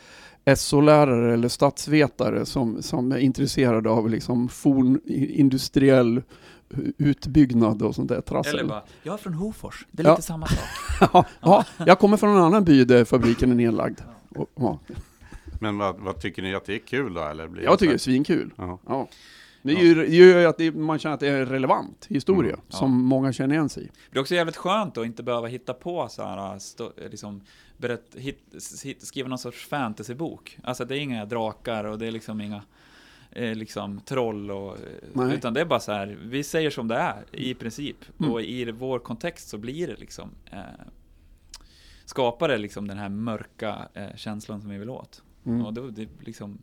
SO-lärare 0.57 1.35
eller 1.35 1.49
statsvetare 1.49 2.47
som, 2.47 2.83
som 2.83 3.13
är 3.13 3.19
intresserade 3.19 3.91
av 3.91 4.11
liksom 4.11 4.49
fornindustriell 4.49 6.23
utbyggnad 6.99 7.83
och 7.83 7.95
sånt 7.95 8.09
där 8.09 8.21
trassel. 8.21 8.55
Eller 8.59 8.69
bara, 8.69 8.83
jag 9.03 9.13
är 9.15 9.19
från 9.19 9.35
Hofors, 9.35 9.87
det 9.91 10.03
är 10.03 10.07
Ja. 10.07 10.11
lite 10.13 10.23
samma 10.23 10.47
sak. 10.47 10.59
ja, 11.13 11.25
ja, 11.41 11.65
jag 11.87 11.99
kommer 11.99 12.17
från 12.17 12.31
en 12.31 12.43
annan 12.43 12.65
by 12.65 12.85
där 12.85 13.05
fabriken 13.05 13.51
är 13.51 13.55
nedlagd. 13.55 14.01
Och, 14.29 14.51
ja. 14.55 14.79
Men 15.63 15.79
vad, 15.79 15.99
vad 16.01 16.21
tycker 16.21 16.43
ni 16.43 16.55
att 16.55 16.65
det 16.65 16.75
är 16.75 16.79
kul 16.79 17.15
då? 17.15 17.21
Eller 17.25 17.49
blir 17.49 17.63
Jag 17.65 17.79
tycker 17.79 17.91
det 17.93 17.97
är 17.97 17.99
så 17.99 18.03
svinkul. 18.05 18.53
ja. 18.57 18.79
Ja. 18.87 19.09
Det 19.63 19.73
är 19.73 19.77
ju- 19.85 20.07
gör 20.17 20.41
ju 20.41 20.47
att 20.47 20.59
det, 20.59 20.73
man 20.73 20.99
känner 20.99 21.15
att 21.15 21.21
det 21.21 21.29
är 21.29 21.41
en 21.41 21.47
relevant 21.47 22.07
historia, 22.11 22.53
Mm, 22.53 22.65
ja. 22.71 22.77
som 22.77 23.05
många 23.05 23.33
känner 23.33 23.55
igen 23.55 23.69
sig 23.69 23.85
i. 23.85 23.89
Det 24.11 24.19
är 24.19 24.21
också 24.21 24.35
jävligt 24.35 24.57
skönt 24.57 24.99
att 24.99 25.07
inte 25.07 25.23
behöva 25.23 25.47
hitta 25.47 25.75
på 25.75 26.09
så 26.09 26.23
här, 26.23 26.59
stå, 26.59 26.93
liksom, 27.11 27.41
berätt, 27.77 28.15
hit, 28.19 28.43
hit, 28.85 29.03
skriva 29.07 29.29
någon 29.29 29.39
sorts 29.39 29.67
fantasybok. 29.67 30.59
Alltså 30.65 30.85
det 30.85 30.97
är 30.97 31.01
inga 31.01 31.25
drakar 31.25 31.85
och 31.85 31.99
det 31.99 32.07
är 32.07 32.11
liksom 32.11 32.41
inga 32.41 32.63
eh, 33.31 33.55
liksom 33.55 34.01
troll 34.01 34.51
och, 34.51 34.73
eh, 34.75 34.81
Nej. 35.13 35.35
utan 35.35 35.55
det 35.55 35.61
är 35.61 35.65
bara 35.65 35.81
så 35.81 35.93
här, 35.93 36.19
vi 36.25 36.43
säger 36.43 36.71
som 36.71 36.89
det 36.89 36.95
är 36.97 37.25
i 37.33 37.55
princip. 37.55 37.97
Mm. 38.21 38.33
Och 38.33 38.43
i 38.43 38.71
vår 38.71 38.99
kontext 38.99 39.49
så 39.49 39.59
blir 39.59 39.87
det 39.87 39.97
liksom, 40.01 40.31
eh, 40.53 40.59
skapar 42.05 42.49
det 42.49 42.59
liksom 42.59 42.89
den 42.89 42.99
här 42.99 43.09
mörka 43.09 43.89
eh, 43.95 44.17
känslan 44.17 44.61
som 44.61 44.71
vi 44.71 44.79
vill 44.79 44.91
åt. 44.91 45.23
Mm. 45.45 45.67
Och 45.67 45.75
då, 45.75 45.87
det, 45.87 46.09
liksom, 46.21 46.59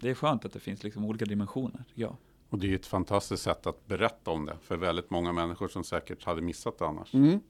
det 0.00 0.10
är 0.10 0.14
skönt 0.14 0.44
att 0.44 0.52
det 0.52 0.60
finns 0.60 0.82
liksom 0.82 1.04
olika 1.04 1.24
dimensioner, 1.24 1.84
ja. 1.94 2.16
Och 2.48 2.58
det 2.58 2.70
är 2.70 2.74
ett 2.74 2.86
fantastiskt 2.86 3.42
sätt 3.42 3.66
att 3.66 3.86
berätta 3.86 4.30
om 4.30 4.46
det 4.46 4.56
för 4.62 4.76
väldigt 4.76 5.10
många 5.10 5.32
människor 5.32 5.68
som 5.68 5.84
säkert 5.84 6.24
hade 6.24 6.42
missat 6.42 6.78
det 6.78 6.86
annars. 6.86 7.14
Mm. 7.14 7.40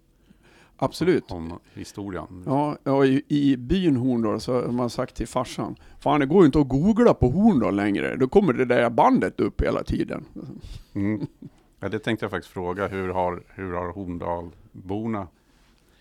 Absolut. 0.77 1.31
Om 1.31 1.59
historien. 1.75 2.43
Ja, 2.47 2.77
ja 2.85 3.05
i, 3.05 3.23
i 3.29 3.57
byn 3.57 3.97
Horndal 3.97 4.41
så 4.41 4.53
har 4.53 4.73
man 4.73 4.91
sagt 4.91 5.17
till 5.17 5.29
farsan, 5.29 5.77
fan 5.99 6.21
det 6.21 6.27
går 6.27 6.43
ju 6.43 6.47
inte 6.47 6.61
att 6.61 6.69
googla 6.69 7.15
på 7.15 7.29
Horndal 7.29 7.77
längre, 7.77 8.17
då 8.17 8.29
kommer 8.29 8.53
det 8.53 8.65
där 8.65 8.91
bandet 8.91 9.41
upp 9.41 9.63
hela 9.63 9.83
tiden. 9.83 10.25
Mm. 10.95 11.27
Ja, 11.81 11.89
det 11.89 11.99
tänkte 11.99 12.25
jag 12.25 12.31
faktiskt 12.31 12.53
fråga. 12.53 12.89
Hur 12.89 13.09
har, 13.09 13.43
hur 13.49 13.73
har 13.73 13.93
Horndalborna 13.93 15.29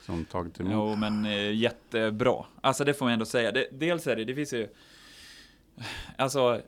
som 0.06 0.26
tagit 0.26 0.60
emot? 0.60 0.74
Jo, 0.74 0.95
men 0.95 1.26
eh, 1.26 1.53
jättebra. 1.56 2.45
Alltså 2.62 2.84
det 2.84 2.93
får 2.93 3.06
man 3.06 3.14
ändå 3.14 3.26
säga. 3.26 3.51
Det, 3.51 3.68
dels 3.72 4.08
är 4.08 4.16
det, 4.16 4.24
det 4.26 4.36
finns 4.36 4.53
ju... 4.53 4.68
Alltså, 6.18 6.62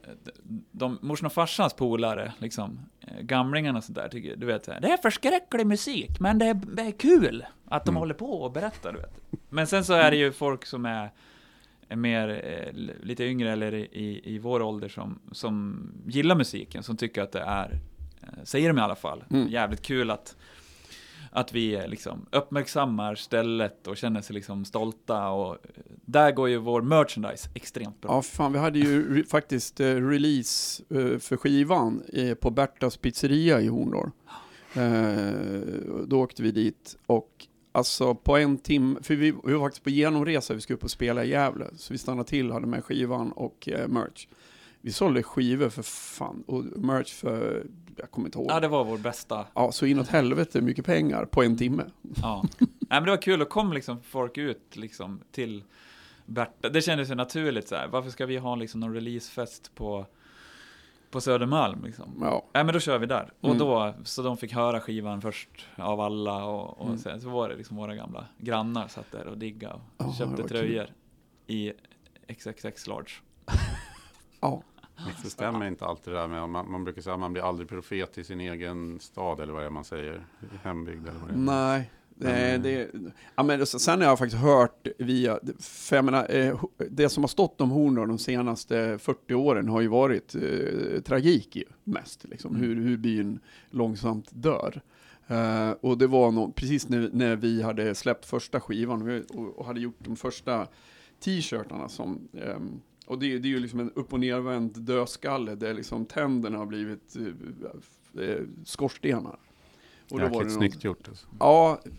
de, 0.72 1.00
morsan 1.02 1.26
och 1.26 1.34
farsans 1.34 1.74
polare, 1.74 2.34
liksom, 2.40 2.80
eh, 3.02 3.22
gamlingarna 3.22 3.78
och 3.78 3.84
sånt 3.84 3.96
där, 3.96 4.10
tycker, 4.10 4.36
du 4.36 4.46
vet, 4.46 4.64
det 4.64 4.72
är 4.92 4.98
förskräcklig 4.98 5.68
musik, 5.68 6.20
men 6.20 6.38
det 6.40 6.46
är, 6.46 6.54
det 6.54 6.82
är 6.82 6.92
kul 6.92 7.46
att 7.66 7.86
de 7.86 7.90
Mm. 7.90 8.00
håller 8.00 8.14
på 8.14 8.42
och 8.42 8.52
berättar, 8.52 8.94
du 8.94 9.00
vet. 9.00 9.22
Men 9.50 9.68
sen 9.68 9.84
så 9.86 9.94
är 9.94 10.12
det 10.12 10.18
ju 10.18 10.32
folk 10.32 10.66
som 10.66 10.86
är, 10.86 11.10
mer, 11.90 12.30
eh, 12.44 12.74
lite 13.04 13.24
yngre 13.24 13.52
eller 13.52 13.74
i, 13.74 14.22
i, 14.24 14.38
vår 14.40 14.62
ålder 14.62 14.90
som, 14.90 15.20
som 15.32 15.82
gillar 16.08 16.36
musiken, 16.36 16.84
som 16.84 16.98
tycker 16.98 17.22
att 17.22 17.32
det 17.32 17.40
är, 17.42 17.80
säger 18.44 18.68
de 18.68 18.78
i 18.78 18.82
alla 18.82 18.96
fall, 18.96 19.24
Mm. 19.32 19.48
jävligt 19.50 19.82
kul 19.82 20.12
att 20.12 20.36
att 21.38 21.54
vi 21.54 21.88
liksom 21.88 22.26
uppmärksammar 22.32 23.16
stället 23.16 23.88
och 23.88 23.98
känner 23.98 24.22
sig 24.22 24.34
liksom 24.34 24.66
stolta 24.66 25.30
och 25.30 25.58
där 26.06 26.32
går 26.32 26.50
ju 26.50 26.58
vår 26.58 26.82
merchandise 26.82 27.50
extremt 27.54 28.02
bra. 28.02 28.12
Ja, 28.12 28.22
fan, 28.22 28.54
vi 28.54 28.60
hade 28.60 28.80
ju 28.80 29.10
re- 29.16 29.30
faktiskt 29.30 29.80
eh, 29.80 29.96
release 29.96 30.84
eh, 30.90 31.20
för 31.20 31.38
skivan 31.38 32.04
eh, 32.14 32.34
på 32.34 32.52
Bertas 32.52 32.98
pizzeria 32.98 33.62
i 33.62 33.68
Horndal. 33.68 34.12
Eh, 34.74 35.32
då 36.08 36.22
åkte 36.22 36.44
vi 36.44 36.52
dit 36.52 36.98
och 37.06 37.48
alltså 37.72 38.16
på 38.16 38.38
en 38.38 38.58
timme, 38.58 39.00
för 39.02 39.16
vi, 39.16 39.34
vi 39.46 39.54
var 39.54 39.66
faktiskt 39.66 39.84
på 39.84 39.90
genomresa, 39.90 40.54
vi 40.54 40.62
skulle 40.62 40.78
upp 40.78 40.84
och 40.84 40.92
spela 40.92 41.24
i 41.24 41.30
Gävle, 41.30 41.66
så 41.76 41.94
vi 41.94 41.98
stannade 41.98 42.30
till, 42.30 42.52
hade 42.52 42.68
med 42.68 42.84
skivan 42.84 43.32
och 43.32 43.70
eh, 43.70 43.88
merch. 43.88 44.28
Vi 44.82 44.92
sålde 44.92 45.24
skivor 45.24 45.70
för 45.70 45.84
fan, 45.84 46.44
och 46.48 46.64
merch 46.64 47.14
för, 47.14 47.66
jag 47.98 48.12
kommer 48.12 48.28
inte 48.28 48.38
ihåg. 48.40 48.48
Ja, 48.52 48.60
det 48.60 48.68
var 48.68 48.84
vår 48.84 48.98
bästa. 48.98 49.46
Ja, 49.54 49.72
så 49.72 49.86
inåt 49.86 50.08
helvete 50.08 50.62
mycket 50.62 50.86
pengar 50.86 51.26
på 51.26 51.44
en 51.44 51.58
timme. 51.58 51.84
Ja. 52.22 52.44
Nej, 52.60 52.68
men 52.90 53.04
det 53.04 53.10
var 53.12 53.22
kul, 53.22 53.42
och 53.42 53.50
kom 53.50 53.74
liksom 53.74 54.02
folk 54.04 54.38
ut 54.38 54.76
liksom 54.76 55.22
till 55.32 55.64
Berta. 56.26 56.70
Det 56.70 56.82
kändes 56.82 57.10
ju 57.12 57.16
naturligt 57.16 57.68
så 57.68 57.76
här. 57.76 57.88
Varför 57.88 58.10
ska 58.10 58.26
vi 58.26 58.38
ha 58.38 58.56
liksom 58.56 58.80
någon 58.80 58.94
releasefest 58.94 59.76
på, 59.76 60.06
på 61.12 61.22
Södermalm 61.22 61.84
liksom? 61.86 62.18
Ja, 62.22 62.46
Nej 62.54 62.64
men 62.64 62.74
då 62.74 62.80
kör 62.80 63.00
vi 63.00 63.06
där. 63.06 63.34
Och 63.42 63.46
Mm. 63.50 63.58
då, 63.60 63.94
så 64.04 64.22
de 64.22 64.38
fick 64.38 64.54
höra 64.54 64.80
skivan 64.80 65.22
först 65.22 65.50
av 65.76 66.00
alla 66.00 66.46
och, 66.46 66.78
och 66.80 66.86
Mm. 66.88 66.98
sen 66.98 67.22
så 67.22 67.30
var 67.30 67.50
det 67.50 67.56
liksom 67.56 67.78
våra 67.78 67.96
gamla 67.96 68.26
grannar 68.38 68.88
satt 68.88 69.12
där 69.12 69.28
och 69.28 69.38
digga 69.38 69.74
och 69.74 69.82
Ja, 69.98 70.06
det 70.06 70.14
köpte 70.18 70.44
tröjor 70.48 70.88
i 71.48 71.72
XXX 72.28 72.88
large. 72.88 73.12
ja. 74.40 74.64
Det 75.24 75.30
stämmer 75.30 75.68
inte 75.68 75.86
alltid 75.86 76.14
det 76.14 76.20
där 76.20 76.28
med, 76.28 76.50
man, 76.50 76.72
man 76.72 76.84
brukar 76.84 77.02
säga 77.02 77.14
att 77.14 77.20
man 77.20 77.34
blir 77.34 77.44
aldrig 77.44 77.70
profet 77.70 78.18
i 78.18 78.24
sin 78.24 78.40
egen 78.40 79.00
stad 79.00 79.40
eller 79.40 79.54
vad 79.54 79.62
det 79.62 79.66
är 79.66 79.70
man 79.70 79.84
säger, 79.84 80.26
hembygd 80.64 81.08
eller 81.08 81.20
vad 81.20 81.30
det 81.30 81.34
är. 81.34 81.38
Nej. 81.38 81.92
Nej, 82.20 82.60
det, 82.60 82.90
ja, 83.36 83.44
men 83.44 83.66
sen 83.66 84.02
har 84.02 84.08
jag 84.08 84.20
faktiskt 84.20 84.42
hört 84.42 84.88
via, 84.98 85.40
för 85.60 85.96
jag 85.96 86.06
menar, 86.06 86.36
eh, 86.36 86.60
det 86.90 87.10
som 87.10 87.24
har 87.24 87.28
stått 87.28 87.62
om 87.62 87.70
Horndal 87.72 88.08
de 88.08 88.18
senaste 88.18 88.98
40 88.98 89.34
åren 89.34 89.70
har 89.70 89.82
ju 89.82 89.88
varit 89.88 90.36
eh, 90.36 91.02
tragik 91.02 91.56
ju, 91.56 91.64
mest, 91.84 92.26
liksom, 92.30 92.56
Mm. 92.56 92.62
hur, 92.68 92.76
hur 92.76 92.98
byn 92.98 93.40
långsamt 93.70 94.30
dör. 94.32 94.82
Eh, 95.28 95.72
och 95.72 95.98
det 95.98 96.08
var 96.08 96.32
nog 96.32 96.56
precis 96.56 96.90
när, 96.90 97.10
när 97.14 97.36
vi 97.36 97.62
hade 97.62 97.96
släppt 97.96 98.26
första 98.26 98.60
skivan 98.60 99.24
och, 99.30 99.60
och, 99.60 99.66
hade 99.66 99.80
gjort 99.80 100.00
de 100.00 100.16
första 100.16 100.68
t-shirtarna 101.20 101.90
som, 101.90 102.28
ehm, 102.34 102.82
och 103.08 103.20
det, 103.20 103.40
det 103.40 103.48
är 103.48 103.50
ju 103.50 103.60
liksom 103.60 103.80
en 103.80 103.92
upp 103.92 104.14
och 104.14 104.20
nervänd 104.20 104.80
dödskalle 104.82 105.56
där 105.56 105.74
liksom 105.74 106.06
tänderna 106.06 106.58
har 106.58 106.66
blivit 106.66 107.16
eh, 107.16 108.24
eh, 108.24 108.42
skorstenar. 108.66 109.40
Och 110.12 110.20
då 110.20 110.24
var 110.24 110.30
det 110.30 110.36
Jäkligt 110.36 110.42
någon- 110.42 110.58
snyggt 110.58 110.84
gjort. 110.84 111.08
Alltså. 111.08 111.28
Ja, 111.40 111.82
eh, 111.86 111.92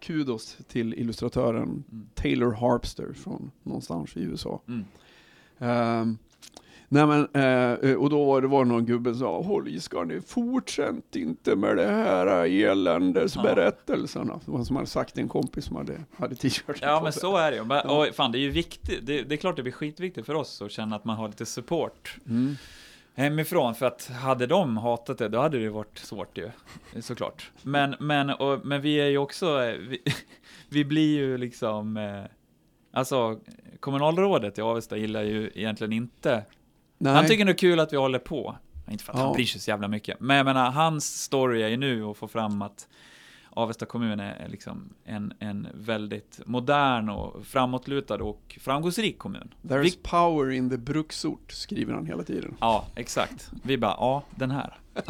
kudos 0.00 0.58
till 0.68 0.94
illustratören 0.94 1.62
Mm. 1.62 2.06
Taylor 2.14 2.52
Harpster 2.52 3.12
från 3.12 3.50
någonstans 3.62 4.16
i 4.16 4.20
USA. 4.22 4.60
Mm. 4.68 4.84
Ehm, 5.58 6.18
nej 6.94 7.06
men, 7.06 7.28
eh, 7.82 7.94
och 7.94 8.10
då 8.10 8.24
var 8.24 8.40
det 8.40 8.48
var 8.48 8.64
någon 8.64 8.86
gubbe 8.86 9.10
som 9.10 9.18
sa, 9.20 9.42
håll 9.42 9.68
i 9.68 9.80
ska 9.80 10.04
ni, 10.04 10.20
fortsätt 10.20 11.16
inte 11.16 11.56
med 11.56 11.76
det 11.76 11.86
här 11.86 12.26
eländesberättelserna. 12.46 14.40
Det 14.44 14.50
var 14.50 14.64
som 14.64 14.76
hade 14.76 14.88
sagt 14.88 15.18
en 15.18 15.28
kompis 15.28 15.64
som 15.64 15.76
hade, 15.76 16.00
hade 16.16 16.34
t-shirt 16.34 16.78
Ja 16.82 17.00
men 17.02 17.12
så 17.12 17.36
är 17.36 17.50
det 17.50 17.56
ju. 17.56 17.64
Men-. 17.64 17.86
Och 17.86 18.06
fan 18.14 18.32
det 18.32 18.38
är 18.38 18.40
ju 18.40 18.50
viktigt. 18.50 19.06
Det, 19.06 19.22
det 19.22 19.34
är 19.34 19.36
klart 19.36 19.56
det 19.56 19.62
blir 19.62 19.72
skitviktigt 19.72 20.26
för 20.26 20.34
oss 20.34 20.62
att 20.62 20.70
känna 20.70 20.96
att 20.96 21.04
man 21.04 21.16
har 21.16 21.28
lite 21.28 21.46
support 21.46 22.16
Mm. 22.26 22.54
hemifrån. 23.14 23.74
För 23.74 23.86
att 23.86 24.10
hade 24.22 24.46
de 24.46 24.76
hatat 24.76 25.18
det, 25.18 25.28
då 25.28 25.40
hade 25.40 25.58
det 25.58 25.68
varit 25.68 25.98
svårt 25.98 26.38
ju. 26.38 26.50
Såklart. 27.00 27.50
Men, 27.62 27.94
men, 28.00 28.30
och, 28.30 28.66
men 28.66 28.80
vi 28.80 28.96
är 29.00 29.06
ju 29.06 29.18
också, 29.18 29.62
eh, 29.62 29.76
vi, 29.78 30.02
vi 30.68 30.84
blir 30.84 31.16
ju 31.16 31.38
liksom, 31.38 31.96
eh, 31.96 32.24
alltså 32.92 33.40
kommunalrådet 33.80 34.58
i 34.58 34.60
Avesta 34.60 34.96
gillar 34.96 35.22
ju 35.22 35.50
egentligen 35.54 35.92
inte 35.92 36.44
Nej. 36.98 37.14
Han 37.14 37.26
tycker 37.26 37.44
det 37.44 37.50
är 37.52 37.56
kul 37.58 37.80
att 37.80 37.92
vi 37.92 37.96
håller 37.96 38.18
på. 38.18 38.56
Inte 38.90 39.04
för 39.04 39.12
att 39.12 39.18
Ja. 39.18 39.24
han 39.24 39.32
bryr 39.34 39.44
sig 39.46 39.60
så 39.60 39.70
jävla 39.70 39.88
mycket. 39.88 40.20
Men 40.20 40.36
jag 40.36 40.44
menar, 40.44 40.70
hans 40.70 41.22
story 41.22 41.62
är 41.62 41.68
ju 41.68 41.76
nu 41.76 42.04
att 42.04 42.16
få 42.16 42.28
fram 42.28 42.62
att 42.62 42.88
Avesta 43.56 43.86
kommun 43.86 44.20
är 44.20 44.48
liksom 44.48 44.88
en, 45.04 45.32
en 45.38 45.68
väldigt 45.74 46.40
modern 46.46 47.08
och 47.08 47.46
framåtlutad 47.46 48.14
och 48.22 48.58
framgångsrik 48.60 49.18
kommun. 49.18 49.54
There's 49.62 49.82
Vi- 49.82 49.98
power 50.02 50.50
in 50.50 50.70
the 50.70 50.76
bruksort, 50.78 51.52
skriver 51.52 51.94
han 51.94 52.06
hela 52.06 52.22
tiden. 52.22 52.56
Ja, 52.60 52.84
exakt. 52.94 53.50
Vi 53.62 53.78
bara, 53.78 53.94
ja, 53.98 54.22
den 54.30 54.50
här. 54.50 54.78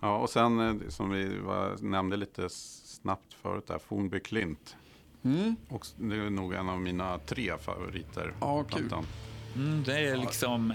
Ja, 0.00 0.16
och 0.18 0.30
sen 0.30 0.60
eh, 0.60 0.74
som 0.88 1.10
vi 1.10 1.38
var, 1.38 1.76
nämnde 1.80 2.16
lite 2.16 2.48
snabbt 2.50 3.34
förut 3.34 3.66
där, 3.66 3.78
Fornby 3.78 4.20
Klint. 4.20 4.76
Mm. 5.24 5.56
Och 5.68 5.86
det 5.96 6.16
är 6.16 6.30
nog 6.30 6.54
en 6.54 6.68
av 6.68 6.80
mina 6.80 7.18
tre 7.18 7.58
favoriter. 7.58 8.34
Ja, 8.40 8.64
kul. 8.64 8.92
Mm, 9.56 9.82
det 9.86 9.98
är 9.98 10.16
liksom... 10.16 10.72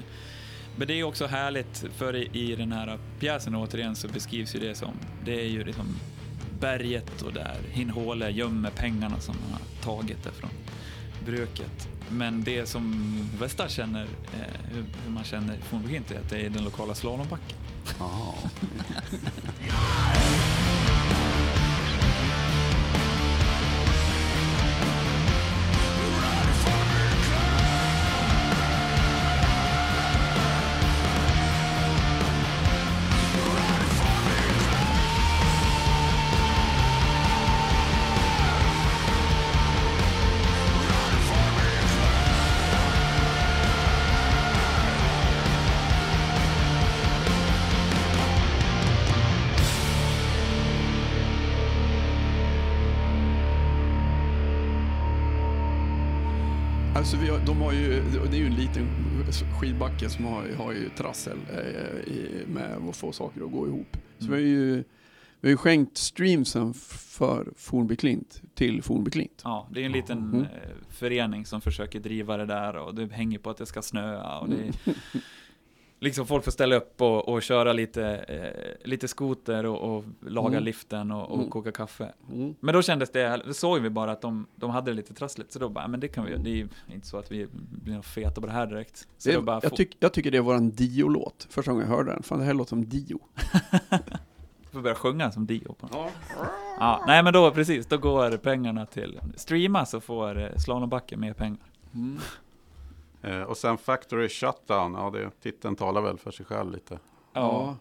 Men 0.75 0.87
det 0.87 0.93
är 0.93 1.03
också 1.03 1.25
härligt, 1.25 1.85
för 1.95 2.15
i, 2.15 2.29
i 2.33 2.55
den 2.55 2.71
här 2.71 2.99
pjäsen 3.19 3.55
återigen 3.55 3.95
så 3.95 4.07
beskrivs 4.07 4.55
ju 4.55 4.59
det 4.59 4.75
som, 4.75 4.93
det 5.25 5.41
är 5.41 5.49
ju 5.49 5.63
liksom 5.63 5.85
berget 6.59 7.21
och 7.21 7.33
där 7.33 7.57
Hinhåle 7.71 8.29
gömmer 8.29 8.69
pengarna 8.69 9.19
som 9.19 9.35
man 9.41 9.51
har 9.51 9.83
tagit 9.83 10.25
ifrån 10.25 10.49
bruket. 11.25 11.89
Men 12.09 12.43
det 12.43 12.65
som 12.65 13.13
Västa 13.39 13.69
känner, 13.69 14.03
eh, 14.03 14.73
hur, 14.73 14.85
man 15.07 15.23
känner 15.23 15.57
fornbekint 15.57 16.11
är 16.11 16.19
att 16.19 16.29
det 16.29 16.45
är 16.45 16.49
den 16.49 16.63
lokala 16.63 16.95
slalombacken. 16.95 17.57
skidbacke 59.31 60.09
som 60.09 60.25
har, 60.25 60.47
har 60.57 60.71
ju 60.71 60.89
trassel 60.89 61.37
eh, 61.53 62.13
i, 62.13 62.43
med 62.47 62.77
att 62.89 62.95
få 62.95 63.11
saker 63.11 63.45
att 63.45 63.51
gå 63.51 63.67
ihop. 63.67 63.97
Så 64.19 64.25
Mm. 64.25 64.37
vi 64.37 64.43
har 64.43 64.49
ju 64.49 64.83
vi 65.41 65.49
har 65.49 65.51
ju 65.51 65.57
skänkt 65.57 65.97
streamsen 65.97 66.73
för 66.73 67.47
Fornby 67.57 67.95
Klint 67.95 68.41
till 68.55 68.81
Fornby 68.83 69.11
Klint. 69.11 69.41
Ja, 69.43 69.67
det 69.71 69.81
är 69.81 69.85
en 69.85 69.91
liten 69.91 70.17
Mm. 70.17 70.41
eh, 70.41 70.47
förening 70.89 71.45
som 71.45 71.61
försöker 71.61 71.99
driva 71.99 72.37
det 72.37 72.45
där 72.45 72.75
och 72.75 72.95
det 72.95 73.11
hänger 73.13 73.39
på 73.39 73.49
att 73.49 73.57
det 73.57 73.65
ska 73.65 73.81
snöa 73.81 74.39
och 74.39 74.49
det 74.49 74.71
liksom 76.03 76.25
folk 76.27 76.43
får 76.43 76.51
ställa 76.51 76.75
upp 76.75 77.01
och, 77.01 77.29
och 77.29 77.41
köra 77.41 77.73
lite, 77.73 78.05
eh, 78.15 78.87
lite 78.89 79.07
skoter 79.07 79.65
och, 79.65 79.95
och 79.97 80.03
laga 80.19 80.47
Mm. 80.57 80.63
liften 80.63 81.11
och, 81.11 81.29
och 81.31 81.37
Mm. 81.37 81.49
koka 81.49 81.71
kaffe. 81.71 82.13
Mm. 82.31 82.55
Men 82.59 82.73
då 82.73 82.81
kändes 82.81 83.11
det, 83.11 83.41
då 83.47 83.53
såg 83.53 83.79
vi 83.81 83.89
bara 83.89 84.11
att 84.11 84.21
de, 84.21 84.47
de 84.55 84.69
hade 84.69 84.91
det 84.91 84.95
lite 84.95 85.13
trassligt, 85.13 85.51
så 85.51 85.59
då 85.59 85.69
bara, 85.69 85.87
men 85.87 85.99
det 85.99 86.07
kan 86.07 86.25
vi 86.25 86.35
det 86.37 86.49
är 86.49 86.55
ju 86.55 86.67
inte 86.93 87.07
så 87.07 87.17
att 87.17 87.31
vi 87.31 87.47
blir 87.83 88.01
feta 88.01 88.41
på 88.41 88.47
det 88.47 88.53
här 88.53 88.67
direkt. 88.67 89.07
Så 89.17 89.29
Det, 89.29 89.41
bara, 89.41 89.59
jag, 89.63 89.75
tyck, 89.75 89.97
jag 89.99 90.13
tycker 90.13 90.31
det 90.31 90.41
var 90.41 90.55
en 90.55 90.71
Dio-låt, 90.71 91.47
första 91.49 91.71
gången 91.71 91.87
jag 91.89 91.95
hörde 91.95 92.11
den. 92.11 92.23
Fan 92.23 92.39
det 92.39 92.45
här 92.45 92.53
låter 92.53 92.69
som 92.69 92.85
Dio. 92.85 93.19
får 94.71 94.81
börja 94.81 94.95
sjunga 94.95 95.31
som 95.31 95.45
Dio 95.45 95.73
på 95.73 96.09
Ja, 96.79 97.03
nej 97.07 97.23
men 97.23 97.33
då 97.33 97.51
precis, 97.51 97.85
då 97.85 97.97
går 97.97 98.37
pengarna 98.37 98.85
till 98.85 99.19
streama 99.35 99.85
så 99.85 99.99
får 100.01 100.39
eh, 100.39 100.55
slalombacken 100.57 101.19
mer 101.19 101.33
pengar. 101.33 101.59
Eh, 103.23 103.41
och 103.41 103.57
sen 103.57 103.77
Factory 103.77 104.29
Shutdown, 104.29 104.93
ja 104.93 105.09
det, 105.09 105.31
titeln 105.41 105.75
talar 105.75 106.01
väl 106.01 106.17
för 106.17 106.31
sig 106.31 106.45
själv 106.45 106.71
lite. 106.71 106.99
Ja, 107.33 107.77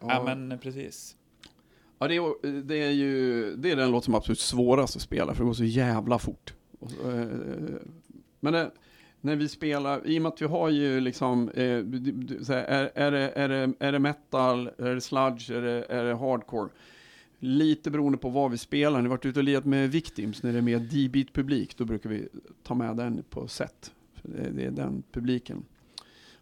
Ja. 0.00 0.06
ja 0.08 0.22
men 0.24 0.58
precis. 0.58 1.16
Ja, 1.98 2.08
det 2.08 2.16
är, 2.16 2.62
det 2.62 2.76
är 2.76 2.90
ju 2.90 3.56
det 3.56 3.70
är 3.70 3.76
den 3.76 3.90
låt 3.90 4.04
som 4.04 4.14
är 4.14 4.18
absolut 4.18 4.38
svårast 4.38 4.96
att 4.96 5.02
spela 5.02 5.34
för 5.34 5.42
det 5.42 5.46
går 5.46 5.54
så 5.54 5.64
jävla 5.64 6.18
fort. 6.18 6.54
Och 6.80 6.90
så, 6.90 7.10
eh, 7.10 7.26
Men 8.40 8.52
det, 8.52 8.70
när 9.20 9.36
vi 9.36 9.48
spelar, 9.48 10.06
i 10.06 10.18
och 10.18 10.22
med 10.22 10.32
att 10.32 10.42
vi 10.42 10.46
har 10.46 10.68
ju 10.68 11.00
liksom, 11.00 11.48
eh, 11.48 11.64
är, 11.64 12.90
är, 12.94 13.10
det, 13.10 13.28
är, 13.30 13.48
det, 13.48 13.72
är 13.78 13.92
det 13.92 13.98
metal, 13.98 14.70
är 14.78 14.94
det 14.94 15.00
sludge, 15.00 15.50
är 15.50 15.62
det, 15.62 15.84
är 15.88 16.04
det 16.04 16.14
hardcore? 16.14 16.68
Lite 17.38 17.90
beroende 17.90 18.18
på 18.18 18.28
vad 18.28 18.50
vi 18.50 18.58
spelar. 18.58 18.96
När 18.96 19.02
vi 19.02 19.08
varit 19.08 19.26
ute 19.26 19.40
och 19.40 19.44
lirat 19.44 19.64
med 19.64 19.90
Victims, 19.90 20.42
när 20.42 20.52
det 20.52 20.58
är 20.58 20.62
mer 20.62 20.78
D-beat 20.78 21.32
publik, 21.32 21.76
då 21.76 21.84
brukar 21.84 22.10
vi 22.10 22.28
ta 22.62 22.74
med 22.74 22.96
den 22.96 23.24
på 23.30 23.48
set. 23.48 23.92
Det, 24.22 24.64
är 24.64 24.70
den 24.70 25.02
publiken. 25.12 25.64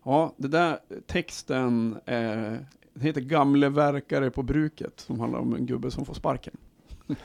Ja, 0.02 0.34
det 0.36 0.48
där 0.48 0.78
texten 1.06 1.98
är, 2.04 2.66
det 2.94 3.04
heter 3.04 3.20
Gamle 3.20 3.68
verkare 3.68 4.30
på 4.30 4.42
bruket, 4.42 5.00
som 5.00 5.20
handlar 5.20 5.38
om 5.38 5.54
en 5.54 5.66
gubbe 5.66 5.90
som 5.90 6.04
får 6.06 6.14
sparken. 6.14 6.56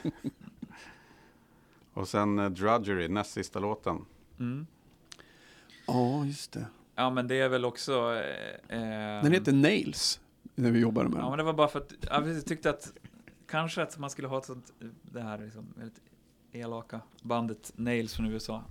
Och 1.94 2.08
sen 2.08 2.40
eh, 2.40 2.50
Drudgery, 2.50 3.08
näst 3.08 3.32
sista 3.32 3.60
låten. 3.60 4.06
Mm. 4.40 4.68
Ja, 5.88 6.26
just 6.26 6.52
det. 6.52 6.66
Ja 6.96 7.10
men 7.10 7.28
det 7.28 7.36
är 7.40 7.50
väl 7.50 7.66
också... 7.66 8.14
Eh, 8.70 8.78
eh, 9.18 9.24
Den 9.24 9.32
heter 9.34 9.54
Nails, 9.54 10.20
när 10.56 10.72
vi 10.72 10.80
jobbade 10.80 11.10
med 11.10 11.18
Ja 11.18 11.22
den. 11.22 11.30
men 11.30 11.38
det 11.38 11.44
var 11.44 11.54
bara 11.54 11.68
för 11.68 11.80
att, 11.80 11.94
ja, 12.10 12.20
vi 12.20 12.42
tyckte 12.42 12.70
att 12.70 12.94
kanske 13.48 13.82
att 13.82 13.98
man 13.98 14.10
skulle 14.10 14.28
ha 14.28 14.38
ett 14.38 14.46
sånt, 14.46 14.74
det 15.02 15.22
här 15.22 15.38
liksom, 15.38 15.66
väldigt 15.78 16.02
elaka 16.52 17.02
bandet 17.22 17.72
Nails 17.76 18.14
från 18.14 18.26
USA. 18.26 18.64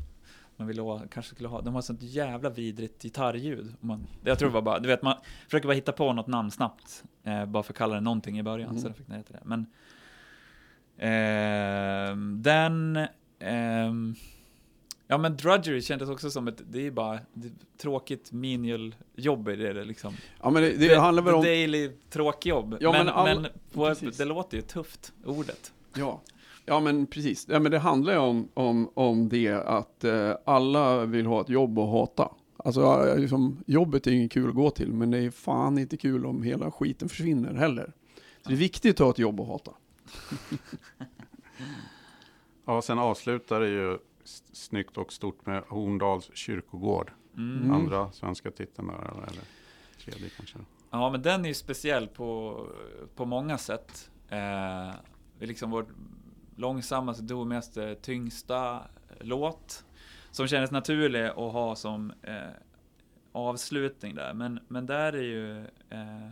Man 0.57 0.67
ville 0.67 0.83
ha, 0.83 1.03
kanske 1.11 1.35
skulle 1.35 1.49
ha, 1.49 1.61
de 1.61 1.75
har 1.75 1.83
sånt 1.83 2.03
jävla 2.03 2.51
vidrigt 2.51 3.03
gitarrljud. 3.03 3.75
Man, 3.81 4.07
jag 4.25 4.39
tror 4.39 4.49
det 4.49 4.55
var 4.55 4.63
bara, 4.63 4.79
du 4.79 4.89
vet 4.89 5.03
man 5.03 5.17
försöker 5.45 5.69
bara 5.69 5.75
hitta 5.75 5.93
på 5.93 6.13
något 6.13 6.27
namn 6.27 6.51
snabbt. 6.51 7.05
Eh, 7.25 7.47
bara 7.47 7.63
för 7.63 7.73
att 7.73 7.77
kalla 7.79 7.95
det 7.95 8.01
någonting 8.01 8.39
i 8.39 8.43
början, 8.43 8.71
Mm. 8.71 8.83
så 8.83 8.89
det 8.89 8.95
fick 8.95 9.07
den 9.07 9.17
heta 9.17 9.33
det. 9.33 9.41
Men 9.45 9.67
ehm, 10.99 12.43
den, 12.43 13.07
ehm, 13.39 14.15
ja 15.07 15.19
men 15.19 15.37
Drudgery 15.37 15.83
kändes 15.83 16.09
också 16.09 16.31
som 16.31 16.49
ett, 16.49 16.63
det 16.71 16.87
är 16.87 16.91
bara 16.91 17.19
det, 17.33 17.51
tråkigt 17.79 18.33
menial 18.33 18.95
jobb 19.17 19.49
är 19.49 19.75
det 19.75 19.85
liksom. 19.85 20.15
Ja, 20.43 20.51
men 20.51 20.63
det, 20.63 20.77
det 20.89 21.01
handlar 21.01 21.23
väl 21.23 21.35
om... 21.35 21.43
daily 21.43 21.91
tråkjobb. 22.11 22.77
Ja, 22.81 22.93
men 22.93 23.07
men 23.07 23.15
all- 23.15 23.41
men 23.41 23.51
på, 23.73 23.95
det 24.19 24.25
låter 24.25 24.57
ju 24.57 24.63
tufft, 24.63 25.13
ordet. 25.25 25.73
Ja. 25.97 26.21
Ja, 26.65 26.81
men 26.81 27.07
precis. 27.07 27.47
Ja, 27.49 27.61
men 27.61 27.73
det 27.73 27.79
handlar 27.79 28.13
ju 28.13 28.19
om, 28.19 28.49
om, 28.55 28.91
om 28.95 29.29
det 29.29 29.53
att 29.53 30.05
eh, 30.05 30.33
alla 30.45 31.07
vill 31.07 31.27
ha 31.27 31.41
ett 31.41 31.49
jobb 31.49 31.79
att 31.79 31.89
hata. 31.89 32.31
Alltså, 32.57 33.15
liksom, 33.17 33.63
jobbet 33.67 34.07
är 34.07 34.11
inget 34.11 34.33
kul 34.33 34.49
att 34.49 34.55
gå 34.55 34.71
till, 34.71 34.93
men 34.93 35.11
det 35.11 35.19
är 35.19 35.31
fan 35.31 35.79
inte 35.79 35.97
kul 35.97 36.27
om 36.27 36.43
hela 36.43 36.71
skiten 36.71 37.09
försvinner 37.09 37.55
heller. 37.55 37.93
Så 38.43 38.49
det 38.49 38.55
är 38.55 38.59
viktigt 38.59 39.01
att 39.01 39.05
ha 39.05 39.11
ett 39.11 39.19
jobb 39.19 39.41
att 39.41 39.47
hata. 39.47 39.73
Ja, 42.67 42.83
sen 42.83 42.99
avslutar 42.99 43.61
det 43.61 43.69
ju 43.69 43.99
snyggt 44.53 44.99
och 44.99 45.13
stort 45.13 45.47
med 45.47 45.63
Horndals 45.69 46.31
kyrkogård. 46.35 47.13
Mm. 47.37 47.73
Andra 47.73 48.13
svenska 48.13 48.51
titeln 48.51 48.89
där, 48.89 49.25
eller 49.29 49.43
tredje 50.05 50.29
kanske. 50.37 50.59
Ja, 50.91 51.11
men 51.11 51.23
den 51.23 51.45
är 51.45 51.49
ju 51.49 51.55
speciell 51.55 52.09
på, 52.09 52.59
på 53.15 53.25
många 53.25 53.59
sätt. 53.59 54.11
Eh, 54.29 54.37
det 55.39 55.45
är 55.45 55.47
liksom 55.47 55.71
vår 55.71 55.87
långsammaste, 56.57 57.23
domigaste, 57.23 57.95
tyngsta 57.95 58.81
låt. 59.21 59.85
Som 60.31 60.47
kändes 60.47 60.71
naturlig 60.71 61.25
att 61.25 61.37
ha 61.37 61.77
som 61.77 62.13
eh, 62.23 62.35
avslutning 63.33 64.15
där. 64.15 64.35
Men, 64.35 64.61
men 64.69 64.87
där 64.87 65.13
är 65.13 65.23
ju... 65.23 65.61
Eh, 65.91 66.29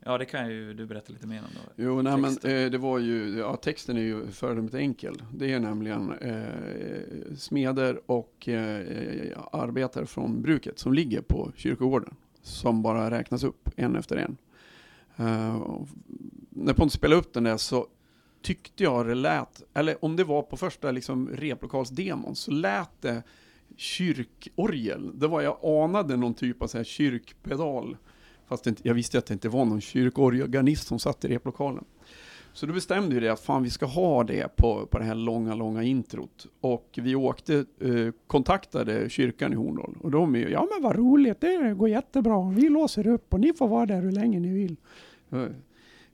ja, 0.00 0.18
det 0.18 0.24
kan 0.24 0.50
ju 0.50 0.74
du 0.74 0.86
berätta 0.86 1.12
lite 1.12 1.26
mer 1.26 1.38
om 1.38 1.48
då. 1.54 1.82
Jo, 1.84 2.02
nej, 2.02 2.16
men 2.16 2.30
eh, 2.30 2.70
det 2.70 2.78
var 2.78 2.98
ju, 2.98 3.38
ja, 3.38 3.56
texten 3.56 3.96
är 3.96 4.00
ju 4.00 4.26
föredömligt 4.26 4.74
enkel. 4.74 5.22
Det 5.34 5.52
är 5.52 5.60
nämligen 5.60 6.12
eh, 6.12 7.36
smeder 7.36 8.00
och 8.10 8.48
eh, 8.48 9.38
arbetare 9.52 10.06
från 10.06 10.42
bruket 10.42 10.78
som 10.78 10.94
ligger 10.94 11.20
på 11.20 11.52
kyrkogården. 11.56 12.14
Som 12.42 12.82
bara 12.82 13.10
räknas 13.10 13.44
upp 13.44 13.68
en 13.76 13.96
efter 13.96 14.16
en. 14.16 14.36
Eh, 15.16 15.56
och 15.56 15.88
när 16.50 16.72
Pontus 16.72 16.92
spelade 16.92 17.20
upp 17.20 17.32
den 17.32 17.44
där 17.44 17.56
så 17.56 17.86
tyckte 18.46 18.82
jag 18.82 19.06
det 19.06 19.14
lät, 19.14 19.62
eller 19.74 20.04
om 20.04 20.16
det 20.16 20.24
var 20.24 20.42
på 20.42 20.56
första 20.56 20.90
liksom, 20.90 21.28
replokalsdemon, 21.28 22.36
så 22.36 22.50
lät 22.50 23.02
det 23.02 23.22
kyrkorgel. 23.76 25.18
Det 25.18 25.28
var, 25.28 25.42
jag 25.42 25.58
anade 25.64 26.16
någon 26.16 26.34
typ 26.34 26.62
av 26.62 26.66
så 26.66 26.76
här 26.76 26.84
kyrkpedal. 26.84 27.96
Fast 28.48 28.64
det 28.64 28.70
inte, 28.70 28.88
jag 28.88 28.94
visste 28.94 29.18
att 29.18 29.26
det 29.26 29.34
inte 29.34 29.48
var 29.48 29.64
någon 29.64 29.80
kyrkorganist 29.80 30.86
som 30.86 30.98
satt 30.98 31.24
i 31.24 31.28
replokalen. 31.28 31.84
Så 32.52 32.66
då 32.66 32.72
bestämde 32.72 33.14
vi 33.14 33.20
det 33.20 33.32
att 33.32 33.40
fan 33.40 33.62
vi 33.62 33.70
ska 33.70 33.86
ha 33.86 34.24
det 34.24 34.56
på, 34.56 34.86
på 34.86 34.98
det 34.98 35.04
här 35.04 35.14
långa, 35.14 35.54
långa 35.54 35.82
introt. 35.82 36.46
Och 36.60 36.98
vi 37.02 37.14
åkte, 37.14 37.64
eh, 37.80 38.12
kontaktade 38.26 39.10
kyrkan 39.10 39.52
i 39.52 39.56
Horndal. 39.56 39.94
Och 40.00 40.10
de 40.10 40.34
är 40.34 40.38
ju, 40.38 40.48
ja 40.48 40.68
men 40.72 40.82
vad 40.82 40.96
roligt, 40.96 41.40
det 41.40 41.74
går 41.74 41.88
jättebra. 41.88 42.50
Vi 42.50 42.68
låser 42.68 43.06
upp 43.06 43.34
och 43.34 43.40
ni 43.40 43.52
får 43.52 43.68
vara 43.68 43.86
där 43.86 44.02
hur 44.02 44.12
länge 44.12 44.40
ni 44.40 44.52
vill. 44.52 44.76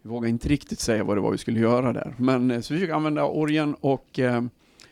Vi 0.02 0.08
vågade 0.08 0.28
inte 0.30 0.48
riktigt 0.48 0.80
säga 0.80 1.04
vad 1.04 1.16
det 1.16 1.20
var 1.20 1.30
vi 1.32 1.38
skulle 1.38 1.60
göra 1.60 1.92
där. 1.92 2.14
Men 2.18 2.50
eh, 2.50 2.60
så 2.60 2.74
vi 2.74 2.80
fick 2.80 2.90
använda 2.90 3.24
orgen 3.24 3.74
och 3.80 4.18
eh, 4.18 4.42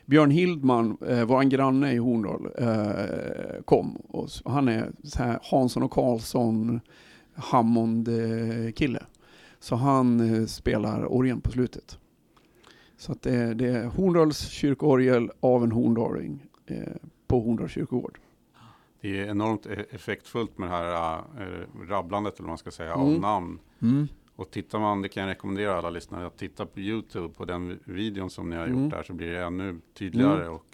Björn 0.06 0.30
Hildman, 0.30 0.96
eh, 1.08 1.24
vår 1.24 1.42
granne 1.42 1.92
i 1.92 1.96
Horndal, 1.96 2.48
eh, 2.58 3.62
kom. 3.64 3.96
Och 4.08 4.24
s- 4.26 4.42
han 4.44 4.68
är 4.68 4.90
så 5.04 5.22
här 5.22 5.38
Hansson 5.42 5.82
och 5.82 5.90
Karlsson 5.90 6.80
Hammond-kille. 7.34 9.02
Så 9.60 9.76
han 9.76 10.34
eh, 10.40 10.46
spelar 10.46 11.12
orgeln 11.12 11.40
på 11.40 11.50
slutet. 11.50 11.98
Så 12.96 13.12
att 13.12 13.22
det, 13.22 13.54
det 13.54 13.66
är 13.68 13.84
Horndals 13.86 14.48
kyrkoorgel 14.48 15.30
av 15.40 15.64
en 15.64 15.72
horndaling 15.72 16.46
eh, 16.66 16.76
på 17.26 17.40
Horndals 17.40 17.72
kyrkogård. 17.72 18.18
Det 19.00 19.20
är 19.20 19.26
enormt 19.30 19.66
e- 19.66 19.84
effektfullt 19.90 20.58
med 20.58 20.68
det 20.70 20.74
här 20.76 21.18
äh, 21.18 21.88
rabblandet, 21.88 22.34
eller 22.34 22.42
vad 22.42 22.50
man 22.50 22.58
ska 22.58 22.70
säga, 22.70 22.94
av 22.94 23.00
Mm. 23.82 24.08
Och 24.40 24.50
tittar 24.50 24.78
man, 24.78 25.02
det 25.02 25.08
kan 25.08 25.22
jag 25.22 25.30
rekommendera 25.30 25.78
alla 25.78 25.90
lyssnare, 25.90 26.26
att 26.26 26.36
titta 26.38 26.66
på 26.66 26.80
YouTube 26.80 27.34
på 27.34 27.44
den 27.44 27.68
vi- 27.68 27.78
videon 27.84 28.30
som 28.30 28.50
ni 28.50 28.56
har 28.56 28.66
Mm. 28.66 28.82
gjort 28.84 28.92
där, 28.92 29.02
så 29.02 29.12
blir 29.12 29.32
det 29.32 29.44
ännu 29.44 29.80
tydligare 29.94 30.42
Mm. 30.42 30.54
och 30.54 30.66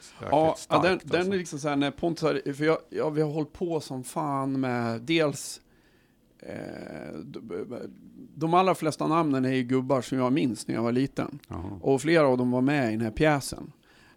säkert 0.00 0.28
Ja, 0.30 0.54
starkt. 0.58 0.82
den, 0.84 0.98
den 1.04 1.18
alltså. 1.20 1.32
är 1.34 1.38
liksom 1.38 1.58
så 1.58 1.68
här 1.68 1.76
när 1.76 1.90
Pontus 1.90 2.22
har, 2.22 2.52
för 2.52 2.64
jag, 2.64 2.78
ja, 2.90 3.10
vi 3.10 3.20
har 3.22 3.30
hållit 3.30 3.52
på 3.52 3.80
som 3.80 4.04
fan 4.04 4.60
med 4.60 5.00
dels 5.00 5.60
eh, 6.38 7.18
de, 7.24 7.66
de 8.34 8.54
allra 8.54 8.74
flesta 8.74 9.06
namnen 9.06 9.44
är 9.44 9.52
ju 9.54 9.62
gubbar 9.62 10.00
som 10.00 10.18
jag 10.18 10.32
minns 10.32 10.68
när 10.68 10.74
jag 10.74 10.82
var 10.82 10.92
liten. 10.92 11.38
Jaha. 11.48 11.78
Och 11.80 12.00
flera 12.02 12.26
av 12.26 12.38
dem 12.38 12.50
var 12.50 12.60
med 12.60 12.88
i 12.88 12.90
den 12.90 13.00
här 13.00 13.10
pjäsen. 13.10 13.72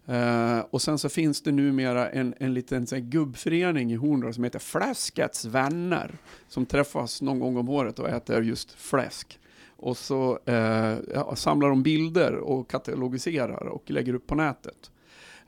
Eh, 0.06 0.58
och 0.70 0.82
sen 0.82 0.98
så 0.98 1.08
finns 1.08 1.42
det 1.42 1.52
numera 1.52 2.10
en, 2.10 2.34
en 2.38 2.54
liten 2.54 2.86
så 2.86 2.94
här, 2.94 3.02
gubbförening 3.02 3.92
i 3.92 3.94
Horndal 3.94 4.34
som 4.34 4.44
heter 4.44 4.58
Fläskets 4.58 5.44
vänner. 5.44 6.10
Som 6.48 6.66
träffas 6.66 7.22
någon 7.22 7.38
gång 7.38 7.56
om 7.56 7.68
året 7.68 7.98
och 7.98 8.08
äter 8.08 8.42
just 8.42 8.72
fläsk. 8.72 9.38
Och 9.76 9.96
så 9.96 10.38
eh, 10.44 10.96
ja, 11.14 11.36
samlar 11.36 11.68
de 11.68 11.82
bilder 11.82 12.34
och 12.34 12.70
katalogiserar 12.70 13.66
och 13.66 13.90
lägger 13.90 14.14
upp 14.14 14.26
på 14.26 14.34
nätet. 14.34 14.90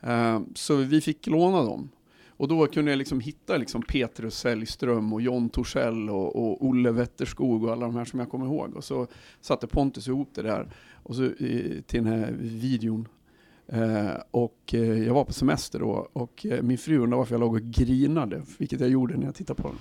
Eh, 0.01 0.39
så 0.55 0.75
vi 0.75 1.01
fick 1.01 1.27
låna 1.27 1.63
dem. 1.63 1.89
Och 2.37 2.47
då 2.47 2.67
kunde 2.67 2.91
jag 2.91 2.97
liksom 2.97 3.19
hitta 3.19 3.57
liksom 3.57 3.81
Petrus 3.81 4.37
Sällström 4.37 5.13
och 5.13 5.21
John 5.21 5.49
Torssell 5.49 6.09
och, 6.09 6.35
och 6.35 6.65
Olle 6.65 6.91
Wetterskog 6.91 7.63
och 7.63 7.71
alla 7.71 7.85
de 7.85 7.95
här 7.95 8.05
som 8.05 8.19
jag 8.19 8.29
kommer 8.29 8.45
ihåg. 8.45 8.75
Och 8.75 8.83
så 8.83 9.07
satte 9.41 9.67
Pontus 9.67 10.07
ihop 10.07 10.29
det 10.33 10.41
där 10.41 10.69
och 11.03 11.15
så, 11.15 11.23
eh, 11.23 11.81
till 11.87 12.03
den 12.03 12.05
här 12.05 12.35
videon. 12.39 13.07
Eh, 13.67 14.13
och 14.31 14.73
eh, 14.73 15.03
jag 15.03 15.13
var 15.13 15.23
på 15.23 15.33
semester 15.33 15.79
då 15.79 16.07
och 16.13 16.45
eh, 16.45 16.61
min 16.61 16.77
fru 16.77 16.97
undrade 16.97 17.17
varför 17.17 17.33
jag 17.33 17.39
låg 17.39 17.53
och 17.53 17.61
grinade, 17.61 18.41
vilket 18.57 18.79
jag 18.79 18.89
gjorde 18.89 19.17
när 19.17 19.25
jag 19.25 19.35
tittade 19.35 19.61
på 19.61 19.67
den. 19.67 19.77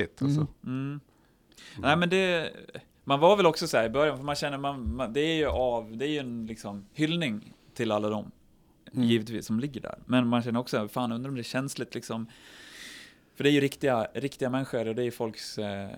Mäktigt. 0.00 0.22
Alltså. 0.22 0.46
Mm. 0.64 1.00
Nej 1.78 1.96
men 1.96 2.08
det, 2.10 2.52
man 3.04 3.20
var 3.20 3.36
väl 3.36 3.46
också 3.46 3.66
så 3.66 3.76
här 3.76 3.84
i 3.86 3.90
början, 3.90 4.16
för 4.16 4.24
man 4.24 4.34
känner, 4.34 4.58
man, 4.58 4.96
man, 4.96 5.12
det 5.12 5.20
är 5.20 5.34
ju 5.36 5.46
av, 5.46 5.96
det 5.96 6.06
är 6.06 6.08
ju 6.10 6.18
en 6.18 6.46
liksom 6.46 6.86
hyllning 6.92 7.52
till 7.74 7.92
alla 7.92 8.08
dem, 8.08 8.30
Mm. 8.92 9.08
givetvis, 9.08 9.46
som 9.46 9.60
ligger 9.60 9.80
där. 9.80 9.98
Men 10.06 10.26
man 10.26 10.42
känner 10.42 10.60
också, 10.60 10.88
fan 10.88 11.12
undrar 11.12 11.28
om 11.28 11.34
det 11.34 11.40
är 11.40 11.42
känsligt 11.42 11.94
liksom, 11.94 12.26
för 13.34 13.44
det 13.44 13.50
är 13.50 13.52
ju 13.52 13.60
riktiga, 13.60 14.06
riktiga 14.14 14.50
människor 14.50 14.88
och 14.88 14.94
det 14.94 15.02
är 15.02 15.04
ju 15.04 15.10
folks 15.10 15.58
eh, 15.58 15.88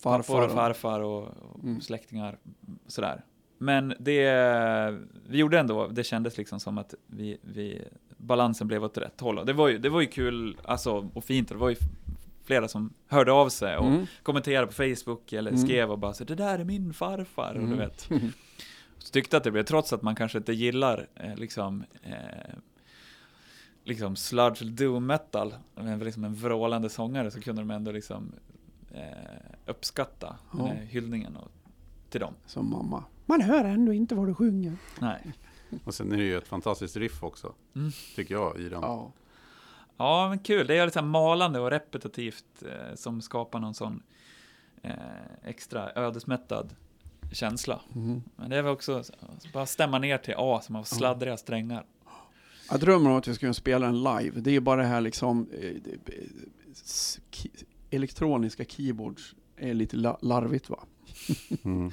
Farfar 0.00 0.38
och 0.38 0.44
och- 0.44 0.50
farfar 0.52 1.00
och, 1.00 1.22
och 1.22 1.64
Mm. 1.64 1.80
släktingar, 1.80 2.38
sådär. 2.86 3.24
Men 3.58 3.94
det, 3.98 4.98
vi 5.28 5.38
gjorde 5.38 5.58
ändå, 5.58 5.86
det 5.88 6.04
kändes 6.04 6.38
liksom 6.38 6.60
som 6.60 6.78
att 6.78 6.94
vi, 7.06 7.38
vi, 7.42 7.82
balansen 8.16 8.68
blev 8.68 8.84
åt 8.84 8.98
rätt 8.98 9.20
håll. 9.20 9.38
Och 9.38 9.46
det 9.46 9.52
var 9.52 9.68
ju, 9.68 9.78
det 9.78 9.88
var 9.88 10.00
ju 10.00 10.06
kul, 10.06 10.56
alltså, 10.64 11.10
och 11.14 11.24
fint, 11.24 11.50
och 11.50 11.56
det 11.56 11.60
var 11.60 11.70
ju 11.70 11.76
flera 12.48 12.68
som 12.68 12.92
hörde 13.06 13.32
av 13.32 13.48
sig 13.48 13.76
och 13.76 13.86
Mm. 13.86 14.06
kommenterade 14.22 14.66
på 14.66 14.72
Facebook 14.72 15.32
eller 15.32 15.50
Mm. 15.50 15.62
skrev 15.66 15.90
och 15.90 15.98
bara 15.98 16.12
så 16.14 16.24
det 16.24 16.34
där 16.34 16.58
är 16.58 16.64
min 16.64 16.92
farfar, 16.94 17.54
och 17.54 17.60
du 17.60 17.66
Mm. 17.66 17.78
vet. 17.78 18.08
Så 18.98 19.12
tyckte 19.12 19.36
att 19.36 19.44
det 19.44 19.50
blev, 19.50 19.62
trots 19.62 19.92
att 19.92 20.02
man 20.02 20.14
kanske 20.16 20.38
inte 20.38 20.52
gillar 20.52 21.06
eh, 21.14 21.36
liksom 21.36 21.84
eh, 22.02 22.54
liksom 23.84 24.16
sludge 24.16 24.62
doom 24.64 25.06
metal, 25.06 25.54
med 25.74 26.04
liksom 26.04 26.24
en 26.24 26.34
vrålande 26.34 26.88
sångare, 26.88 27.30
så 27.30 27.40
kunde 27.40 27.62
de 27.62 27.70
ändå 27.70 27.92
liksom 27.92 28.32
eh, 28.90 29.02
uppskatta 29.66 30.36
Ja. 30.58 30.66
här 30.66 30.74
hyllningen 30.74 31.36
och, 31.36 31.50
till 32.10 32.20
dem. 32.20 32.34
Som 32.46 32.70
mamma. 32.70 33.04
Man 33.26 33.40
hör 33.40 33.64
ändå 33.64 33.92
inte 33.92 34.14
vad 34.14 34.26
du 34.26 34.34
sjunger. 34.34 34.76
Nej. 35.00 35.32
Och 35.84 35.94
sen 35.94 36.12
är 36.12 36.16
det 36.16 36.22
ju 36.24 36.38
ett 36.38 36.48
fantastiskt 36.48 36.96
riff 36.96 37.22
också, 37.22 37.54
Mm. 37.74 37.90
tycker 38.16 38.34
jag, 38.34 38.60
i 38.60 38.68
den. 38.68 38.80
Ja. 38.82 39.12
Ja, 39.98 40.28
men 40.28 40.38
kul. 40.38 40.66
Det 40.66 40.76
är 40.78 40.84
liksom 40.84 41.08
malande 41.08 41.60
och 41.60 41.70
repetitivt 41.70 42.44
eh, 42.62 42.94
som 42.94 43.20
skapar 43.22 43.60
någon 43.60 43.74
sån 43.74 44.02
eh, 44.82 44.92
extra 45.44 45.92
ödesmättad 45.94 46.74
känsla. 47.32 47.80
Mm. 47.94 48.22
Men 48.36 48.50
det 48.50 48.56
är 48.56 48.62
väl 48.62 48.72
också 48.72 49.02
så- 49.02 49.12
bara 49.52 49.66
stämma 49.66 49.98
ner 49.98 50.18
till 50.18 50.34
A 50.36 50.60
som 50.62 50.74
har 50.74 50.84
sladdriga 50.84 51.36
strängar. 51.36 51.84
Jag 52.70 52.80
drömmer 52.80 53.10
om 53.10 53.16
att 53.16 53.26
jag 53.26 53.36
ska 53.36 53.54
spela 53.54 53.86
den 53.86 54.02
live. 54.02 54.40
Det 54.40 54.56
är 54.56 54.60
bara 54.60 54.80
det 54.82 54.88
här 54.88 55.00
liksom 55.00 55.48
eh, 55.52 55.70
eh, 56.06 56.24
elektroniska 57.90 58.64
keyboards 58.64 59.34
är 59.56 59.74
lite 59.74 59.96
la- 59.96 60.18
larvigt 60.22 60.70
va? 60.70 60.78
Mm. 61.64 61.92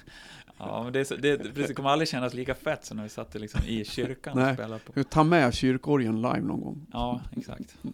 Ja, 0.58 0.84
men 0.84 0.94
det, 0.94 1.00
är 1.00 1.04
så, 1.04 1.16
det, 1.16 1.38
det 1.38 1.74
kommer 1.74 1.90
aldrig 1.90 2.10
kännas 2.10 2.34
lika 2.34 2.56
fett 2.56 2.86
som 2.86 2.98
när 2.98 3.04
vi 3.04 3.10
satt 3.10 3.36
liksom 3.36 3.62
i 3.68 3.86
kyrkan 3.86 4.38
och 4.38 4.44
Nej. 4.44 4.54
spelade 4.54 4.80
på. 4.80 5.04
Ta 5.04 5.24
med 5.24 5.54
kyrkorgeln 5.54 6.22
live 6.22 6.42
någon 6.42 6.62
gång. 6.62 6.86
Ja, 6.92 7.22
exakt. 7.38 7.78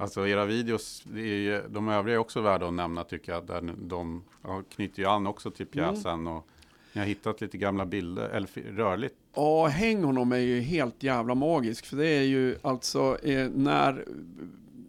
Alltså 0.00 0.28
era 0.28 0.44
videos, 0.44 1.02
ju, 1.14 1.62
de 1.68 1.88
övriga 1.88 2.14
är 2.14 2.18
också 2.18 2.40
värda 2.40 2.68
att 2.68 2.74
nämna 2.74 3.04
tycker 3.04 3.32
jag. 3.32 3.46
Där 3.46 3.74
de 3.88 4.24
ja, 4.42 4.62
knyter 4.74 5.02
ju 5.02 5.08
an 5.08 5.26
också 5.26 5.50
till 5.50 5.66
pjäsen. 5.66 6.26
Och 6.26 6.46
ni 6.92 7.00
har 7.00 7.06
hittat 7.06 7.40
lite 7.40 7.58
gamla 7.58 7.86
bilder, 7.86 8.28
eller 8.28 8.48
rörligt. 8.76 9.14
Ja, 9.34 9.66
Häng 9.66 10.04
honom 10.04 10.32
är 10.32 10.36
ju 10.36 10.60
helt 10.60 11.02
jävla 11.02 11.34
magisk. 11.34 11.86
För 11.86 11.96
det 11.96 12.06
är 12.06 12.22
ju 12.22 12.56
alltså 12.62 13.18
eh, 13.22 13.48
när... 13.50 14.04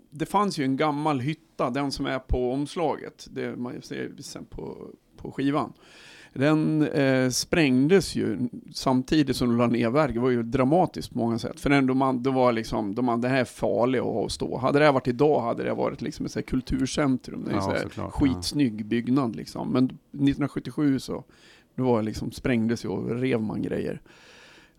Det 0.09 0.25
fanns 0.25 0.57
ju 0.57 0.63
en 0.63 0.77
gammal 0.77 1.19
hytta, 1.19 1.69
den 1.69 1.91
som 1.91 2.05
är 2.05 2.19
på 2.19 2.51
omslaget. 2.53 3.27
Det 3.31 3.55
man 3.55 3.81
ser 3.81 4.11
sen 4.19 4.45
på, 4.45 4.87
på 5.17 5.31
skivan. 5.31 5.73
Den 6.33 6.87
eh, 6.87 7.29
sprängdes 7.29 8.15
ju 8.15 8.37
samtidigt 8.73 9.35
som 9.35 9.47
de 9.49 9.57
la 9.57 9.67
ner 9.67 9.89
verk. 9.89 10.13
Det 10.13 10.19
var 10.19 10.29
ju 10.29 10.43
dramatiskt 10.43 11.11
på 11.13 11.17
många 11.17 11.39
sätt. 11.39 11.59
För 11.59 11.69
ändå 11.69 11.93
man, 11.93 12.23
det 12.23 12.29
var 12.31 12.51
liksom, 12.51 12.95
de 12.95 13.05
man, 13.05 13.21
det 13.21 13.27
här 13.27 13.39
är 13.39 13.45
farligt 13.45 14.01
att 14.01 14.07
ha 14.07 14.21
och 14.21 14.31
stå. 14.31 14.57
Hade 14.57 14.79
det 14.79 14.85
här 14.85 14.91
varit 14.91 15.07
idag 15.07 15.41
hade 15.41 15.63
det 15.63 15.73
varit 15.73 16.01
liksom 16.01 16.25
ett 16.25 16.45
kulturcentrum. 16.45 17.43
Det 17.43 17.51
är 17.51 17.55
Ja, 17.55 17.61
såklart, 17.61 17.93
ja. 17.97 18.11
skitsnygg 18.11 18.85
byggnad 18.85 19.35
liksom. 19.35 19.69
Men 19.71 19.85
1977 19.85 20.99
så, 20.99 21.23
det 21.75 21.81
var 21.81 22.03
liksom, 22.03 22.31
sprängdes 22.31 22.85
ju 22.85 22.89
och 22.89 23.19
rev 23.19 23.41
man 23.41 23.61
grejer. 23.61 24.01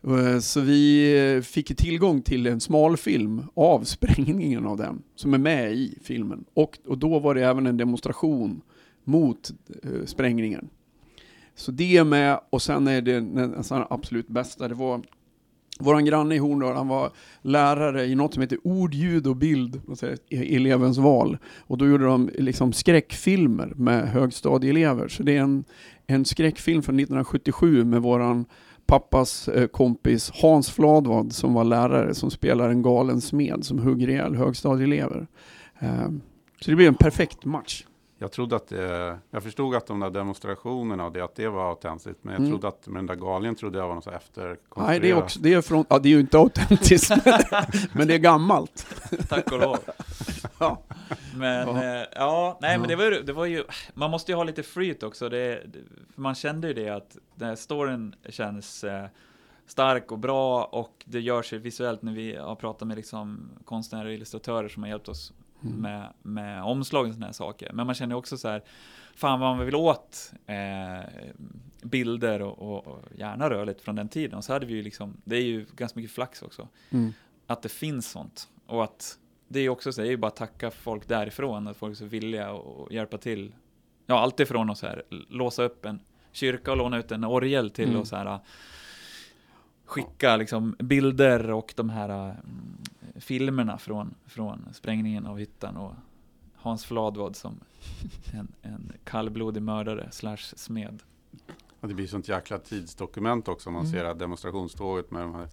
Eh, 0.07 0.39
så 0.39 0.61
vi 0.61 1.15
eh, 1.37 1.43
fick 1.43 1.77
tillgång 1.77 2.23
till 2.23 2.47
en 2.47 2.61
smalfilm 2.61 3.43
av 3.55 3.85
sprängningen 3.85 4.67
av 4.67 4.77
den, 4.77 5.03
som 5.15 5.35
är 5.35 5.39
med 5.39 5.73
i 5.73 5.99
filmen. 6.03 6.45
Och, 6.55 6.79
och 6.87 6.99
då 6.99 7.19
var 7.19 7.35
det 7.35 7.45
även 7.45 7.67
en 7.67 7.77
demonstration 7.77 8.61
mot 9.05 9.51
eh, 9.83 10.05
sprängningen. 10.05 10.69
Så 11.55 11.73
det 11.73 11.97
är 11.97 12.05
med, 12.05 12.41
och 12.51 12.63
sen 12.63 12.89
är 12.89 13.03
det 13.03 13.21
nästan 13.21 13.87
absolut 13.91 14.29
bästa, 14.29 14.69
det 14.69 14.75
var 14.75 15.03
Våran 15.81 16.05
granne 16.05 16.35
i 16.35 16.39
Horndal, 16.39 16.77
han 16.77 16.89
var 16.89 17.11
lärare 17.43 18.07
i 18.07 18.15
något 18.15 18.35
som 18.35 18.41
heter 18.41 18.59
ord, 18.63 18.95
ljud 18.95 19.27
och 19.27 19.37
bild, 19.37 19.81
säger 19.97 20.19
e-, 20.29 20.57
elevens 20.57 20.99
val. 20.99 21.39
Och 21.59 21.79
då 21.79 21.87
gjorde 21.87 22.05
de 22.05 22.31
liksom 22.39 22.73
skräckfilmer 22.73 23.73
med 23.77 24.09
högstadieelever. 24.09 25.09
Så 25.09 25.23
det 25.23 25.37
är 25.37 25.41
en, 25.41 25.65
en 26.07 26.25
skräckfilm 26.25 26.83
från 26.83 26.95
1977 26.95 27.85
med 27.85 28.03
våran 28.03 28.45
pappas 28.91 29.49
eh, 29.49 29.67
kompis 29.67 30.31
Hans 30.35 30.71
Fladvad 30.71 31.33
som 31.33 31.55
var 31.55 31.65
lärare 31.65 32.15
som 32.15 32.31
spelar 32.31 32.71
en 32.71 32.83
galen 32.83 33.21
smed 33.21 33.65
som 33.65 33.79
hugger 33.79 34.09
ihjäl 34.09 34.37
högstadieelever. 34.37 35.27
Ehm, 35.79 36.21
så 36.61 36.71
det 36.71 36.77
blir 36.77 36.89
en 36.89 36.95
perfekt 36.95 37.45
match. 37.45 37.87
Jag 38.23 38.33
trodde 38.33 38.57
att, 38.57 38.73
eh, 38.73 39.17
jag 39.31 39.43
förstod 39.43 39.75
att 39.75 39.87
de 39.87 40.01
där 40.01 40.11
demonstrationerna 40.11 41.07
och 41.07 41.13
det, 41.13 41.21
att 41.25 41.35
det 41.35 41.49
var 41.49 41.69
autentiskt. 41.71 42.19
Men 42.25 42.33
jag 42.33 42.41
Mm. 42.41 42.51
trodde 42.51 42.69
att 42.69 42.87
med 42.87 42.97
den 42.99 43.07
där 43.07 43.15
galgen 43.15 43.55
trodde 43.55 43.79
jag 43.79 43.89
var 43.89 43.95
något 43.95 44.05
här 44.07 44.13
Nej, 44.13 44.21
det 44.35 44.41
är 44.41 44.53
efterkonstruerat. 44.53 45.23
också, 45.23 45.41
det 45.41 45.55
är 45.55 45.61
från, 45.63 45.85
ja 45.89 45.99
det 45.99 46.09
är 46.09 46.11
ju 46.11 46.21
inte 46.21 46.39
autentiskt, 46.39 47.11
men 47.93 48.09
det 48.09 48.15
är 48.15 48.19
gammalt. 48.19 48.87
Tack 49.29 49.53
och 49.53 49.59
lov. 49.59 49.79
Ja. 50.59 50.79
Men 51.37 51.69
Ja. 51.69 51.85
ja, 51.85 52.07
ja 52.15 52.59
nej 52.61 52.79
men 52.79 52.91
Ja. 52.91 52.97
det 52.97 53.05
var, 53.05 53.11
ju- 53.13 53.23
det 53.23 53.33
var 53.33 53.47
ju, 53.47 53.65
man 53.95 54.11
måste 54.11 54.33
ju 54.33 54.37
ha 54.37 54.45
lite 54.45 54.63
flyt 54.63 55.03
också. 55.03 55.29
Det, 55.29 55.63
det, 55.67 55.79
man 56.15 56.35
kände 56.35 56.69
ju 56.69 56.75
det 56.75 56.89
att 56.89 57.17
den 57.35 57.49
här 57.49 57.57
storyn 57.57 58.15
känns 58.29 58.85
eh, 58.85 59.05
stark 59.67 60.13
och 60.13 60.19
bra 60.19 60.65
och 60.65 61.03
det 61.05 61.21
gör 61.21 61.43
sig 61.43 61.59
visuellt 61.59 62.03
när 62.03 62.13
vi 62.13 62.37
har 62.37 62.55
pratat 62.55 62.89
med 62.89 62.97
liksom 62.97 63.51
konstnärer 63.65 64.07
och 64.07 64.13
illustratörer 64.13 64.69
som 64.69 64.83
har 64.83 64.91
hjälpt 64.91 65.09
oss 65.09 65.33
Mm. 65.63 65.77
med, 65.77 66.13
med 66.23 66.63
omslag 66.63 67.07
och 67.07 67.13
sådana 67.13 67.27
här 67.27 67.33
saker. 67.33 67.73
Men 67.73 67.87
man 67.87 67.95
känner 67.95 68.15
också 68.15 68.39
så 68.39 68.49
här, 68.49 68.63
fan 69.15 69.41
vad 69.41 69.57
man 69.57 69.67
vill 69.67 69.75
åt 69.75 70.33
eh, 70.47 71.09
bilder 71.83 72.43
och, 72.43 72.59
och, 72.59 72.87
och 72.87 73.05
gärna 73.17 73.51
rörligt 73.51 73.81
från 73.81 73.97
den 73.97 74.09
tiden. 74.09 74.39
Och 74.39 74.45
så 74.45 74.53
hade 74.53 74.67
vi 74.67 74.75
ju 74.75 74.83
liksom, 74.83 75.17
det 75.25 75.37
är 75.37 75.43
ju 75.43 75.67
ganska 75.77 76.01
mycket 76.01 76.15
flax 76.15 76.43
också 76.43 76.69
Mm. 76.91 77.13
att 77.47 77.63
det 77.63 77.69
finns 77.69 78.11
sånt. 78.11 78.49
Och 78.67 78.85
att 78.85 79.19
det 79.49 79.61
är 79.61 79.69
också 79.69 79.93
så, 79.93 80.01
det 80.01 80.07
är 80.07 80.11
ju 80.11 80.17
bara 80.17 80.27
att 80.29 80.37
tacka 80.37 80.71
folk 80.71 81.09
därifrån, 81.09 81.69
att 81.69 81.77
folk 81.77 81.93
är 81.93 81.97
så 81.97 82.05
villiga 82.05 82.51
och 82.53 82.93
hjälpa 82.93 83.19
till. 83.19 83.55
Ja, 84.07 84.19
allt 84.21 84.41
ifrån 84.41 84.71
att 84.71 84.79
så 84.79 84.87
här, 84.87 85.03
låsa 85.29 85.63
upp 85.63 85.85
en 85.85 86.01
kyrka 86.33 86.71
och 86.71 86.77
låna 86.77 86.99
ut 86.99 87.13
en 87.13 87.25
orgel 87.25 87.71
till 87.71 87.89
Mm. 87.89 88.01
och 88.01 88.07
så 88.09 88.17
här 88.17 88.39
skicka 89.85 90.37
liksom 90.37 90.77
bilder 90.79 91.51
och 91.51 91.73
de 91.77 91.91
här 91.91 92.09
mm, 92.09 92.37
filmerna 93.21 93.79
från, 93.79 94.15
från 94.27 94.67
sprängningen 94.73 95.27
av 95.27 95.39
hyttan 95.39 95.77
och 95.77 95.95
Hans 96.57 96.85
Fladvad 96.85 97.37
som 97.37 97.61
en, 98.33 98.49
en 98.63 98.93
kallblodig 99.05 99.63
mördare 99.63 100.09
slash 100.13 100.37
smed. 100.57 101.03
Och 101.81 101.89
det 101.89 101.95
blir 101.95 102.07
sånt 102.07 102.29
jäkla 102.29 102.59
tidsdokument 102.59 103.49
också. 103.49 103.71
Man 103.71 103.81
Mm. 103.81 103.93
ser 103.93 104.03
det 104.03 104.09
här 104.09 104.15
demonstrationståget 104.15 105.11
med 105.11 105.23
de 105.23 105.35
här 105.35 105.49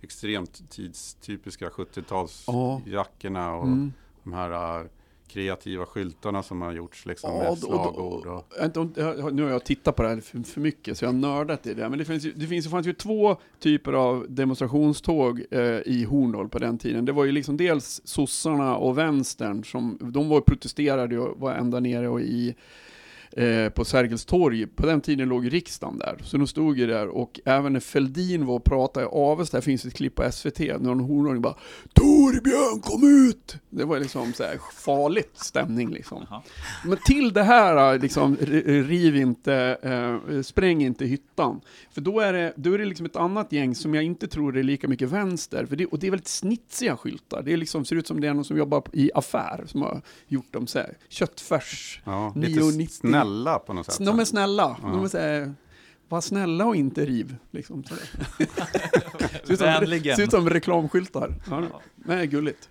extremt 0.00 0.70
tidstypiska 0.70 1.68
70-talsjackorna 1.68 3.38
Ja. 3.46 3.54
och 3.54 3.66
Mm. 3.66 3.92
de 4.22 4.32
här 4.32 4.80
uh, 4.82 4.86
kreativa 5.32 5.86
skyltarna 5.86 6.42
som 6.42 6.62
har 6.62 6.72
gjorts 6.72 7.06
liksom 7.06 7.30
Ja, 7.30 7.38
med 7.38 7.46
och- 7.46 7.52
och- 7.52 7.58
slagord. 7.58 8.26
Och, 8.26 8.88
jag- 8.96 9.34
Nu 9.34 9.42
har 9.42 9.50
jag 9.50 9.64
tittat 9.64 9.96
på 9.96 10.02
det 10.02 10.08
här 10.08 10.20
för, 10.20 10.42
för 10.42 10.60
mycket, 10.60 10.98
så 10.98 11.04
jag 11.04 11.08
har 11.12 11.18
nördat 11.18 11.66
i 11.66 11.74
det. 11.74 11.88
Men 11.88 11.98
det 11.98 12.04
finns 12.04 12.22
det 12.36 12.46
finns, 12.46 12.64
det 12.64 12.70
fanns 12.70 12.86
ju 12.86 12.92
två 12.92 13.36
typer 13.60 13.92
av 13.92 14.26
demonstrationståg 14.28 15.44
eh, 15.50 15.60
i 15.86 16.04
Horndal 16.10 16.48
på 16.48 16.58
den 16.58 16.78
tiden. 16.78 17.04
Det 17.04 17.12
var 17.12 17.24
ju 17.24 17.32
liksom 17.32 17.56
dels 17.56 18.00
sossarna 18.04 18.76
och 18.76 18.98
vänstern, 18.98 19.64
som, 19.64 19.98
de 20.00 20.28
var 20.28 20.38
och 20.38 20.46
protesterade 20.46 21.18
och 21.18 21.40
var 21.40 21.52
ända 21.54 21.80
nere 21.80 22.08
och 22.08 22.20
i 22.20 22.54
eh, 23.36 23.68
på 23.68 23.84
Sergels 23.84 24.24
torg. 24.24 24.66
På 24.66 24.86
den 24.86 25.00
tiden 25.00 25.28
låg 25.28 25.52
riksdagen 25.52 25.98
där, 25.98 26.18
så 26.24 26.36
de 26.36 26.46
stod 26.46 26.78
ju 26.78 26.86
där 26.86 27.08
och 27.08 27.40
även 27.44 27.72
när 27.72 27.80
Fälldin 27.80 28.46
var 28.46 28.54
och 28.54 28.64
pratade 28.64 29.06
i 29.06 29.08
Avesta, 29.12 29.56
det 29.56 29.62
finns 29.62 29.84
ett 29.84 29.94
klipp 29.94 30.14
på 30.14 30.32
SVT, 30.32 30.58
när 30.58 30.78
någon 30.78 31.00
hornåring 31.00 31.42
bara 31.42 31.56
Torbjörn 31.92 32.80
kom 32.80 33.28
ut! 33.28 33.56
Det 33.70 33.84
var 33.84 34.00
liksom 34.00 34.32
så 34.32 34.42
här 34.42 34.58
farligt 34.74 35.32
stämning 35.34 35.90
liksom. 35.90 36.26
Men 36.84 36.98
till 37.06 37.32
det 37.32 37.42
här, 37.42 37.98
liksom, 37.98 38.36
riv 38.66 39.16
inte, 39.16 39.78
eh, 39.82 40.42
spräng 40.42 40.82
inte 40.82 41.04
hyttan. 41.04 41.60
För 41.90 42.00
då 42.00 42.20
är, 42.20 42.32
det, 42.32 42.52
då 42.56 42.72
är 42.72 42.78
det 42.78 42.84
liksom 42.84 43.06
ett 43.06 43.16
annat 43.16 43.52
gäng 43.52 43.74
som 43.74 43.94
jag 43.94 44.04
inte 44.04 44.28
tror 44.28 44.58
är 44.58 44.62
lika 44.62 44.88
mycket 44.88 45.08
vänster. 45.08 45.66
För 45.66 45.76
det, 45.76 45.86
och 45.86 45.98
det 45.98 46.06
är 46.06 46.10
väldigt 46.10 46.28
snitsiga 46.28 46.96
skyltar. 46.96 47.42
Det 47.42 47.52
är 47.52 47.56
liksom, 47.56 47.84
ser 47.84 47.96
ut 47.96 48.06
som 48.06 48.20
det 48.20 48.28
är 48.28 48.34
någon 48.34 48.44
som 48.44 48.56
jobbar 48.56 48.82
i 48.92 49.10
affär 49.14 49.64
som 49.66 49.82
har 49.82 50.02
gjort 50.28 50.52
dem 50.52 50.66
så 50.66 50.78
här. 50.78 50.96
Köttfärs. 51.08 52.00
ja, 52.04 52.32
9,90. 52.36 53.21
Snälla 53.24 53.58
på 53.58 53.72
något 53.72 53.86
sätt. 53.92 54.06
De 54.06 54.18
är 54.20 54.24
snälla. 54.24 54.76
Ja. 54.82 54.88
De 54.88 55.04
är 55.04 55.08
så 55.08 55.18
här, 55.18 55.54
var 56.08 56.20
snälla 56.20 56.66
och 56.66 56.76
inte 56.76 57.04
riv. 57.06 57.36
Liksom, 57.50 57.84
så 57.84 57.94
där. 58.38 58.46
ser, 59.46 59.52
ut 59.52 59.58
som, 59.58 59.66
Vänligen. 59.66 60.16
ser 60.16 60.22
ut 60.22 60.30
som 60.30 60.50
reklamskyltar. 60.50 61.34
Ja, 61.50 61.62
det 61.96 62.14
är 62.14 62.24
gulligt. 62.24 62.70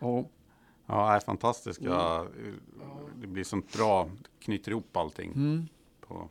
Ja. 0.00 0.24
Ja, 0.86 1.14
är 1.16 1.20
fantastiska. 1.20 2.24
Det 3.20 3.26
blir 3.26 3.44
sånt 3.44 3.72
bra, 3.72 4.08
knyter 4.40 4.70
ihop 4.70 4.96
allting. 4.96 5.32
Mm. 5.32 5.68
På, 6.06 6.28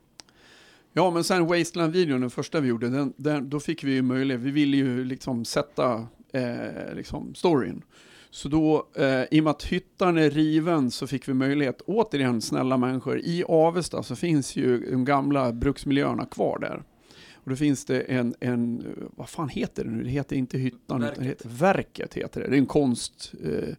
Ja, 0.94 1.12
men 1.12 1.24
sen 1.24 1.48
Wasteland-videon, 1.48 2.22
den 2.22 2.30
första 2.30 2.60
vi 2.60 2.68
gjorde, 2.68 2.90
den, 2.90 3.14
den, 3.18 3.50
då 3.50 3.60
fick 3.60 3.84
vi 3.84 3.92
ju 3.94 4.02
möjlighet, 4.02 4.42
vi 4.42 4.52
ville 4.52 4.78
ju 4.78 5.04
liksom 5.04 5.46
sätta 5.46 6.08
eh, 6.34 6.94
liksom 6.94 7.36
storyn. 7.36 7.82
Så 8.34 8.50
då, 8.50 8.88
eh, 8.96 9.24
i 9.32 9.40
och 9.40 9.44
med 9.44 9.52
att 9.52 9.64
hyttan 9.64 10.18
är 10.18 10.30
riven 10.30 10.92
så 10.92 11.08
fick 11.08 11.28
vi 11.28 11.34
möjlighet, 11.34 11.82
återigen 11.82 12.42
snälla 12.42 12.78
människor, 12.78 13.20
i 13.20 13.44
Avesta 13.48 14.04
så 14.04 14.16
finns 14.16 14.56
ju 14.56 14.92
de 14.92 15.06
gamla 15.06 15.52
bruksmiljöerna 15.54 16.26
kvar 16.26 16.60
där. 16.60 16.84
Och 17.34 17.50
då 17.50 17.56
finns 17.56 17.86
det 17.86 18.02
en, 18.02 18.36
en, 18.40 18.84
vad 19.16 19.30
fan 19.30 19.50
heter 19.50 19.84
det 19.84 19.90
nu? 19.92 20.04
Det 20.04 20.10
heter 20.10 20.36
inte 20.36 20.58
hyttan, 20.58 20.80
utan 20.82 21.00
det 21.00 21.06
Verket. 21.08 21.26
heter 21.28 21.50
Verket 21.50 22.14
heter 22.14 22.42
det. 22.42 22.48
Det 22.48 22.56
är 22.56 22.60
en 22.60 22.66
konst 22.66 23.34
eh, 23.44 23.76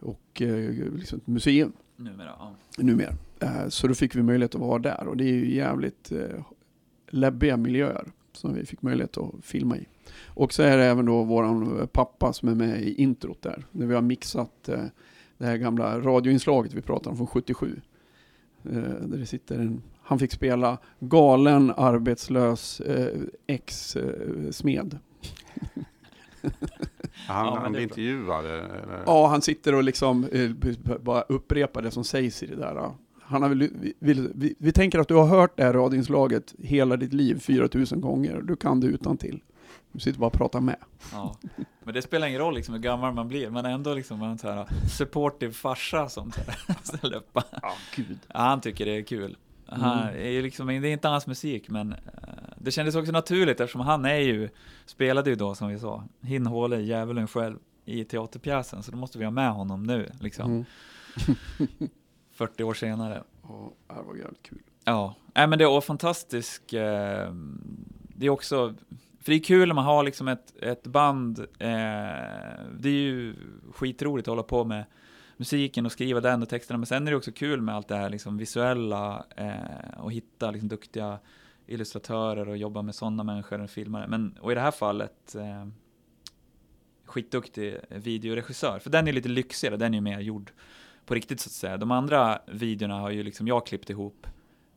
och 0.00 0.42
eh, 0.42 0.70
liksom 0.94 1.18
ett 1.18 1.26
museum 1.26 1.72
Numera, 1.96 2.30
ja. 2.38 2.54
numera. 2.78 3.14
Eh, 3.40 3.68
Så 3.68 3.86
då 3.86 3.94
fick 3.94 4.16
vi 4.16 4.22
möjlighet 4.22 4.54
att 4.54 4.60
vara 4.60 4.78
där 4.78 5.06
och 5.08 5.16
det 5.16 5.24
är 5.24 5.32
ju 5.32 5.54
jävligt 5.54 6.12
eh, 6.12 6.44
läbbiga 7.10 7.56
miljöer 7.56 8.04
som 8.32 8.54
vi 8.54 8.66
fick 8.66 8.82
möjlighet 8.82 9.18
att 9.18 9.34
filma 9.42 9.76
i. 9.76 9.86
Och 10.26 10.52
så 10.52 10.62
är 10.62 10.76
det 10.76 10.84
även 10.84 11.06
då 11.06 11.24
våran 11.24 11.88
pappa 11.92 12.32
som 12.32 12.48
är 12.48 12.54
med 12.54 12.82
i 12.82 12.94
introt 12.94 13.42
där, 13.42 13.66
när 13.72 13.86
vi 13.86 13.94
har 13.94 14.02
mixat 14.02 14.68
eh, 14.68 14.84
det 15.38 15.46
här 15.46 15.56
gamla 15.56 16.00
radioinslaget 16.00 16.74
vi 16.74 16.82
pratade 16.82 17.10
om 17.10 17.16
från 17.16 17.26
77. 17.26 17.80
Eh, 18.64 18.72
Där 18.72 19.18
det 19.18 19.26
sitter 19.26 19.58
en, 19.58 19.82
han 20.02 20.18
fick 20.18 20.32
spela 20.32 20.78
galen, 21.00 21.72
arbetslös 21.76 22.80
eh, 22.80 23.20
ex-smed. 23.46 24.98
han 27.26 27.46
Ja, 27.46 27.58
han 27.62 27.72
blir 27.72 27.82
intervjuad. 27.82 28.46
Eller? 28.46 29.02
Ja, 29.06 29.26
han 29.26 29.42
sitter 29.42 29.74
och 29.74 29.84
liksom 29.84 30.24
eh, 30.24 30.50
bara 31.00 31.22
upprepar 31.22 31.82
det 31.82 31.90
som 31.90 32.04
sägs 32.04 32.42
i 32.42 32.46
det 32.46 32.56
där. 32.56 32.92
Han 33.30 33.42
har 33.42 33.48
väl, 33.48 33.58
vi, 33.58 33.94
vi, 33.98 34.30
vi, 34.34 34.54
vi 34.58 34.72
tänker 34.72 34.98
att 34.98 35.08
du 35.08 35.14
har 35.14 35.26
hört 35.26 35.56
det 35.56 35.62
här 35.64 35.72
radioinslaget 35.72 36.54
hela 36.58 36.96
ditt 36.96 37.12
liv 37.12 37.38
4000 37.40 38.00
gånger. 38.00 38.40
Du 38.42 38.56
kan 38.56 38.80
det 38.80 38.86
utan 38.86 39.16
till. 39.16 39.40
Du 39.92 40.00
sitter 40.00 40.20
bara 40.20 40.26
och 40.26 40.32
pratar 40.32 40.60
med. 40.60 40.76
Ja. 41.12 41.36
Men 41.84 41.94
det 41.94 42.02
spelar 42.02 42.26
ingen 42.26 42.40
roll 42.40 42.54
liksom 42.54 42.74
hur 42.74 42.80
gammal 42.82 43.14
man 43.14 43.28
blir, 43.28 43.50
man 43.50 43.64
är 43.66 43.70
ändå 43.70 43.94
liksom 43.94 44.22
en 44.22 44.38
så 44.38 44.48
här 44.50 44.66
supportive 44.90 45.52
farsa 45.52 46.08
som 46.08 46.32
ställer 46.82 47.16
upp. 47.16 47.30
Ja, 47.62 47.72
gud. 47.96 48.18
Ja, 48.26 48.38
han 48.40 48.60
tycker 48.60 48.84
det 48.86 48.96
är 48.96 49.02
kul. 49.02 49.36
Han 49.66 50.08
Mm. 50.08 50.38
är 50.38 50.42
liksom, 50.42 50.66
det 50.66 50.74
är 50.74 50.84
inte 50.92 51.08
hans 51.08 51.26
musik, 51.26 51.68
men 51.68 51.92
eh, 51.92 51.98
det 52.58 52.70
kändes 52.70 52.94
också 52.94 53.12
naturligt 53.12 53.60
eftersom 53.60 53.80
han 53.80 54.04
är 54.04 54.14
ju, 54.18 54.48
spelade 54.86 55.30
ju 55.30 55.36
då 55.36 55.54
som 55.54 55.68
vi 55.68 55.78
sa, 55.78 56.04
Hin 56.22 56.46
Håle, 56.46 56.80
djävulen 56.80 57.26
själv 57.28 57.56
i 57.84 58.04
teaterpjäsen, 58.04 58.82
så 58.82 58.90
då 58.90 58.96
måste 58.98 59.18
vi 59.18 59.24
ha 59.24 59.30
med 59.30 59.50
honom 59.52 59.82
nu, 59.84 60.10
liksom, 60.20 60.50
Mm. 60.50 60.64
40 62.40 62.64
år 62.64 62.74
senare. 62.74 63.22
Ja, 63.42 63.72
det 63.88 64.02
var 64.02 64.16
jävligt 64.16 64.42
kul. 64.42 64.62
Ja, 64.84 65.14
nej 65.34 65.46
men 65.46 65.58
det 65.58 65.64
är 65.64 65.80
fantastiskt. 65.80 66.72
Eh, 66.72 66.80
det 68.16 68.26
är 68.26 68.30
också, 68.30 68.74
för 69.20 69.32
det 69.32 69.34
är 69.34 69.42
kul 69.42 69.68
när 69.68 69.74
man 69.74 69.84
har 69.84 70.02
liksom 70.02 70.28
ett, 70.28 70.56
ett 70.62 70.86
band, 70.86 71.38
eh, 71.38 71.46
det 72.78 72.88
är 72.88 73.02
ju 73.02 73.34
skitroligt 73.72 74.28
att 74.28 74.32
hålla 74.32 74.42
på 74.42 74.64
med 74.64 74.84
musiken 75.36 75.86
och 75.86 75.92
skriva 75.92 76.20
den 76.20 76.42
och 76.42 76.48
texterna, 76.48 76.78
men 76.78 76.86
sen 76.86 77.06
är 77.06 77.10
det 77.10 77.16
också 77.16 77.32
kul 77.32 77.60
med 77.60 77.74
allt 77.74 77.88
det 77.88 77.96
här 77.96 78.10
liksom 78.10 78.38
visuella 78.38 79.24
eh, 79.36 80.00
och 80.00 80.12
hitta 80.12 80.50
liksom 80.50 80.68
duktiga 80.68 81.18
illustratörer 81.66 82.48
och 82.48 82.56
jobba 82.56 82.82
med 82.82 82.94
sådana 82.94 83.22
människor 83.22 83.60
och 83.60 83.70
filmare. 83.70 84.08
Men, 84.08 84.38
och 84.40 84.52
i 84.52 84.54
det 84.54 84.60
här 84.60 84.70
fallet 84.70 85.34
eh, 85.34 85.66
skitduktig 87.04 87.76
videoregissör, 87.88 88.78
för 88.78 88.90
den 88.90 89.08
är 89.08 89.12
lite 89.12 89.28
lyxigare, 89.28 89.76
den 89.76 89.94
är 89.94 89.98
ju 89.98 90.02
mer 90.02 90.20
gjord 90.20 90.52
på 91.10 91.14
riktigt 91.14 91.40
så 91.40 91.48
att 91.48 91.52
säga. 91.52 91.76
De 91.76 91.90
andra 91.90 92.38
videorna 92.46 92.98
har 93.00 93.10
ju 93.10 93.22
liksom 93.22 93.48
jag 93.48 93.66
klippt 93.66 93.90
ihop 93.90 94.26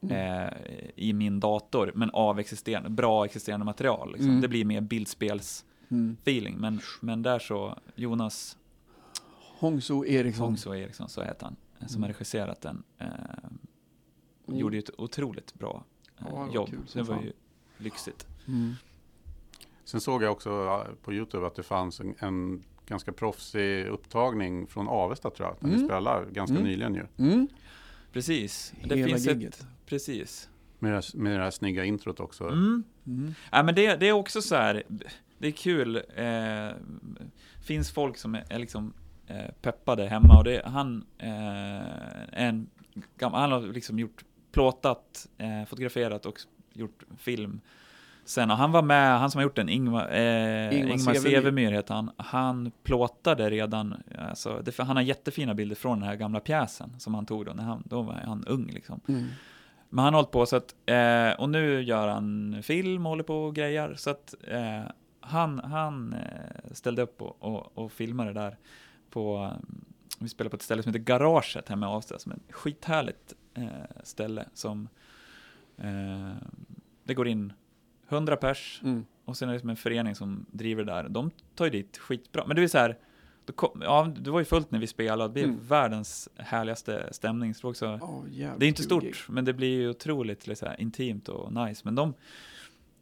Mm. 0.02 0.16
eh, 0.48 0.54
i 0.96 1.14
min 1.14 1.40
dator, 1.40 1.92
men 1.96 2.10
av 2.10 2.40
existerande, 2.40 2.90
bra 2.90 3.26
existerande 3.26 3.66
material. 3.66 4.12
Liksom. 4.12 4.30
Mm. 4.30 4.42
Det 4.42 4.48
blir 4.48 4.66
mer 4.66 4.82
bildspels-feeling, 4.82 6.48
Mm. 6.56 6.62
men, 6.62 6.82
men 7.02 7.22
där 7.24 7.40
så, 7.40 7.78
Jonas 7.96 8.58
Hongso 9.60 10.06
Eriksson. 10.06 10.46
Hångså 10.46 10.76
Eriksson, 10.76 11.10
så 11.10 11.22
heter 11.24 11.46
han, 11.46 11.56
eh, 11.80 11.88
som 11.88 11.96
Mm. 11.98 12.02
har 12.04 12.08
regisserat 12.14 12.62
den, 12.62 12.84
eh, 12.98 13.08
Mm. 14.48 14.60
gjorde 14.60 14.76
ju 14.76 14.80
ett 14.80 15.00
otroligt 15.00 15.54
bra 15.54 15.84
eh, 16.20 16.26
Ja, 16.32 16.46
det 16.50 16.56
jobb. 16.56 16.70
kul 16.70 16.80
det 16.94 17.02
var 17.02 17.16
fan. 17.16 17.24
ju 17.24 17.32
lyxigt. 17.78 18.28
Mm. 18.48 18.74
Sen 19.86 20.02
såg 20.02 20.24
jag 20.24 20.32
också 20.32 20.50
ja, 20.50 20.88
på 21.04 21.14
Youtube 21.14 21.48
att 21.48 21.56
det 21.56 21.64
fanns 21.64 22.00
en, 22.00 22.16
en 22.20 22.64
ganska 22.88 23.12
proffsig 23.12 23.86
upptagning 23.86 24.68
från 24.68 24.88
Avesta 24.88 25.30
tror 25.30 25.48
jag. 25.48 25.58
När 25.60 25.70
Mm. 25.70 25.82
vi 25.82 25.88
spelade 25.88 26.32
ganska 26.32 26.56
Mm. 26.56 26.68
nyligen 26.68 26.96
ju. 26.96 27.06
Mm. 27.18 27.48
Precis, 28.14 28.74
det 28.84 28.96
Hela 28.96 29.08
finns 29.08 29.26
gigget. 29.28 29.54
ett, 29.56 29.66
precis. 29.86 30.50
Med 30.80 30.92
det, 30.92 30.96
här, 30.96 31.18
med 31.18 31.40
det 31.40 31.44
här 31.44 31.52
snygga 31.52 31.86
introt 31.86 32.20
också. 32.20 32.44
Mm. 32.44 32.84
Mm. 33.08 33.34
Ja, 33.52 33.64
men 33.64 33.76
det, 33.76 33.96
det 33.96 34.08
är 34.08 34.12
också 34.14 34.42
så 34.42 34.56
här, 34.56 34.84
det 35.38 35.48
är 35.48 35.52
kul. 35.52 35.96
Eh, 36.16 36.70
finns 37.64 37.92
folk 37.92 38.18
som 38.18 38.36
är, 38.36 38.44
är 38.50 38.60
liksom 38.60 38.94
eh, 39.28 39.52
peppade 39.62 40.08
hemma 40.08 40.38
och 40.38 40.44
det, 40.44 40.62
han, 40.66 41.06
eh, 41.18 41.28
är 42.32 42.48
en, 42.48 42.70
han 43.20 43.52
har 43.52 43.62
liksom 43.74 44.00
gjort, 44.00 44.24
plåtat, 44.52 45.28
eh, 45.38 45.66
fotograferat 45.66 46.26
och 46.26 46.40
gjort 46.74 47.04
film. 47.18 47.62
Sen, 48.26 48.52
och 48.52 48.58
han 48.58 48.72
var 48.72 48.82
med, 48.82 49.20
han 49.20 49.32
som 49.32 49.40
har 49.40 49.44
gjort 49.44 49.56
den, 49.56 49.70
Ingmar, 49.70 50.10
eh, 50.12 50.80
Ingmar. 50.80 51.14
Severmyr 51.14 51.72
heter 51.72 51.94
han, 51.94 52.12
han 52.18 52.72
plåtade 52.84 53.50
redan, 53.50 54.04
alltså, 54.20 54.62
det, 54.66 54.78
han 54.78 54.96
har 54.96 55.04
jättefina 55.04 55.54
bilder 55.54 55.76
från 55.76 56.00
den 56.00 56.10
här 56.10 56.16
gamla 56.16 56.40
pjäsen 56.40 57.00
som 57.00 57.14
han 57.14 57.26
tog 57.26 57.46
då, 57.46 57.54
när 57.54 57.64
han, 57.64 57.84
då 57.86 58.02
var 58.02 58.14
han 58.14 58.46
ung 58.48 58.72
liksom. 58.74 59.00
Mm. 59.08 59.26
Men 59.90 60.04
han 60.06 60.14
har 60.14 60.22
hållit 60.22 60.32
på 60.32 60.46
så 60.46 60.56
att, 60.56 60.76
eh, 60.86 61.42
och 61.42 61.50
nu 61.50 61.82
gör 61.82 62.08
han 62.08 62.60
film 62.64 63.06
och 63.06 63.10
håller 63.10 63.24
på 63.24 63.44
och 63.44 63.56
grejer. 63.56 63.94
Så 63.96 64.10
att 64.10 64.36
eh, 64.48 64.82
han, 65.20 65.60
han 65.60 66.14
eh, 66.14 66.72
ställde 66.72 67.02
upp 67.02 67.22
och, 67.22 67.44
och, 67.44 67.78
och 67.78 67.92
filmade 67.92 68.34
där 68.34 68.58
på, 69.10 69.52
vi 70.20 70.30
spelar 70.30 70.50
på 70.50 70.56
ett 70.56 70.62
ställe 70.62 70.84
som 70.84 70.94
heter 70.94 71.06
Garaget 71.06 71.70
hemma 71.70 71.86
i 71.86 71.90
Avesta, 71.90 72.20
som 72.20 72.32
är 72.32 72.36
ett 72.36 72.54
skithärligt 72.54 73.34
eh, 73.54 73.68
ställe 74.04 74.46
som, 74.54 74.90
eh, 75.78 76.32
det 77.04 77.14
går 77.14 77.28
in 77.28 77.54
100 78.10 78.36
pers 78.36 78.80
Mm. 78.84 79.06
och 79.26 79.38
sen 79.38 79.50
är 79.50 79.54
det 79.54 79.60
som 79.60 79.70
en 79.70 79.76
förening 79.76 80.16
som 80.16 80.46
driver 80.52 80.84
det 80.84 80.92
där. 80.92 81.10
De 81.10 81.32
tar 81.56 81.66
ju 81.66 81.72
dit 81.72 81.98
skitbra. 81.98 82.44
Men 82.48 82.56
det 82.56 82.64
är 82.64 82.68
så 82.68 82.78
här, 82.78 82.98
kom, 83.56 83.82
ja, 83.86 84.12
det 84.20 84.32
var 84.32 84.40
ju 84.40 84.46
fullt 84.46 84.72
när 84.72 84.80
vi 84.80 84.88
spelade, 84.88 85.30
det 85.30 85.34
blev 85.34 85.46
Mm. 85.46 85.60
världens 85.68 86.30
härligaste 86.36 87.10
stämning. 87.12 87.54
Så 87.54 87.70
också, 87.70 88.00
jävligt 88.32 88.60
det 88.60 88.66
är 88.66 88.68
inte 88.68 88.84
stort, 88.84 89.04
gig. 89.04 89.16
men 89.30 89.46
det 89.46 89.54
blir 89.54 89.68
ju 89.82 89.90
otroligt 89.90 90.48
liksom, 90.48 90.68
intimt 90.78 91.30
och 91.30 91.54
nice. 91.54 91.82
Men 91.86 91.96
de, 91.96 92.14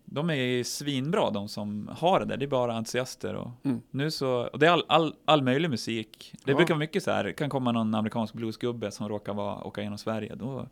de 0.05 0.29
är 0.29 0.33
ju 0.35 0.63
svinbra, 0.63 1.29
de 1.29 1.47
som 1.49 1.89
har 1.97 2.19
det 2.19 2.25
där. 2.25 2.37
Det 2.37 2.45
är 2.45 2.47
bara 2.47 2.73
entusiaster. 2.73 3.35
Och, 3.35 3.51
Mm. 3.63 3.81
nu 3.91 4.11
så, 4.11 4.47
och 4.47 4.59
det 4.59 4.67
är 4.67 4.71
all, 4.71 4.83
all, 4.87 5.15
all 5.25 5.41
möjlig 5.43 5.69
musik. 5.69 6.33
Det 6.45 6.51
Ja. 6.51 6.57
brukar 6.57 6.73
vara 6.73 6.79
mycket 6.79 7.03
så 7.03 7.11
här, 7.11 7.31
kan 7.31 7.49
komma 7.49 7.71
någon 7.71 7.95
amerikansk 7.95 8.33
bluesgubbe 8.33 8.91
som 8.91 9.09
råkar 9.09 9.33
vara, 9.33 9.63
åka 9.63 9.81
genom 9.81 9.97
Sverige. 9.97 10.35
Då, 10.35 10.67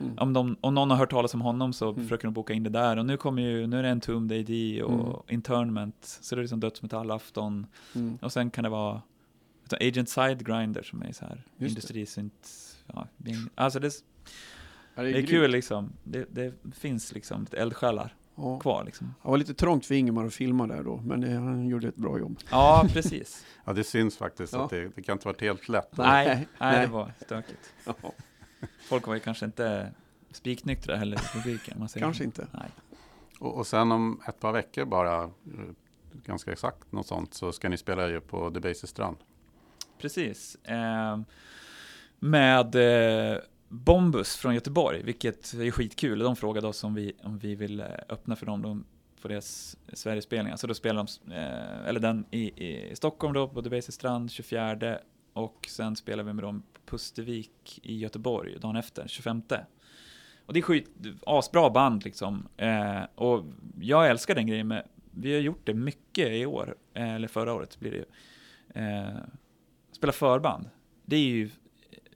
Mm. 0.00 0.18
om, 0.18 0.32
de, 0.32 0.56
om 0.60 0.74
någon 0.74 0.90
har 0.90 0.96
hört 0.96 1.10
talas 1.10 1.34
om 1.34 1.40
honom 1.40 1.72
så 1.72 1.90
Mm. 1.90 2.02
försöker 2.02 2.24
de 2.24 2.34
boka 2.34 2.52
in 2.52 2.62
det 2.62 2.70
där. 2.70 2.96
Och 2.96 3.06
nu 3.06 3.16
kommer 3.16 3.42
ju, 3.42 3.66
nu 3.66 3.78
är 3.78 3.82
det 3.82 3.90
Entombed 3.90 4.38
AD 4.40 4.82
och 4.82 4.92
Mm. 4.92 5.16
Internment. 5.28 6.18
Så 6.20 6.34
det 6.34 6.40
är 6.40 6.42
liksom 6.42 6.60
dödsmetallafton. 6.60 7.66
Mm. 7.94 8.18
Och 8.22 8.32
sen 8.32 8.50
kan 8.50 8.64
det 8.64 8.70
vara 8.70 9.02
Agent 9.80 10.08
Sidegrinder 10.08 10.82
som 10.82 11.02
är 11.02 11.12
så 11.12 11.24
här 11.24 11.42
det. 11.56 11.66
industrisynt. 11.66 12.48
Ja, 12.86 13.06
det 13.16 13.30
är- 13.30 13.36
alltså 13.54 13.80
det, 13.80 13.92
Ja, 14.94 15.02
det 15.02 15.08
är 15.08 15.12
grymt. 15.12 15.28
kul 15.28 15.50
liksom. 15.50 15.92
Det, 16.04 16.26
det 16.30 16.54
finns 16.74 17.14
liksom 17.14 17.40
lite 17.40 17.56
eldsjälar 17.56 18.14
Ja. 18.36 18.58
kvar 18.58 18.84
liksom. 18.84 19.14
Det 19.22 19.28
var 19.28 19.36
lite 19.38 19.54
trångt 19.54 19.86
för 19.86 19.94
Ingemar 19.94 20.24
att 20.24 20.34
filma 20.34 20.66
där 20.66 20.82
då, 20.82 20.96
men 21.04 21.20
det, 21.20 21.30
han 21.30 21.68
gjorde 21.68 21.88
ett 21.88 21.96
bra 21.96 22.18
jobb. 22.18 22.38
Ja, 22.50 22.84
precis. 22.92 23.44
Ja, 23.64 23.72
det 23.72 23.84
syns 23.84 24.16
faktiskt 24.16 24.52
Ja. 24.52 24.64
att 24.64 24.70
det, 24.70 24.88
det 24.96 25.02
kan 25.02 25.12
inte 25.12 25.26
varit 25.28 25.40
helt 25.40 25.68
lätt. 25.68 25.96
nej, 25.96 26.26
nej, 26.26 26.46
nej. 26.58 26.80
det 26.86 26.92
var 26.92 27.12
stökigt. 27.24 27.74
Folk 28.88 29.06
var 29.06 29.14
ju 29.14 29.20
kanske 29.20 29.44
inte 29.44 29.92
spiknyktra 30.30 30.96
heller 30.96 31.16
i 31.16 31.40
publiken. 31.40 31.78
Man 31.78 31.88
säger 31.88 32.06
Kanske 32.06 32.24
inte. 32.24 32.46
Nej. 32.52 32.70
Och, 33.38 33.56
och 33.56 33.66
sen 33.66 33.92
om 33.92 34.20
ett 34.28 34.40
par 34.40 34.52
veckor 34.52 34.84
bara, 34.84 35.22
eh, 35.24 35.30
ganska 36.24 36.52
exakt 36.52 36.92
något 36.92 37.06
sånt, 37.06 37.34
så 37.34 37.52
ska 37.52 37.68
ni 37.68 37.76
spela 37.76 38.08
ju 38.08 38.20
på 38.20 38.50
Debaser 38.50 38.86
strand. 38.86 39.16
Precis. 39.98 40.54
Eh, 40.64 41.20
med 42.18 42.74
eh, 42.74 43.38
Bombus 43.68 44.36
från 44.36 44.54
Göteborg, 44.54 45.02
vilket 45.02 45.52
är 45.54 45.70
skitkul. 45.70 46.18
De 46.18 46.36
frågade 46.36 46.66
oss 46.66 46.84
om 46.84 46.94
vi, 46.94 47.12
om 47.22 47.38
vi 47.38 47.54
vill 47.54 47.80
eh, 47.80 47.86
öppna 48.08 48.36
för 48.36 48.46
dem 48.46 48.62
de, 48.62 48.84
på 49.22 49.28
deras 49.28 49.76
Sverigespelningar. 49.92 50.56
Så 50.56 50.66
då 50.66 50.74
spelar 50.74 51.06
de, 51.06 51.32
eh, 51.34 51.88
eller 51.88 52.00
den 52.00 52.24
i, 52.30 52.66
i 52.66 52.96
Stockholm 52.96 53.34
då, 53.34 53.48
på 53.48 53.60
Debaser 53.60 53.92
strand 53.92 54.30
24 54.30 54.98
och 55.32 55.66
sen 55.68 55.96
spelar 55.96 56.24
vi 56.24 56.32
med 56.32 56.44
dem 56.44 56.62
Pustervik 56.90 57.80
i 57.82 57.98
Göteborg 57.98 58.58
dagen 58.60 58.76
efter, 58.76 59.08
25. 59.08 59.42
Och 60.46 60.54
det 60.54 60.60
är 60.60 60.62
skit, 60.62 60.90
asbra 61.26 61.70
band 61.70 62.04
liksom. 62.04 62.48
Eh, 62.56 63.02
och 63.14 63.44
jag 63.80 64.08
älskar 64.08 64.34
den 64.34 64.46
grejen 64.46 64.68
med, 64.68 64.86
vi 65.10 65.34
har 65.34 65.40
gjort 65.40 65.66
det 65.66 65.74
mycket 65.74 66.28
i 66.28 66.46
år, 66.46 66.76
eh, 66.94 67.14
eller 67.14 67.28
förra 67.28 67.52
året 67.54 67.80
blir 67.80 67.90
det 67.90 67.96
ju. 67.96 68.04
Eh, 68.84 69.16
spela 69.92 70.12
förband. 70.12 70.70
Det 71.04 71.16
är 71.16 71.20
ju, 71.20 71.50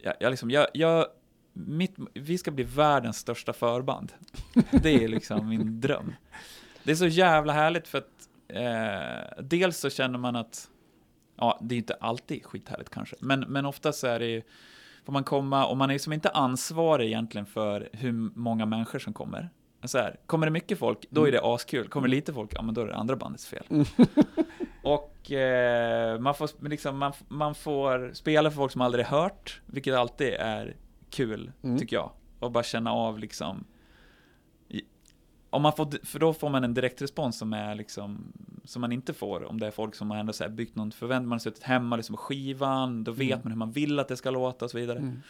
jag, 0.03 0.15
jag 0.21 0.31
liksom, 0.31 0.51
jag, 0.51 0.67
jag, 0.75 1.07
mitt, 1.53 1.95
vi 2.15 2.39
ska 2.39 2.51
bli 2.51 2.65
världens 2.65 3.19
största 3.19 3.53
förband. 3.53 4.13
Det 4.83 5.05
är 5.05 5.09
liksom 5.09 5.49
min 5.49 5.81
dröm. 5.81 6.15
Det 6.83 6.91
är 6.91 6.97
så 6.97 7.07
jävla 7.07 7.53
härligt 7.53 7.89
för 7.89 7.99
att 7.99 8.29
eh, 8.49 9.43
dels 9.43 9.79
så 9.79 9.91
känner 9.91 10.19
man 10.19 10.37
att, 10.37 10.71
ja, 11.43 11.59
det 11.63 11.75
är 11.75 11.77
inte 11.79 11.95
alltid 11.95 12.45
skithärligt 12.45 12.91
kanske, 12.91 13.17
men, 13.21 13.41
men 13.41 13.67
oftast 13.67 14.05
är 14.05 14.19
det 14.19 14.27
ju, 14.27 14.43
får 15.05 15.13
man 15.13 15.25
komma, 15.25 15.67
och 15.67 15.77
man 15.77 15.91
är 15.91 15.95
liksom 15.95 16.13
inte 16.13 16.31
ansvarig 16.31 17.07
egentligen 17.07 17.47
för 17.47 17.89
hur 17.93 18.13
många 18.39 18.67
människor 18.67 18.99
som 18.99 19.13
kommer. 19.13 19.51
Så 19.85 19.99
här, 19.99 20.17
kommer 20.27 20.47
det 20.47 20.51
mycket 20.51 20.79
folk, 20.79 20.99
då 21.11 21.29
är 21.29 21.33
det 21.33 21.41
askul. 21.43 21.89
Kommer 21.89 22.09
det 22.09 22.15
lite 22.15 22.33
folk, 22.33 22.51
ja 22.55 22.63
men 22.63 22.75
då 22.75 22.81
är 22.81 22.87
det 22.87 22.95
andra 22.97 23.17
bandets 23.17 23.47
fel. 23.47 23.65
Och 24.83 25.33
eh, 25.33 26.19
man, 26.21 26.35
får, 26.35 26.69
liksom, 26.69 26.99
man, 26.99 27.13
man 27.29 27.55
får 27.55 28.11
spela 28.15 28.51
för 28.51 28.57
folk 28.57 28.73
som 28.73 28.81
aldrig 28.81 29.05
hört, 29.07 29.61
vilket 29.67 29.95
alltid 29.95 30.29
är 30.39 30.77
kul, 31.11 31.53
Mm. 31.63 31.79
tycker 31.79 31.97
jag. 31.97 32.11
Och 32.39 32.51
bara 32.53 32.65
känna 32.65 32.93
av 32.93 33.19
liksom, 33.19 33.65
om 35.53 35.63
man 35.63 35.73
får, 35.73 36.07
för 36.07 36.19
då 36.19 36.33
får 36.35 36.49
man 36.51 36.65
en 36.65 36.75
direktrespons 36.75 37.39
som 37.39 37.53
är 37.53 37.75
liksom, 37.75 38.33
som 38.65 38.81
man 38.81 38.93
inte 38.93 39.13
får 39.15 39.45
om 39.45 39.61
det 39.61 39.67
är 39.67 39.71
folk 39.71 39.95
som 39.95 40.11
har 40.11 40.19
ändå 40.19 40.33
så 40.33 40.45
här 40.45 40.51
byggt 40.51 40.77
någon 40.77 40.93
förväntning, 40.93 41.29
man 41.29 41.35
har 41.37 41.41
suttit 41.41 41.63
hemma 41.63 41.97
liksom 41.97 42.17
skivan, 42.17 43.05
då 43.05 43.13
vet 43.13 43.31
Mm. 43.31 43.41
man 43.43 43.53
hur 43.53 43.59
man 43.59 43.73
vill 43.73 43.99
att 43.99 44.09
det 44.09 44.17
ska 44.17 44.31
låta 44.31 44.65
och 44.65 44.71
så 44.71 44.79
vidare. 44.79 44.99
Mm. 44.99 45.23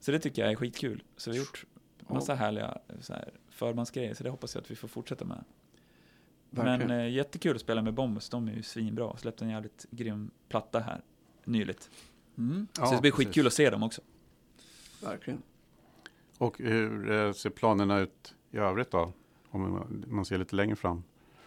Så 0.00 0.10
det 0.12 0.18
tycker 0.18 0.42
jag 0.42 0.50
är 0.52 0.56
skitkul. 0.56 1.02
Så 1.16 1.30
vi 1.30 1.36
har 1.36 1.44
gjort 1.44 1.64
massa 2.08 2.32
Ja. 2.32 2.36
härliga 2.36 2.78
så 3.00 3.12
här, 3.12 3.30
förbandsgrejer, 3.50 4.14
så 4.14 4.24
det 4.24 4.30
hoppas 4.30 4.54
jag 4.54 4.62
att 4.62 4.70
vi 4.70 4.74
får 4.76 4.88
fortsätta 4.88 5.24
med. 5.24 5.44
Verkligen. 6.50 6.88
Men 6.88 7.00
eh, 7.00 7.08
jättekul 7.12 7.54
att 7.56 7.60
spela 7.62 7.82
med 7.82 7.94
Bombus, 7.94 8.28
de 8.28 8.48
är 8.48 8.52
ju 8.52 8.62
svinbra 8.62 9.16
släppte 9.16 9.44
en 9.44 9.50
jävligt 9.50 9.86
grym 9.90 10.30
platta 10.48 10.80
här 10.80 11.00
nyligt. 11.44 11.90
Mm. 12.38 12.66
så 12.72 12.94
det 12.94 13.00
blir 13.00 13.10
skitkul 13.12 13.46
att 13.46 13.52
se 13.52 13.70
dem 13.70 13.82
också. 13.82 14.00
Verkligen. 15.02 15.42
Och 16.38 16.58
hur 16.58 17.10
eh, 17.10 17.32
ser 17.32 17.50
planerna 17.50 17.98
ut 17.98 18.34
i 18.50 18.56
övrigt 18.58 18.90
då? 18.90 19.12
Om 19.50 19.84
man- 20.08 20.24
ser 20.24 20.38
lite 20.38 20.56
längre 20.56 20.76
fram. 20.76 21.02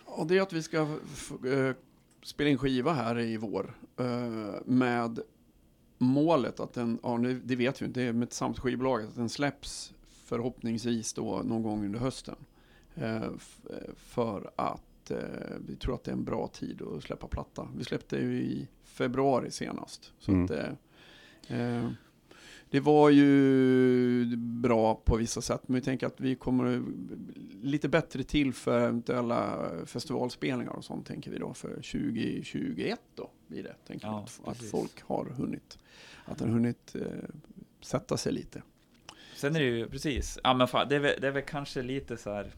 Och 0.06 0.28
det 0.28 0.38
är 0.38 0.42
att 0.42 0.54
vi 0.54 0.64
ska 0.64 0.78
eh, 0.78 1.76
spela 2.24 2.50
in 2.50 2.58
skiva 2.58 2.94
här 2.94 3.20
i 3.20 3.38
vår 3.38 3.74
eh, 3.98 4.56
med 4.66 5.20
målet 5.98 6.60
att 6.60 6.74
den, 6.74 7.00
ja 7.04 7.18
nu, 7.18 7.42
det 7.46 7.56
vet 7.56 7.82
vi 7.82 7.86
inte, 7.86 8.00
det 8.00 8.06
är 8.08 8.14
med 8.14 8.34
samt 8.34 8.60
skivbolag, 8.60 9.02
att 9.04 9.16
den 9.16 9.30
släpps 9.30 9.94
förhoppningsvis 10.24 11.14
då 11.14 11.42
någon 11.46 11.64
gång 11.64 11.86
under 11.86 12.00
hösten. 12.00 12.36
Eh, 12.96 13.30
för 13.96 14.52
att 14.56 14.82
vi 15.68 15.76
tror 15.76 15.96
att 15.96 16.04
det 16.04 16.12
är 16.12 16.16
en 16.16 16.24
bra 16.24 16.48
tid 16.48 16.82
att 16.82 17.04
släppa 17.04 17.28
platta. 17.28 17.68
Vi 17.78 17.84
släppte 17.84 18.18
ju 18.18 18.42
i 18.42 18.68
februari 18.84 19.52
senast. 19.52 20.14
Så 20.20 20.32
Mm. 20.32 20.44
att, 20.46 20.52
eh, 21.48 21.90
det 22.70 22.80
var 22.80 23.10
ju 23.10 24.36
bra 24.38 24.96
på 24.96 25.18
vissa 25.18 25.42
sätt, 25.42 25.62
men 25.68 25.76
vi 25.76 25.82
tänker 25.82 26.08
att 26.08 26.20
vi 26.22 26.36
kommer 26.36 26.84
lite 27.62 27.90
bättre 27.90 28.24
till 28.24 28.54
för 28.54 28.82
eventuella 28.82 29.70
festivalspelningar 29.86 30.72
och 30.72 30.86
sånt 30.86 31.06
tänker 31.08 31.32
vi 31.32 31.38
då 31.38 31.54
för 31.54 31.70
2021 31.76 33.00
då 33.16 33.30
blir 33.48 33.64
det. 33.64 33.76
Tänker 33.88 34.08
Ja, 34.08 34.28
vi 34.44 34.50
att, 34.52 34.58
att 34.62 34.70
folk 34.70 35.02
har 35.02 35.26
hunnit, 35.26 35.80
att 36.26 36.40
har 36.40 36.48
hunnit 36.48 36.96
eh, 36.96 37.02
sätta 37.82 38.18
sig 38.18 38.34
lite. 38.34 38.62
Sen 39.36 39.56
är 39.56 39.60
det 39.60 39.66
ju 39.66 39.90
precis, 39.90 40.40
ja 40.44 40.54
men 40.54 40.68
fan, 40.68 40.90
det 40.90 40.96
är 40.96 41.00
väl, 41.00 41.22
det 41.22 41.28
är 41.28 41.32
väl 41.32 41.44
kanske 41.44 41.82
lite 41.82 42.18
så 42.18 42.34
här. 42.34 42.52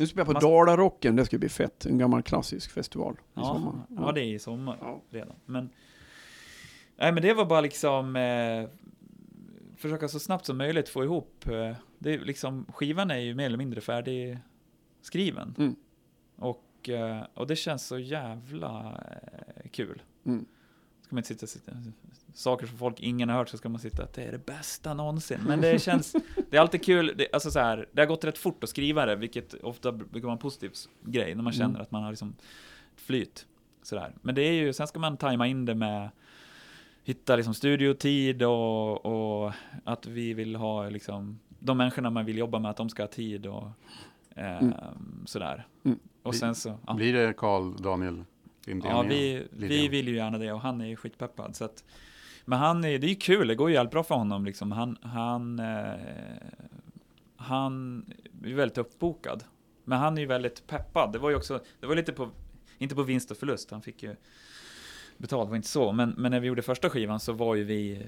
Nu 0.00 0.06
spelar 0.06 0.20
jag 0.20 0.26
på 0.26 0.32
Man- 0.32 0.42
Dalarocken, 0.52 1.16
det 1.16 1.24
ska 1.24 1.38
bli 1.38 1.48
fett. 1.48 1.86
En 1.86 1.98
gammal 1.98 2.22
klassisk 2.22 2.70
festival 2.70 3.14
i 3.14 3.24
Ja, 3.34 3.44
sommar. 3.44 3.74
ja, 3.88 4.12
det 4.12 4.20
är 4.20 4.34
i 4.34 4.38
sommar 4.38 4.78
Ja. 4.80 5.00
redan. 5.10 5.36
Men, 5.46 5.70
nej 6.96 7.12
men 7.12 7.22
det 7.22 7.34
var 7.34 7.44
bara 7.44 7.60
liksom 7.60 8.16
eh, 8.16 8.68
försöka 9.80 10.08
så 10.08 10.18
snabbt 10.18 10.46
som 10.46 10.58
möjligt 10.58 10.88
få 10.88 11.04
ihop, 11.04 11.46
eh, 11.46 11.76
det 11.98 12.14
är 12.14 12.18
liksom, 12.18 12.66
skivan 12.72 13.10
är 13.10 13.18
ju 13.18 13.34
mer 13.34 13.46
eller 13.46 13.58
mindre 13.58 13.80
färdig 13.80 14.38
skriven. 15.02 15.54
Mm. 15.58 15.76
Och, 16.36 16.88
eh, 16.88 17.22
och 17.34 17.46
det 17.46 17.56
känns 17.56 17.86
så 17.86 17.98
jävla 17.98 19.00
eh, 19.62 19.70
kul. 19.70 20.02
Mm. 20.26 20.46
Ska 21.02 21.14
man 21.14 21.18
inte 21.18 21.46
sitta, 21.46 21.46
sitta 21.46 21.72
saker 22.34 22.66
som 22.66 22.78
folk 22.78 23.00
ingen 23.00 23.28
har 23.28 23.36
hört 23.36 23.48
så 23.48 23.56
ska 23.56 23.68
man 23.68 23.80
sitta 23.80 24.02
att 24.02 24.12
det 24.14 24.22
är 24.22 24.32
det 24.32 24.46
bästa 24.46 24.94
någonsin. 24.94 25.40
Men 25.46 25.60
det 25.60 25.82
känns, 25.82 26.16
det 26.50 26.56
är 26.56 26.60
alltid 26.60 26.84
kul, 26.84 27.14
det, 27.16 27.28
alltså 27.32 27.50
så 27.50 27.58
här, 27.58 27.88
det 27.92 28.02
har 28.02 28.06
gått 28.06 28.24
rätt 28.24 28.38
fort 28.38 28.64
att 28.64 28.70
skriva 28.70 29.06
det, 29.06 29.16
vilket 29.16 29.54
ofta 29.54 29.92
brukar 29.92 30.22
vara 30.22 30.32
en 30.32 30.38
positiv 30.38 30.72
grej, 31.04 31.34
när 31.34 31.42
man 31.42 31.52
känner 31.52 31.68
Mm. 31.70 31.82
att 31.82 31.90
man 31.90 32.02
har 32.02 32.10
liksom 32.10 32.36
flyt. 32.96 33.46
Sådär. 33.82 34.14
Men 34.22 34.34
det 34.34 34.42
är 34.42 34.52
ju, 34.52 34.72
sen 34.72 34.86
ska 34.86 34.98
man 34.98 35.16
tajma 35.16 35.46
in 35.46 35.64
det 35.64 35.74
med 35.74 36.10
hitta 37.10 37.36
liksom 37.36 37.54
studiotid 37.54 38.42
och, 38.42 39.06
och 39.06 39.52
att 39.84 40.06
vi 40.06 40.34
vill 40.34 40.56
ha 40.56 40.88
liksom 40.88 41.38
de 41.58 41.78
människorna 41.78 42.10
man 42.10 42.24
vill 42.24 42.38
jobba 42.38 42.58
med, 42.58 42.70
att 42.70 42.76
de 42.76 42.88
ska 42.88 43.02
ha 43.02 43.08
tid 43.08 43.46
och 43.46 43.68
eh, 44.36 44.58
Mm. 44.58 44.74
sådär. 45.26 45.66
Mm. 45.84 45.98
Och 46.22 46.34
sen 46.34 46.54
så, 46.54 46.78
ja. 46.86 46.94
Blir 46.94 47.12
det 47.12 47.32
Carl 47.32 47.82
Daniel 47.82 48.24
Lindén 48.64 48.90
Ja, 48.90 49.02
vi, 49.02 49.46
vi 49.50 49.88
vill 49.88 50.08
ju 50.08 50.16
gärna 50.16 50.38
det 50.38 50.52
och 50.52 50.60
han 50.60 50.80
är 50.80 50.86
ju 50.86 50.96
skitpeppad. 50.96 51.56
Så 51.56 51.64
att, 51.64 51.84
men 52.44 52.58
han 52.58 52.84
är, 52.84 52.98
det 52.98 53.06
är 53.06 53.08
ju 53.08 53.14
kul, 53.14 53.48
det 53.48 53.54
går 53.54 53.68
ju 53.68 53.74
jävligt 53.74 53.92
bra 53.92 54.02
för 54.02 54.14
honom 54.14 54.44
liksom. 54.44 54.72
Han, 54.72 54.96
han, 55.02 55.58
eh, 55.58 55.94
han 57.36 58.04
är 58.44 58.54
väldigt 58.54 58.78
uppbokad. 58.78 59.44
Men 59.84 59.98
han 59.98 60.16
är 60.16 60.20
ju 60.20 60.26
väldigt 60.26 60.66
peppad. 60.66 61.12
Det 61.12 61.18
var 61.18 61.30
ju 61.30 61.36
också, 61.36 61.60
det 61.80 61.86
var 61.86 61.96
lite 61.96 62.12
på, 62.12 62.28
inte 62.78 62.94
på 62.94 63.02
vinst 63.02 63.30
och 63.30 63.36
förlust, 63.36 63.70
han 63.70 63.82
fick 63.82 64.02
ju 64.02 64.16
betalt, 65.20 65.48
var 65.48 65.56
inte 65.56 65.68
så. 65.68 65.92
Men, 65.92 66.14
men 66.16 66.30
när 66.30 66.40
vi 66.40 66.46
gjorde 66.46 66.62
första 66.62 66.90
skivan 66.90 67.20
så 67.20 67.32
var 67.32 67.54
ju 67.54 67.64
vi 67.64 68.06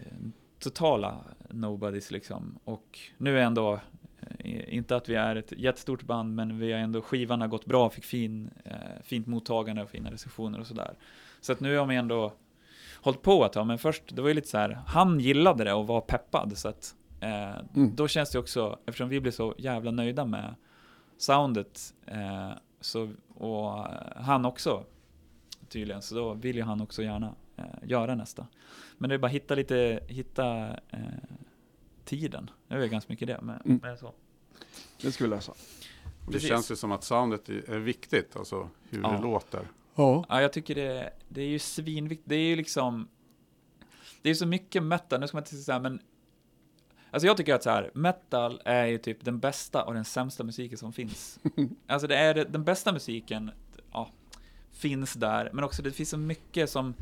totala 0.58 1.16
nobodies 1.50 2.10
liksom. 2.10 2.58
Och 2.64 2.98
nu 3.18 3.38
är 3.38 3.42
ändå, 3.42 3.80
eh, 4.38 4.74
inte 4.74 4.96
att 4.96 5.08
vi 5.08 5.14
är 5.14 5.36
ett 5.36 5.52
jättestort 5.56 6.02
band, 6.02 6.34
men 6.34 6.58
vi 6.58 6.72
har 6.72 6.78
ändå, 6.78 7.02
skivan 7.02 7.40
har 7.40 7.48
gått 7.48 7.66
bra, 7.66 7.90
fick 7.90 8.04
fin, 8.04 8.50
eh, 8.64 8.74
fint 9.02 9.26
mottagande 9.26 9.82
och 9.82 9.90
fina 9.90 10.10
recensioner 10.10 10.60
och 10.60 10.66
sådär. 10.66 10.94
Så 11.40 11.52
att 11.52 11.60
nu 11.60 11.76
har 11.76 11.86
vi 11.86 11.96
ändå 11.96 12.32
hållit 13.02 13.22
på 13.22 13.44
ett 13.44 13.52
tag, 13.52 13.66
men 13.66 13.78
först, 13.78 14.02
det 14.16 14.22
var 14.22 14.28
ju 14.28 14.34
lite 14.34 14.48
så 14.48 14.58
här, 14.58 14.78
han 14.86 15.20
gillade 15.20 15.64
det 15.64 15.72
och 15.72 15.86
var 15.86 16.00
peppad, 16.00 16.58
så 16.58 16.68
att 16.68 16.94
eh, 17.20 17.58
Mm. 17.74 17.96
då 17.96 18.08
känns 18.08 18.30
det 18.30 18.38
också, 18.38 18.78
eftersom 18.86 19.08
vi 19.08 19.20
blev 19.20 19.32
så 19.32 19.54
jävla 19.58 19.90
nöjda 19.90 20.24
med 20.24 20.54
soundet, 21.18 21.94
eh, 22.06 22.50
så, 22.80 23.10
och 23.34 23.86
han 24.16 24.44
också 24.44 24.84
tydligen, 25.72 26.02
så 26.02 26.14
då 26.14 26.34
vill 26.34 26.56
ju 26.56 26.62
han 26.62 26.80
också 26.80 27.02
gärna 27.02 27.34
eh, 27.56 27.64
göra 27.82 28.14
nästa. 28.14 28.46
Men 28.98 29.08
det 29.10 29.14
är 29.16 29.18
bara 29.18 29.28
hitta 29.28 29.54
lite, 29.54 30.00
hitta 30.08 30.68
eh, 30.90 30.98
tiden. 32.04 32.50
Det 32.68 32.74
är 32.74 32.86
ganska 32.86 33.12
mycket 33.12 33.28
det, 33.28 33.38
men, 33.42 33.60
Mm. 33.64 33.80
men 33.82 33.98
så. 33.98 34.12
Det 35.02 35.12
ska 35.12 35.24
vi 35.24 35.30
lösa. 35.30 35.52
Det 36.26 36.32
Precis. 36.32 36.48
känns 36.48 36.70
ju 36.70 36.76
som 36.76 36.92
att 36.92 37.04
soundet 37.04 37.48
är 37.48 37.78
viktigt, 37.78 38.36
alltså 38.36 38.68
hur 38.90 39.02
Ja. 39.02 39.08
det 39.12 39.22
låter. 39.22 39.60
Ja. 39.94 40.24
Ja, 40.28 40.42
jag 40.42 40.52
tycker 40.52 40.74
det, 40.74 41.12
det 41.28 41.42
är 41.42 41.48
ju 41.48 41.58
svinviktigt. 41.58 42.28
Det 42.28 42.34
är 42.36 42.48
ju 42.48 42.56
liksom, 42.56 43.08
det 44.22 44.30
är 44.30 44.34
så 44.34 44.46
mycket 44.46 44.82
metal, 44.82 45.20
nu 45.20 45.28
ska 45.28 45.36
man 45.36 45.42
inte 45.42 45.56
säga 45.56 45.78
men 45.78 46.00
Alltså 47.10 47.26
jag 47.26 47.36
tycker 47.36 47.54
att 47.54 47.62
så 47.62 47.70
här, 47.70 47.90
metal 47.94 48.60
är 48.64 48.86
ju 48.86 48.98
typ 48.98 49.24
den 49.24 49.38
bästa 49.38 49.84
och 49.84 49.94
den 49.94 50.04
sämsta 50.04 50.44
musiken 50.44 50.78
som 50.78 50.92
finns. 50.92 51.38
Alltså 51.86 52.06
det 52.08 52.16
är 52.16 52.34
den 52.34 52.64
bästa 52.64 52.92
musiken, 52.92 53.50
finns 54.72 55.14
där, 55.14 55.50
men 55.52 55.64
också 55.64 55.82
det 55.82 55.90
finns 55.90 56.10
så 56.10 56.18
mycket 56.18 56.70
som 56.70 56.94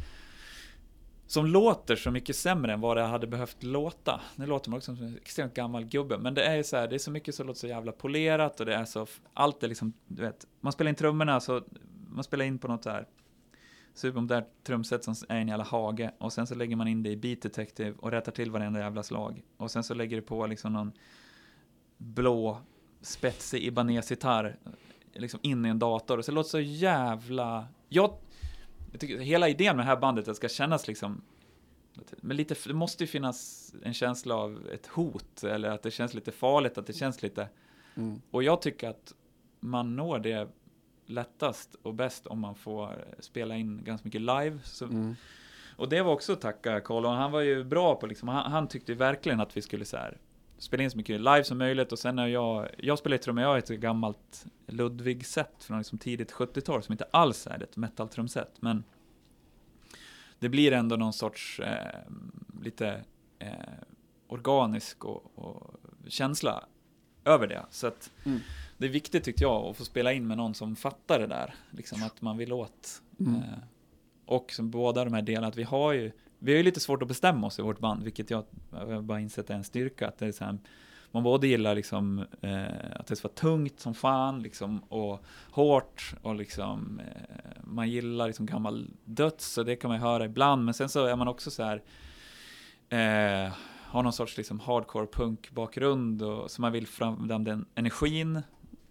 som 1.30 1.46
låter 1.46 1.96
så 1.96 2.10
mycket 2.10 2.36
sämre 2.36 2.72
än 2.72 2.80
vad 2.80 2.96
det 2.96 3.02
hade 3.02 3.26
behövt 3.26 3.62
låta. 3.62 4.20
Nu 4.36 4.46
låter 4.46 4.70
man 4.70 4.76
också 4.76 4.96
som 4.96 5.04
en 5.04 5.16
extremt 5.16 5.54
gammal 5.54 5.84
gubbe, 5.84 6.18
men 6.18 6.34
det 6.34 6.44
är 6.44 6.56
ju 6.56 6.64
så 6.64 6.76
här, 6.76 6.88
det 6.88 6.94
är 6.94 6.98
så 6.98 7.10
mycket 7.10 7.34
som 7.34 7.46
låter 7.46 7.60
så 7.60 7.66
jävla 7.66 7.92
polerat 7.92 8.60
och 8.60 8.66
det 8.66 8.74
är 8.74 8.84
så, 8.84 9.06
allt 9.34 9.62
är 9.62 9.68
liksom, 9.68 9.92
du 10.06 10.22
vet, 10.22 10.46
man 10.60 10.72
spelar 10.72 10.88
in 10.88 10.94
trummorna 10.94 11.40
så, 11.40 11.62
man 12.08 12.24
spelar 12.24 12.44
in 12.44 12.58
på 12.58 12.68
något 12.68 12.84
så 12.84 12.90
här 12.90 13.06
supermodernt 13.94 14.46
trumset 14.62 15.04
som 15.04 15.14
är 15.28 15.36
en 15.36 15.48
jävla 15.48 15.64
hage 15.64 16.10
och 16.18 16.32
sen 16.32 16.46
så 16.46 16.54
lägger 16.54 16.76
man 16.76 16.88
in 16.88 17.02
det 17.02 17.10
i 17.10 17.16
Beat 17.16 17.42
Detective 17.42 17.94
och 17.98 18.10
rättar 18.10 18.32
till 18.32 18.50
varenda 18.50 18.80
jävla 18.80 19.02
slag 19.02 19.42
och 19.56 19.70
sen 19.70 19.84
så 19.84 19.94
lägger 19.94 20.16
du 20.16 20.22
på 20.22 20.46
liksom 20.46 20.72
någon 20.72 20.92
blå 21.96 22.58
spetsig 23.00 23.64
Ibanez-gitarr 23.64 24.56
liksom 25.12 25.40
in 25.42 25.66
i 25.66 25.68
en 25.68 25.78
dator 25.78 26.18
och 26.18 26.24
så 26.24 26.32
låter 26.32 26.46
det 26.46 26.50
så 26.50 26.60
jävla... 26.60 27.66
Jag, 27.88 28.14
jag 28.90 29.00
tycker 29.00 29.18
hela 29.18 29.48
idén 29.48 29.76
med 29.76 29.86
det 29.86 29.88
här 29.88 30.00
bandet 30.00 30.22
att 30.22 30.26
det 30.26 30.34
ska 30.34 30.48
kännas 30.48 30.88
liksom 30.88 31.22
men 32.16 32.36
lite, 32.36 32.54
det 32.66 32.74
måste 32.74 33.04
ju 33.04 33.08
finnas 33.08 33.70
en 33.82 33.94
känsla 33.94 34.34
av 34.34 34.68
ett 34.72 34.86
hot 34.86 35.44
eller 35.44 35.70
att 35.70 35.82
det 35.82 35.90
känns 35.90 36.14
lite 36.14 36.32
farligt, 36.32 36.78
att 36.78 36.86
det 36.86 36.92
känns 36.92 37.22
lite... 37.22 37.48
Mm. 37.94 38.20
Och 38.30 38.42
jag 38.42 38.62
tycker 38.62 38.88
att 38.88 39.14
man 39.60 39.96
når 39.96 40.18
det 40.18 40.48
lättast 41.06 41.74
och 41.82 41.94
bäst 41.94 42.26
om 42.26 42.40
man 42.40 42.54
får 42.54 43.04
spela 43.18 43.56
in 43.56 43.84
ganska 43.84 44.04
mycket 44.04 44.20
live. 44.20 44.58
Så, 44.64 44.84
Mm. 44.84 45.16
och 45.76 45.88
det 45.88 46.02
var 46.02 46.12
också 46.12 46.32
att 46.32 46.40
tacka 46.40 46.80
Carl, 46.80 47.06
och 47.06 47.12
han 47.12 47.32
var 47.32 47.40
ju 47.40 47.64
bra 47.64 47.94
på 47.94 48.06
liksom, 48.06 48.28
han, 48.28 48.52
han 48.52 48.68
tyckte 48.68 48.94
verkligen 48.94 49.40
att 49.40 49.56
vi 49.56 49.62
skulle 49.62 49.84
så 49.84 49.96
här, 49.96 50.18
spela 50.60 50.82
in 50.82 50.90
så 50.90 50.96
mycket 50.96 51.20
live 51.20 51.44
som 51.44 51.58
möjligt 51.58 51.92
och 51.92 51.98
sen 51.98 52.16
när 52.16 52.26
jag, 52.26 52.68
jag 52.78 52.98
spelar 52.98 53.16
i 53.16 53.18
trummor, 53.18 53.42
jag 53.42 53.50
har 53.50 53.58
ett 53.58 53.68
gammalt 53.68 54.46
Ludwig-set 54.66 55.64
från 55.64 55.78
liksom 55.78 55.98
tidigt 55.98 56.32
70-tal 56.32 56.82
som 56.82 56.92
inte 56.92 57.06
alls 57.10 57.46
är 57.46 57.62
ett 57.62 57.76
metal-trumset, 57.76 58.50
men 58.60 58.84
det 60.38 60.48
blir 60.48 60.72
ändå 60.72 60.96
någon 60.96 61.12
sorts 61.12 61.60
eh, 61.60 62.00
lite 62.62 63.04
eh, 63.38 63.50
organisk 64.28 65.04
och, 65.04 65.38
och 65.38 65.80
känsla 66.08 66.64
över 67.24 67.46
det. 67.46 67.66
Så 67.70 67.86
att 67.86 68.10
Mm. 68.24 68.40
det 68.78 68.86
är 68.86 68.90
viktigt 68.90 69.24
tyckte 69.24 69.42
jag 69.42 69.66
att 69.66 69.76
få 69.76 69.84
spela 69.84 70.12
in 70.12 70.26
med 70.26 70.36
någon 70.36 70.54
som 70.54 70.76
fattar 70.76 71.18
det 71.18 71.26
där, 71.26 71.54
liksom 71.70 72.02
att 72.02 72.22
man 72.22 72.36
vill 72.36 72.52
åt. 72.52 73.02
Mm. 73.20 73.34
Eh, 73.34 73.58
och 74.26 74.52
som 74.52 74.70
båda 74.70 75.04
de 75.04 75.14
här 75.14 75.22
delarna, 75.22 75.46
att 75.46 75.56
vi 75.56 75.62
har 75.62 75.92
ju, 75.92 76.12
vi 76.40 76.52
har 76.52 76.56
ju 76.56 76.62
lite 76.62 76.80
svårt 76.80 77.02
att 77.02 77.08
bestämma 77.08 77.46
oss 77.46 77.58
i 77.58 77.62
vårt 77.62 77.78
band, 77.78 78.02
vilket 78.02 78.30
jag, 78.30 78.44
jag 78.70 78.86
har 78.86 79.02
bara 79.02 79.20
insett 79.20 79.50
är 79.50 79.54
en 79.54 79.64
styrka, 79.64 80.08
att 80.08 80.18
det 80.18 80.26
är 80.26 80.32
så 80.32 80.44
här, 80.44 80.58
man 81.10 81.22
både 81.22 81.46
gillar 81.46 81.74
liksom 81.74 82.24
eh, 82.40 82.96
att 82.96 83.06
det 83.06 83.16
ska 83.16 83.28
vara 83.28 83.34
tungt 83.34 83.80
som 83.80 83.94
fan, 83.94 84.42
liksom, 84.42 84.78
och 84.78 85.24
hårt, 85.50 86.14
och 86.22 86.34
liksom, 86.34 87.00
eh, 87.00 87.62
man 87.64 87.90
gillar 87.90 88.26
liksom 88.26 88.46
gammal 88.46 88.90
döds, 89.04 89.58
och 89.58 89.64
det 89.64 89.76
kan 89.76 89.88
man 89.88 89.98
ju 89.98 90.02
höra 90.02 90.24
ibland, 90.24 90.64
men 90.64 90.74
sen 90.74 90.88
så 90.88 91.06
är 91.06 91.16
man 91.16 91.28
också 91.28 91.50
så 91.50 91.62
här, 91.62 91.82
eh, 92.88 93.52
har 93.82 94.02
någon 94.02 94.12
sorts 94.12 94.36
liksom 94.36 94.60
hardcore 94.60 95.06
punk 95.06 95.50
bakgrund, 95.50 96.22
och, 96.22 96.50
så 96.50 96.60
man 96.60 96.72
vill 96.72 96.86
fram 96.86 97.28
den 97.28 97.66
energin, 97.74 98.42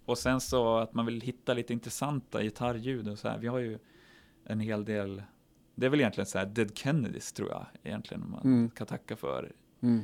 och 0.04 0.18
sen 0.18 0.40
så 0.40 0.76
att 0.78 0.94
man 0.94 1.06
vill 1.06 1.20
hitta 1.20 1.54
lite 1.54 1.72
intressanta 1.72 2.42
gitarrljud 2.42 3.08
och 3.08 3.18
så 3.18 3.28
här. 3.28 3.38
Vi 3.38 3.46
har 3.46 3.58
ju 3.58 3.78
en 4.44 4.60
hel 4.60 4.84
del, 4.84 5.22
det 5.80 5.86
är 5.86 5.90
väl 5.90 6.00
egentligen 6.00 6.26
så 6.26 6.38
här 6.38 6.46
Dead 6.46 6.78
Kennedys 6.78 7.32
tror 7.32 7.48
jag 7.50 7.66
egentligen 7.82 8.30
man 8.30 8.40
Mm. 8.44 8.70
kan 8.70 8.86
tacka 8.86 9.16
för. 9.16 9.52
Mm. 9.80 10.00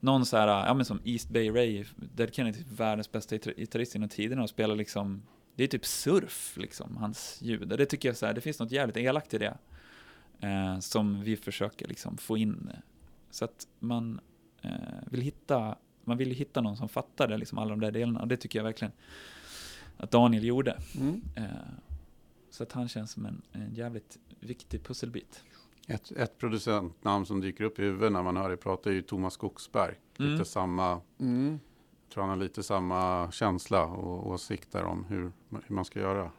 Någon 0.00 0.26
så 0.26 0.36
här, 0.36 0.66
ja 0.66 0.74
men 0.74 0.84
som 0.84 1.00
East 1.04 1.28
Bay 1.28 1.50
Ray, 1.50 1.84
Dead 1.96 2.34
Kennedy, 2.34 2.58
världens 2.76 3.12
bästa 3.12 3.34
gitar- 3.34 3.54
gitarrist 3.56 3.94
genom 3.94 4.08
tiderna 4.08 4.42
och 4.42 4.48
spelar 4.50 4.76
liksom, 4.76 5.22
det 5.54 5.64
är 5.64 5.68
typ 5.68 5.86
surf 5.86 6.56
liksom, 6.56 6.96
hans 6.96 7.38
ljud. 7.42 7.68
Det 7.68 7.86
tycker 7.86 8.08
jag 8.08 8.16
så 8.16 8.26
här, 8.26 8.34
det 8.34 8.40
finns 8.40 8.58
något 8.58 8.70
jävligt 8.72 8.96
elakt 8.96 9.34
i 9.34 9.38
det. 9.38 9.58
Eh, 10.40 10.78
som 10.78 11.22
vi 11.22 11.36
försöker 11.36 11.88
liksom 11.88 12.16
få 12.18 12.36
in. 12.36 12.70
Så 13.30 13.44
att 13.44 13.66
man 13.78 14.20
eh, 14.62 14.70
vill 15.06 15.20
hitta, 15.20 15.76
man 16.04 16.16
vill 16.16 16.30
hitta 16.30 16.60
någon 16.60 16.76
som 16.76 16.88
fattar 16.88 17.28
det, 17.28 17.36
liksom 17.36 17.58
alla 17.58 17.70
de 17.70 17.80
där 17.80 17.90
delarna. 17.90 18.20
Och 18.20 18.28
det 18.28 18.36
tycker 18.36 18.58
jag 18.58 18.64
verkligen 18.64 18.92
att 19.96 20.10
Daniel 20.10 20.44
gjorde. 20.44 20.76
Mm. 21.00 21.22
Eh, 21.36 21.44
så 22.50 22.62
att 22.62 22.72
han 22.72 22.88
känns 22.88 23.10
som 23.12 23.26
en, 23.26 23.42
en 23.52 23.74
jävligt 23.74 24.18
viktig 24.42 24.82
pusselbit. 24.84 25.44
Ett, 25.88 26.10
ett 26.10 26.38
producentnamn 26.38 27.26
som 27.26 27.40
dyker 27.40 27.64
upp 27.64 27.78
i 27.78 27.82
huvudet 27.82 28.12
när 28.12 28.22
man 28.22 28.36
hör 28.36 28.48
dig 28.48 28.58
prata 28.58 28.90
är 28.90 28.94
ju 28.94 29.02
Thomas 29.02 29.34
Skogsberg. 29.34 29.94
Mm. 30.18 30.32
Lite 30.32 30.44
samma, 30.44 31.00
Mm. 31.20 31.58
jag 32.06 32.14
tror 32.14 32.22
han 32.22 32.30
har 32.30 32.36
lite 32.36 32.62
samma 32.62 33.30
känsla 33.32 33.84
och 33.86 34.30
åsikter 34.30 34.84
om 34.84 35.04
hur, 35.04 35.32
hur 35.66 35.74
man 35.74 35.84
ska 35.84 36.00
göra. 36.00 36.30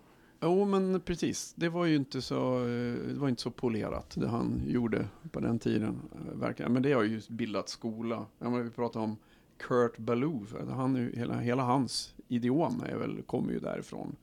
Jo, 0.42 0.66
men 0.66 1.02
precis. 1.02 1.54
Det 1.58 1.70
var 1.70 1.86
ju 1.86 1.96
inte 1.96 2.22
så, 2.22 2.60
eh, 2.60 2.94
det 2.94 3.20
var 3.20 3.30
inte 3.30 3.42
så 3.42 3.52
polerat 3.52 4.16
det 4.20 4.28
han 4.28 4.62
gjorde 4.68 5.08
på 5.32 5.40
den 5.40 5.60
tiden. 5.60 6.00
eh, 6.16 6.40
Verkligen. 6.40 6.74
Men 6.74 6.82
det 6.84 6.94
har 6.94 7.04
ju 7.04 7.22
bildat 7.30 7.70
skola. 7.70 8.26
Vi 8.64 8.70
pratar 8.70 9.00
om 9.00 9.18
Kurt 9.58 9.98
Ballou. 9.98 10.46
för 10.46 10.66
Han, 10.66 10.96
är 10.96 11.00
ju- 11.00 11.16
hela, 11.16 11.40
hela 11.40 11.64
hans 11.64 12.16
idiom 12.28 12.84
är 12.86 12.96
väl, 12.98 13.22
kommer 13.22 13.54
ju 13.54 13.60
därifrån. 13.60 14.16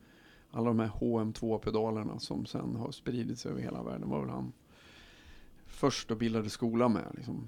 Alla 0.51 0.65
de 0.67 0.79
här 0.79 0.87
HM2-pedalerna 0.87 2.19
som 2.19 2.45
sen 2.45 2.75
har 2.75 2.91
spridits 2.91 3.45
över 3.45 3.61
hela 3.61 3.83
världen 3.83 4.09
var 4.09 4.19
väl 4.21 4.29
han 4.29 4.53
först 5.67 6.11
och 6.11 6.17
bildade 6.17 6.49
skola 6.49 6.87
med. 6.89 7.11
Liksom. 7.15 7.47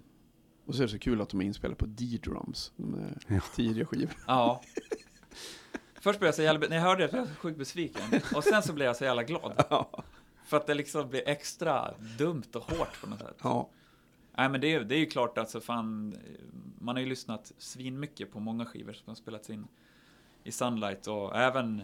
Och 0.65 0.75
så 0.75 0.81
är 0.81 0.87
det 0.87 0.91
så 0.91 0.99
kul 0.99 1.21
att 1.21 1.29
de 1.29 1.41
är 1.41 1.45
inspelade 1.45 1.75
på 1.75 1.85
D-drums, 1.85 2.71
de 2.77 3.09
Ja. 3.27 3.39
tidiga 3.55 3.85
skivorna. 3.85 4.19
Ja. 4.27 4.61
Först 6.01 6.19
blev 6.19 6.27
jag 6.27 6.35
så 6.35 6.41
jävla, 6.41 6.67
när 6.67 6.75
jag 6.75 6.83
hörde 6.83 7.03
det 7.03 7.11
blev 7.11 7.21
jag 7.21 7.29
så 7.29 7.35
sjukt 7.35 7.57
besviken. 7.57 8.01
Och 8.35 8.43
sen 8.43 8.63
så 8.63 8.73
blev 8.73 8.85
jag 8.85 8.95
så 8.95 9.03
jävla 9.03 9.23
glad. 9.23 9.65
För 10.45 10.57
att 10.57 10.67
det 10.67 10.73
liksom 10.73 11.09
blir 11.09 11.27
extra 11.27 11.93
dumt 12.17 12.43
och 12.55 12.61
hårt 12.61 13.01
på 13.01 13.09
något 13.09 13.19
sätt. 13.19 13.37
Ja. 13.43 13.69
Nej 14.37 14.49
men 14.49 14.61
det 14.61 14.73
är, 14.73 14.83
det 14.83 14.95
är 14.95 14.99
ju 14.99 15.05
klart 15.05 15.37
alltså 15.37 15.59
fan, 15.61 16.15
man 16.79 16.95
har 16.95 17.01
ju 17.03 17.09
lyssnat 17.09 17.51
svinmycket 17.57 18.31
på 18.31 18.39
många 18.39 18.65
skivor 18.65 18.93
som 18.93 19.03
har 19.07 19.15
spelats 19.15 19.49
in 19.49 19.67
i 20.43 20.51
Sunlight 20.51 21.07
och 21.07 21.37
även, 21.37 21.81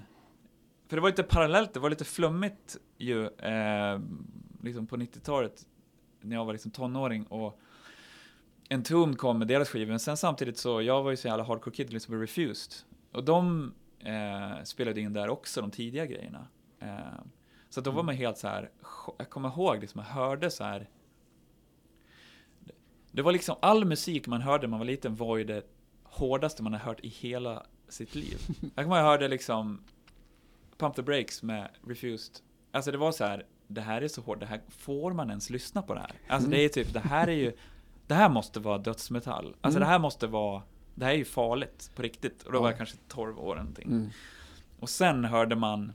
för 0.89 0.97
det 0.97 1.01
var 1.01 1.09
lite 1.09 1.23
parallellt, 1.23 1.73
det 1.73 1.79
var 1.79 1.89
lite 1.89 2.05
flummigt 2.05 2.77
ju, 2.97 3.27
eh, 3.27 3.99
liksom 4.63 4.87
på 4.87 4.97
90-talet, 4.97 5.65
när 6.21 6.35
jag 6.35 6.45
var 6.45 6.53
liksom 6.53 6.71
tonåring 6.71 7.23
och 7.23 7.59
Entombed 8.69 9.17
kom 9.17 9.39
med 9.39 9.47
deras 9.47 9.69
skivor, 9.69 9.89
men 9.89 9.99
sen 9.99 10.17
samtidigt 10.17 10.57
så, 10.57 10.81
jag 10.81 11.03
var 11.03 11.11
ju 11.11 11.17
så 11.17 11.27
jävla 11.27 11.43
hardcore 11.43 11.75
kid, 11.75 11.93
liksom 11.93 12.15
på 12.15 12.21
Refused. 12.21 12.73
Och 13.11 13.23
de 13.23 13.73
eh, 13.99 14.63
spelade 14.63 15.01
in 15.01 15.13
där 15.13 15.29
också, 15.29 15.61
de 15.61 15.71
tidiga 15.71 16.05
grejerna. 16.05 16.47
Eh, 16.79 17.23
så 17.69 17.81
då 17.81 17.91
var 17.91 18.03
man 18.03 18.15
helt 18.15 18.37
så 18.37 18.47
här, 18.47 18.69
jag 19.17 19.29
kommer 19.29 19.49
ihåg 19.49 19.79
liksom, 19.81 20.01
jag 20.01 20.13
hörde 20.13 20.51
så 20.51 20.63
här 20.63 20.89
det 23.11 23.21
var 23.21 23.31
liksom 23.31 23.55
all 23.59 23.85
musik 23.85 24.27
man 24.27 24.41
hörde 24.41 24.61
när 24.61 24.69
man 24.69 24.79
var 24.79 24.85
liten 24.85 25.15
var 25.15 25.37
ju 25.37 25.43
det 25.43 25.63
hårdaste 26.03 26.63
man 26.63 26.73
har 26.73 26.79
hört 26.79 26.99
i 26.99 27.07
hela 27.07 27.65
sitt 27.87 28.15
liv. 28.15 28.37
Jag 28.75 28.85
kommer 28.85 28.95
ihåg 28.95 28.97
jag 28.97 29.09
hörde 29.09 29.27
liksom 29.27 29.81
Pump 30.79 30.95
the 30.95 31.01
Brakes 31.01 31.43
med 31.43 31.69
Refused. 31.87 32.35
Alltså 32.71 32.91
det 32.91 32.97
var 32.97 33.11
så 33.11 33.23
här, 33.25 33.45
det 33.67 33.81
här 33.81 34.01
är 34.01 34.07
så 34.07 34.21
hårt, 34.21 34.39
det 34.39 34.45
här, 34.45 34.61
får 34.69 35.13
man 35.13 35.29
ens 35.29 35.49
lyssna 35.49 35.81
på 35.81 35.93
det 35.93 35.99
här? 35.99 36.11
Alltså 36.27 36.49
det 36.49 36.65
är 36.65 36.69
typ, 36.69 36.93
det 36.93 36.99
här 36.99 37.27
är 37.27 37.31
ju, 37.31 37.53
det 38.07 38.13
här 38.13 38.29
måste 38.29 38.59
vara 38.59 38.77
dödsmetall. 38.77 39.55
Alltså 39.61 39.77
Mm. 39.77 39.87
det 39.87 39.91
här 39.91 39.99
måste 39.99 40.27
vara, 40.27 40.61
det 40.95 41.05
här 41.05 41.11
är 41.11 41.17
ju 41.17 41.25
farligt 41.25 41.91
på 41.95 42.01
riktigt. 42.01 42.43
Och 42.43 42.51
då 42.51 42.59
var 42.59 42.67
Ja. 42.67 42.71
jag 42.71 42.77
kanske 42.77 42.97
12 43.07 43.39
år 43.39 43.51
eller 43.51 43.61
någonting. 43.61 43.87
Mm. 43.87 44.09
Och 44.79 44.89
sen 44.89 45.25
hörde 45.25 45.55
man, 45.55 45.91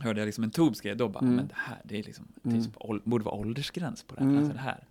hörde 0.00 0.20
jag 0.20 0.26
liksom 0.26 0.44
en 0.44 0.50
Tobes 0.50 0.80
grej, 0.80 0.94
då 0.94 1.08
bara, 1.08 1.20
Mm. 1.20 1.36
men 1.36 1.48
det 1.48 1.54
här, 1.56 1.80
det 1.84 1.98
är 1.98 2.02
liksom, 2.02 2.26
det 2.42 2.48
är 2.50 2.52
Mm. 2.54 2.64
typ, 2.64 3.04
borde 3.04 3.24
vara 3.24 3.34
åldersgräns 3.34 4.02
på 4.02 4.14
det 4.14 4.20
här. 4.20 4.28
Mm. 4.30 4.38
Alltså 4.38 4.54
det 4.54 4.60
här. 4.62 4.84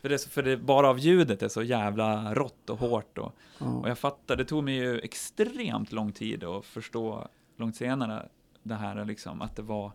För 0.00 0.08
det, 0.08 0.18
för 0.28 0.42
det, 0.42 0.56
bara 0.56 0.88
av 0.88 0.98
ljudet 0.98 1.42
är 1.42 1.48
så 1.48 1.62
jävla 1.62 2.34
rått 2.34 2.70
och 2.70 2.78
hårt. 2.78 3.18
Och, 3.18 3.34
och 3.58 3.88
jag 3.88 3.98
fattar, 3.98 4.36
det 4.36 4.44
tog 4.44 4.64
mig 4.64 4.74
ju 4.74 4.98
extremt 4.98 5.92
lång 5.92 6.12
tid 6.12 6.44
att 6.44 6.64
förstå, 6.64 7.28
långt 7.56 7.76
senare, 7.76 8.28
det 8.62 8.74
här 8.74 9.04
liksom, 9.04 9.42
att 9.42 9.56
det 9.56 9.62
var 9.62 9.92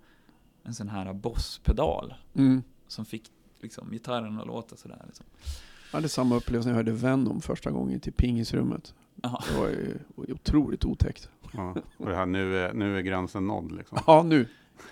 en 0.64 0.74
sån 0.74 0.90
här 0.90 1.14
bosspedal 1.14 2.14
Mm. 2.36 2.64
som 2.88 3.06
fick 3.06 3.24
liksom, 3.62 3.92
gitarren 3.92 4.40
att 4.40 4.48
låta 4.48 4.76
sådär. 4.76 5.02
Liksom. 5.08 5.26
Jag 5.92 5.98
hade 5.98 6.10
samma 6.10 6.36
upplevelse 6.36 6.70
när 6.70 6.74
jag 6.74 6.78
hörde 6.86 6.92
Venom 6.92 7.42
första 7.42 7.72
gången 7.72 8.00
till 8.00 8.14
pingisrummet. 8.14 8.94
Jaha. 9.24 9.42
Det 9.52 9.58
var 9.60 9.68
ju 9.68 9.98
otroligt 10.34 10.86
otäckt. 10.86 11.30
Ja. 11.54 11.76
Och 11.98 12.06
det 12.10 12.16
här, 12.16 12.26
nu, 12.26 12.58
är, 12.60 12.74
nu 12.74 12.98
är 12.98 13.02
gränsen 13.02 13.48
nådd 13.48 13.72
liksom. 13.72 13.98
Ja, 14.08 14.24
nu. 14.24 14.48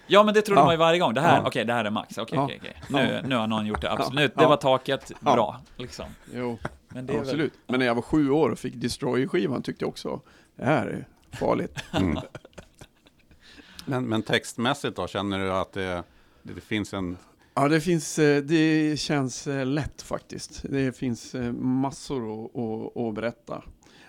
Ja 0.07 0.23
men 0.23 0.33
det 0.33 0.41
trodde 0.41 0.61
Ja. 0.61 0.65
man 0.65 0.73
ju 0.73 0.77
varje 0.79 0.99
gång. 0.99 1.13
Det 1.13 1.21
här, 1.21 1.37
Ja. 1.37 1.47
okej 1.47 1.65
det 1.65 1.73
här 1.73 1.85
är 1.85 1.89
max. 1.89 2.17
Okej, 2.17 2.35
Ja. 2.37 2.43
okej, 2.45 2.59
okej. 2.61 2.75
Nu, 2.89 3.21
nu 3.27 3.35
har 3.35 3.47
någon 3.47 3.65
gjort 3.65 3.81
det 3.81 3.91
absolut. 3.91 4.31
Ja. 4.35 4.41
Det 4.41 4.47
var 4.47 4.57
taket, 4.57 5.11
Ja. 5.25 5.33
bra. 5.33 5.61
Liksom. 5.77 6.05
Jo, 6.33 6.57
Men 6.89 7.05
det 7.05 7.13
är 7.13 7.17
väl- 7.17 7.25
absolut. 7.27 7.53
Men 7.67 7.79
när 7.79 7.85
jag 7.85 7.95
var 7.95 8.01
sju 8.01 8.29
år 8.29 8.49
och 8.49 8.59
fick 8.59 8.75
Destroyer-skivan 8.75 9.61
tyckte 9.61 9.83
jag 9.83 9.89
också, 9.89 10.21
det 10.55 10.65
här 10.65 10.87
är 10.87 11.07
farligt. 11.31 11.83
Mm. 11.93 12.17
Men, 13.85 14.05
men 14.05 14.23
textmässigt 14.23 14.95
då, 14.95 15.07
känner 15.07 15.39
du 15.39 15.51
att 15.51 15.73
det, 15.73 16.03
det, 16.43 16.53
det 16.53 16.61
finns 16.61 16.93
en... 16.93 17.17
Ja, 17.53 17.67
det 17.67 17.81
finns, 17.81 18.19
eh, 18.19 18.43
det 18.43 18.99
känns 18.99 19.47
eh, 19.47 19.65
lätt 19.65 20.01
faktiskt. 20.01 20.61
Det 20.63 20.97
finns 20.97 21.35
eh, 21.35 21.51
massor 21.53 22.45
att, 22.45 22.55
att, 22.55 22.97
att 22.97 23.15
berätta. 23.15 23.63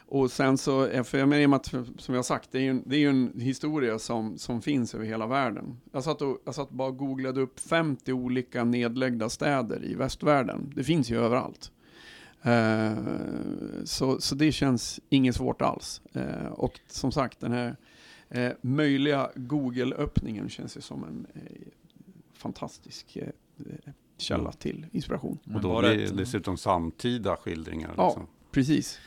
Och 0.08 0.30
sen 0.30 0.58
så, 0.58 1.04
för 1.04 1.18
jag 1.18 1.28
menar 1.28 1.56
att, 1.56 1.66
som 1.66 1.84
jag 2.06 2.16
har 2.16 2.22
sagt, 2.22 2.52
det 2.52 2.58
är 2.58 2.62
ju 2.62 2.70
en, 2.70 2.82
det 2.86 2.96
är 2.96 3.00
ju 3.00 3.08
en 3.08 3.40
historia 3.40 3.98
som, 3.98 4.38
som 4.38 4.62
finns 4.62 4.94
över 4.94 5.04
hela 5.04 5.26
världen. 5.26 5.80
Jag 5.92 6.04
satt, 6.04 6.22
och, 6.22 6.42
jag 6.44 6.54
satt 6.54 6.70
bara 6.70 6.88
och 6.88 6.96
googlade 6.96 7.40
upp 7.40 7.60
50 7.60 8.12
olika 8.12 8.64
nedlagda 8.64 9.28
städer 9.28 9.84
i 9.84 9.94
västvärlden. 9.94 10.72
Det 10.76 10.84
finns 10.84 11.10
ju 11.10 11.18
överallt. 11.18 11.72
Eh, 12.42 12.92
så, 13.84 14.20
så 14.20 14.34
det 14.34 14.52
känns 14.52 15.00
inget 15.08 15.36
svårt 15.36 15.62
alls. 15.62 16.00
Eh, 16.12 16.46
och 16.46 16.80
som 16.88 17.12
sagt, 17.12 17.40
den 17.40 17.52
här 17.52 17.76
eh, 18.30 18.52
möjliga 18.60 19.30
Google-öppningen 19.34 20.48
känns 20.48 20.76
ju 20.76 20.80
som 20.80 21.04
en 21.04 21.26
eh, 21.34 21.66
fantastisk 22.32 23.16
eh, 23.16 23.28
källa 24.18 24.40
Mm. 24.40 24.52
till 24.52 24.86
inspiration. 24.92 25.38
Och 25.54 25.60
då 25.60 25.80
blir 25.80 25.90
ett- 26.04 26.10
det 26.10 26.16
dessutom 26.16 26.56
samtida 26.56 27.36
skildringar. 27.36 27.94
Ja. 27.96 28.06
Liksom. 28.06 28.26
Precis. 28.50 28.98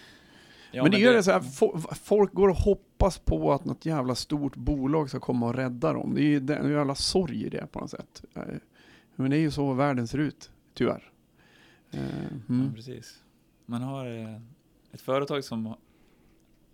Ja, 0.72 0.84
men 0.84 0.91
det 0.91 0.97
gör 0.99 1.13
det 1.13 1.24
så 1.24 1.32
här, 1.32 1.39
fo- 1.39 1.93
folk 1.95 2.34
går 2.34 2.49
och 2.49 2.55
hoppas 2.55 3.17
på 3.20 3.53
att 3.53 3.65
något 3.65 3.86
jävla 3.86 4.15
stort 4.15 4.55
bolag 4.55 5.09
ska 5.09 5.20
komma 5.20 5.45
och 5.47 5.55
rädda 5.55 5.93
dem. 5.93 6.15
Det 6.15 6.22
är 6.22 6.26
ju 6.26 6.38
är 6.38 6.51
en 6.59 6.72
jävla 6.72 6.95
sorg 6.95 7.43
i 7.45 7.49
det 7.49 7.67
på 7.72 7.80
något 7.80 7.89
sätt. 7.91 8.24
Eh, 8.36 8.43
Men 9.15 9.32
det 9.32 9.38
är 9.38 9.41
ju 9.41 9.51
så 9.51 9.74
världen 9.74 10.07
ser 10.07 10.17
ut, 10.17 10.51
tyvärr. 10.74 11.11
Eh, 11.91 11.99
Ja, 12.01 12.53
Mm. 12.53 12.74
precis. 12.76 13.24
Man 13.65 13.82
har 13.82 14.05
eh, 14.05 14.41
ett 14.91 15.01
företag 15.01 15.43
som 15.43 15.76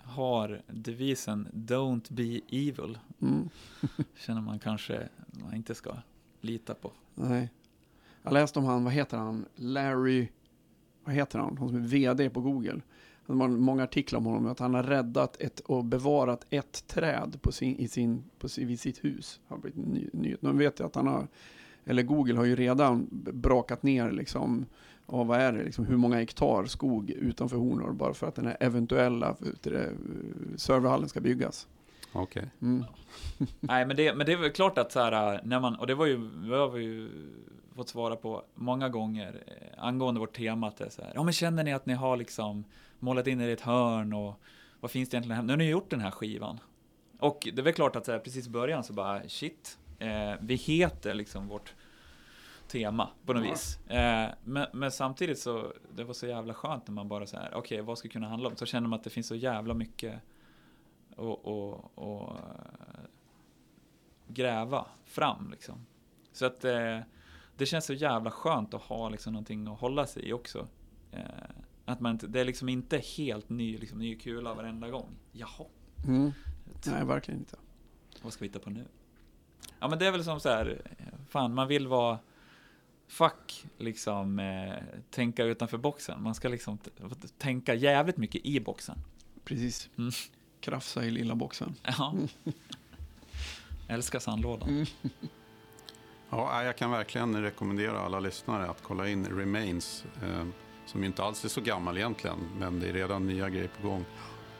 har 0.05 0.61
devisen 0.67 1.47
Don't 1.53 2.13
be 2.13 2.41
evil. 2.49 2.97
Mm. 3.21 3.49
Känner 4.15 4.41
man 4.41 4.59
kanske 4.59 5.09
man 5.27 5.55
inte 5.55 5.75
ska 5.75 5.95
lita 6.41 6.73
på. 6.73 6.91
Nej. 7.15 7.49
Jag 8.23 8.33
läste 8.33 8.59
om 8.59 8.65
han, 8.65 8.83
vad 8.83 8.93
heter 8.93 9.17
han, 9.17 9.45
Larry, 9.55 10.27
vad 11.03 11.15
heter 11.15 11.39
han, 11.39 11.57
han 11.57 11.67
som 11.67 11.77
är 11.77 11.87
VD 11.87 12.29
på 12.29 12.41
Google. 12.41 12.81
Det 13.25 13.33
var 13.33 13.47
många 13.47 13.83
artiklar 13.83 14.19
om 14.19 14.25
honom, 14.25 14.45
att 14.45 14.59
han 14.59 14.73
har 14.73 14.83
räddat 14.83 15.41
ett, 15.41 15.59
och 15.59 15.85
bevarat 15.85 16.45
ett 16.49 16.87
träd 16.87 17.37
på 17.41 17.51
sin, 17.51 17.75
i 17.75 17.87
sin, 17.87 18.23
på 18.39 18.49
sin, 18.49 18.67
vid 18.67 18.79
sitt 18.79 19.03
hus. 19.03 19.39
Har 19.47 19.57
blivit 19.57 19.85
ny, 19.85 20.09
ny, 20.13 20.35
de 20.41 20.57
vet 20.57 20.79
ju 20.79 20.85
att 20.85 20.95
han 20.95 21.07
har, 21.07 21.27
eller 21.85 22.03
Google 22.03 22.37
har 22.37 22.45
ju 22.45 22.55
redan 22.55 23.07
brakat 23.33 23.83
ner 23.83 24.11
liksom, 24.11 24.65
ja, 25.11 25.23
vad 25.23 25.39
är 25.39 25.53
det, 25.53 25.63
liksom, 25.63 25.85
hur 25.85 25.97
många 25.97 26.15
hektar 26.15 26.65
skog 26.65 27.09
utanför 27.09 27.57
Hornor 27.57 27.91
bara 27.91 28.13
för 28.13 28.27
att 28.27 28.35
den 28.35 28.45
här 28.45 28.57
eventuella 28.59 29.35
det, 29.61 29.91
serverhallen 30.55 31.09
ska 31.09 31.21
byggas. 31.21 31.67
Okej. 32.13 32.51
Mm. 32.61 32.85
Nej, 33.59 33.85
men 33.85 33.95
det, 33.95 34.15
men 34.15 34.25
det 34.25 34.31
är 34.31 34.37
väl 34.37 34.51
klart 34.51 34.77
att 34.77 34.91
så 34.91 34.99
här, 34.99 35.41
när 35.43 35.59
man, 35.59 35.75
och 35.75 35.87
det 35.87 35.95
var 35.95 36.05
ju, 36.05 36.17
det 36.29 36.55
har 36.55 36.69
vi 36.69 36.83
ju 36.83 37.09
fått 37.75 37.89
svara 37.89 38.15
på 38.15 38.43
många 38.55 38.89
gånger 38.89 39.43
eh, 39.47 39.83
angående 39.83 40.19
vårt 40.19 40.35
tema, 40.35 40.67
att 40.67 40.77
det 40.77 40.85
är 40.85 40.89
så 40.89 41.01
här, 41.01 41.11
ja 41.15 41.23
men 41.23 41.33
känner 41.33 41.63
ni 41.63 41.73
att 41.73 41.85
ni 41.85 41.93
har 41.93 42.17
liksom 42.17 42.63
målat 42.99 43.27
in 43.27 43.41
er 43.41 43.47
i 43.47 43.51
ett 43.51 43.61
hörn 43.61 44.13
och 44.13 44.39
vad 44.79 44.91
finns 44.91 45.09
det 45.09 45.17
egentligen? 45.17 45.45
Nu 45.45 45.53
har 45.53 45.57
ni 45.57 45.69
gjort 45.69 45.89
den 45.89 46.01
här 46.01 46.11
skivan. 46.11 46.59
Och 47.19 47.47
det 47.53 47.61
är 47.61 47.63
väl 47.63 47.73
klart 47.73 47.95
att 47.95 48.05
så 48.05 48.11
här, 48.11 48.19
precis 48.19 48.47
i 48.47 48.49
början 48.49 48.83
så 48.83 48.93
bara, 48.93 49.21
shit, 49.27 49.77
eh, 49.99 50.33
vi 50.39 50.55
heter 50.55 51.13
liksom 51.13 51.47
vårt 51.47 51.73
tema 52.67 53.09
på 53.25 53.33
något 53.33 53.43
Ja. 53.45 53.49
vis. 53.51 53.79
Eh, 53.87 54.29
men, 54.43 54.67
men 54.73 54.91
samtidigt 54.91 55.39
så, 55.39 55.73
det 55.95 56.03
var 56.03 56.13
så 56.13 56.27
jävla 56.27 56.53
skönt 56.53 56.87
när 56.87 56.93
man 56.93 57.07
bara 57.07 57.25
så 57.25 57.37
här, 57.37 57.51
okej, 57.55 57.81
vad 57.81 57.97
ska 57.97 58.07
det 58.07 58.11
kunna 58.13 58.29
handla 58.29 58.49
om? 58.49 58.55
Så 58.55 58.65
känner 58.65 58.87
man 58.87 58.97
att 58.99 59.03
det 59.03 59.09
finns 59.09 59.27
så 59.27 59.35
jävla 59.35 59.73
mycket 59.73 60.19
och, 61.15 61.45
och, 61.45 61.91
och 61.97 62.29
eh, 62.29 63.05
gräva 64.27 64.85
fram 65.05 65.49
liksom. 65.51 65.85
Så 66.31 66.45
att 66.45 66.65
eh, 66.65 66.99
det 67.57 67.65
känns 67.65 67.85
så 67.85 67.93
jävla 67.93 68.31
skönt 68.31 68.73
att 68.73 68.81
ha 68.81 69.09
liksom 69.09 69.33
någonting 69.33 69.67
att 69.67 69.79
hålla 69.79 70.07
sig 70.07 70.29
i 70.29 70.33
också. 70.33 70.67
Eh, 71.11 71.19
att 71.85 71.99
man 71.99 72.11
inte, 72.11 72.27
det 72.27 72.39
är 72.39 72.45
liksom 72.45 72.69
inte 72.69 72.97
helt 72.97 73.49
ny, 73.49 73.77
liksom, 73.77 73.99
ny 73.99 74.15
kula 74.15 74.53
varenda 74.53 74.89
gång. 74.89 75.09
Jaha, 75.31 75.65
Mm. 76.07 76.31
Nej, 76.85 77.05
verkligen 77.05 77.39
inte. 77.39 77.57
vad 78.23 78.33
ska 78.33 78.39
vi 78.43 78.47
hitta 78.47 78.59
på 78.59 78.69
nu? 78.69 78.85
Ja 79.79 79.87
men 79.87 79.99
det 79.99 80.05
är 80.07 80.11
väl 80.11 80.23
som 80.23 80.39
så 80.39 80.49
här, 80.49 80.81
eh, 80.97 81.05
fan 81.29 81.53
man 81.53 81.67
vill 81.67 81.87
vara 81.87 82.19
fuck, 83.07 83.65
liksom 83.77 84.39
eh, 84.39 84.73
tänka 85.09 85.43
utanför 85.43 85.77
boxen. 85.77 86.23
Man 86.23 86.35
ska 86.35 86.49
liksom 86.49 86.77
tänka 87.37 87.73
jävligt 87.73 88.17
mycket 88.17 88.45
i 88.45 88.59
boxen. 88.59 88.97
Precis. 89.43 89.89
Mm. 89.97 90.11
Krafsa 90.61 91.05
i 91.05 91.11
lilla 91.11 91.35
boxen. 91.35 91.75
Ja. 91.83 92.13
Älskar 93.87 94.19
sandlådan. 94.19 94.69
Mm. 94.69 94.85
Ja, 96.29 96.63
jag 96.63 96.77
kan 96.77 96.91
verkligen 96.91 97.41
rekommendera 97.41 97.99
alla 97.99 98.19
lyssnare 98.19 98.69
att 98.69 98.83
kolla 98.83 99.09
in 99.09 99.25
Remains. 99.25 100.05
Eh, 100.23 100.45
som 100.85 101.03
inte 101.03 101.23
alls 101.23 101.45
är 101.45 101.49
så 101.49 101.61
gammal 101.61 101.97
egentligen, 101.97 102.37
men 102.59 102.79
det 102.79 102.89
är 102.89 102.93
redan 102.93 103.27
nya 103.27 103.49
grejer 103.49 103.69
på 103.81 103.87
gång. 103.87 104.05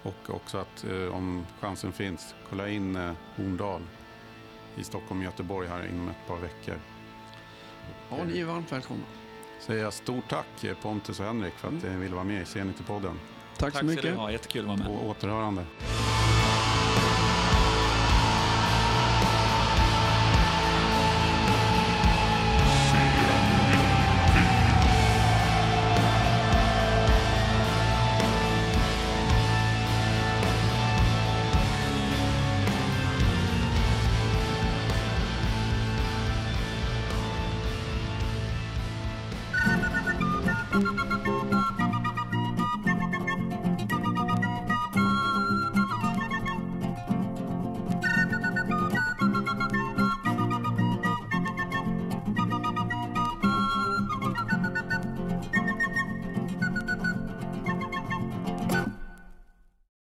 Och 0.04 0.30
också 0.30 0.58
att 0.58 0.84
eh, 0.84 1.16
om 1.16 1.46
chansen 1.60 1.92
finns, 1.92 2.36
kolla 2.50 2.70
in 2.70 2.96
eh, 2.96 3.14
Horndal 3.36 3.82
i 4.76 4.84
Stockholm 4.84 5.20
och 5.20 5.26
Göteborg 5.26 5.68
här 5.68 5.88
inom 5.88 6.10
ett 6.10 6.28
par 6.28 6.38
veckor. 6.38 6.76
Ja, 8.10 8.18
ni 8.24 8.40
är 8.40 8.46
varmt 8.46 8.72
välkomna. 8.72 9.04
Säger 9.60 9.84
jag 9.84 9.94
stort 9.94 10.30
tack 10.30 10.64
eh, 10.64 10.76
Pontus 10.82 11.20
och 11.20 11.26
Henrik 11.26 11.54
för 11.54 11.68
att 11.68 11.74
Mm. 11.84 11.94
ni 11.96 12.00
ville 12.02 12.16
vara 12.16 12.24
med 12.26 12.42
i 12.42 12.46
Zenit-podden. 12.46 13.14
Tack, 13.58 13.74
Tack 13.74 13.80
så 13.80 13.86
mycket. 13.86 14.16
ha, 14.16 14.32
jättekul 14.32 14.62
att 14.62 14.68
vara 14.68 14.78
med. 14.78 14.88
På 14.88 15.08
återhörande. 15.10 15.66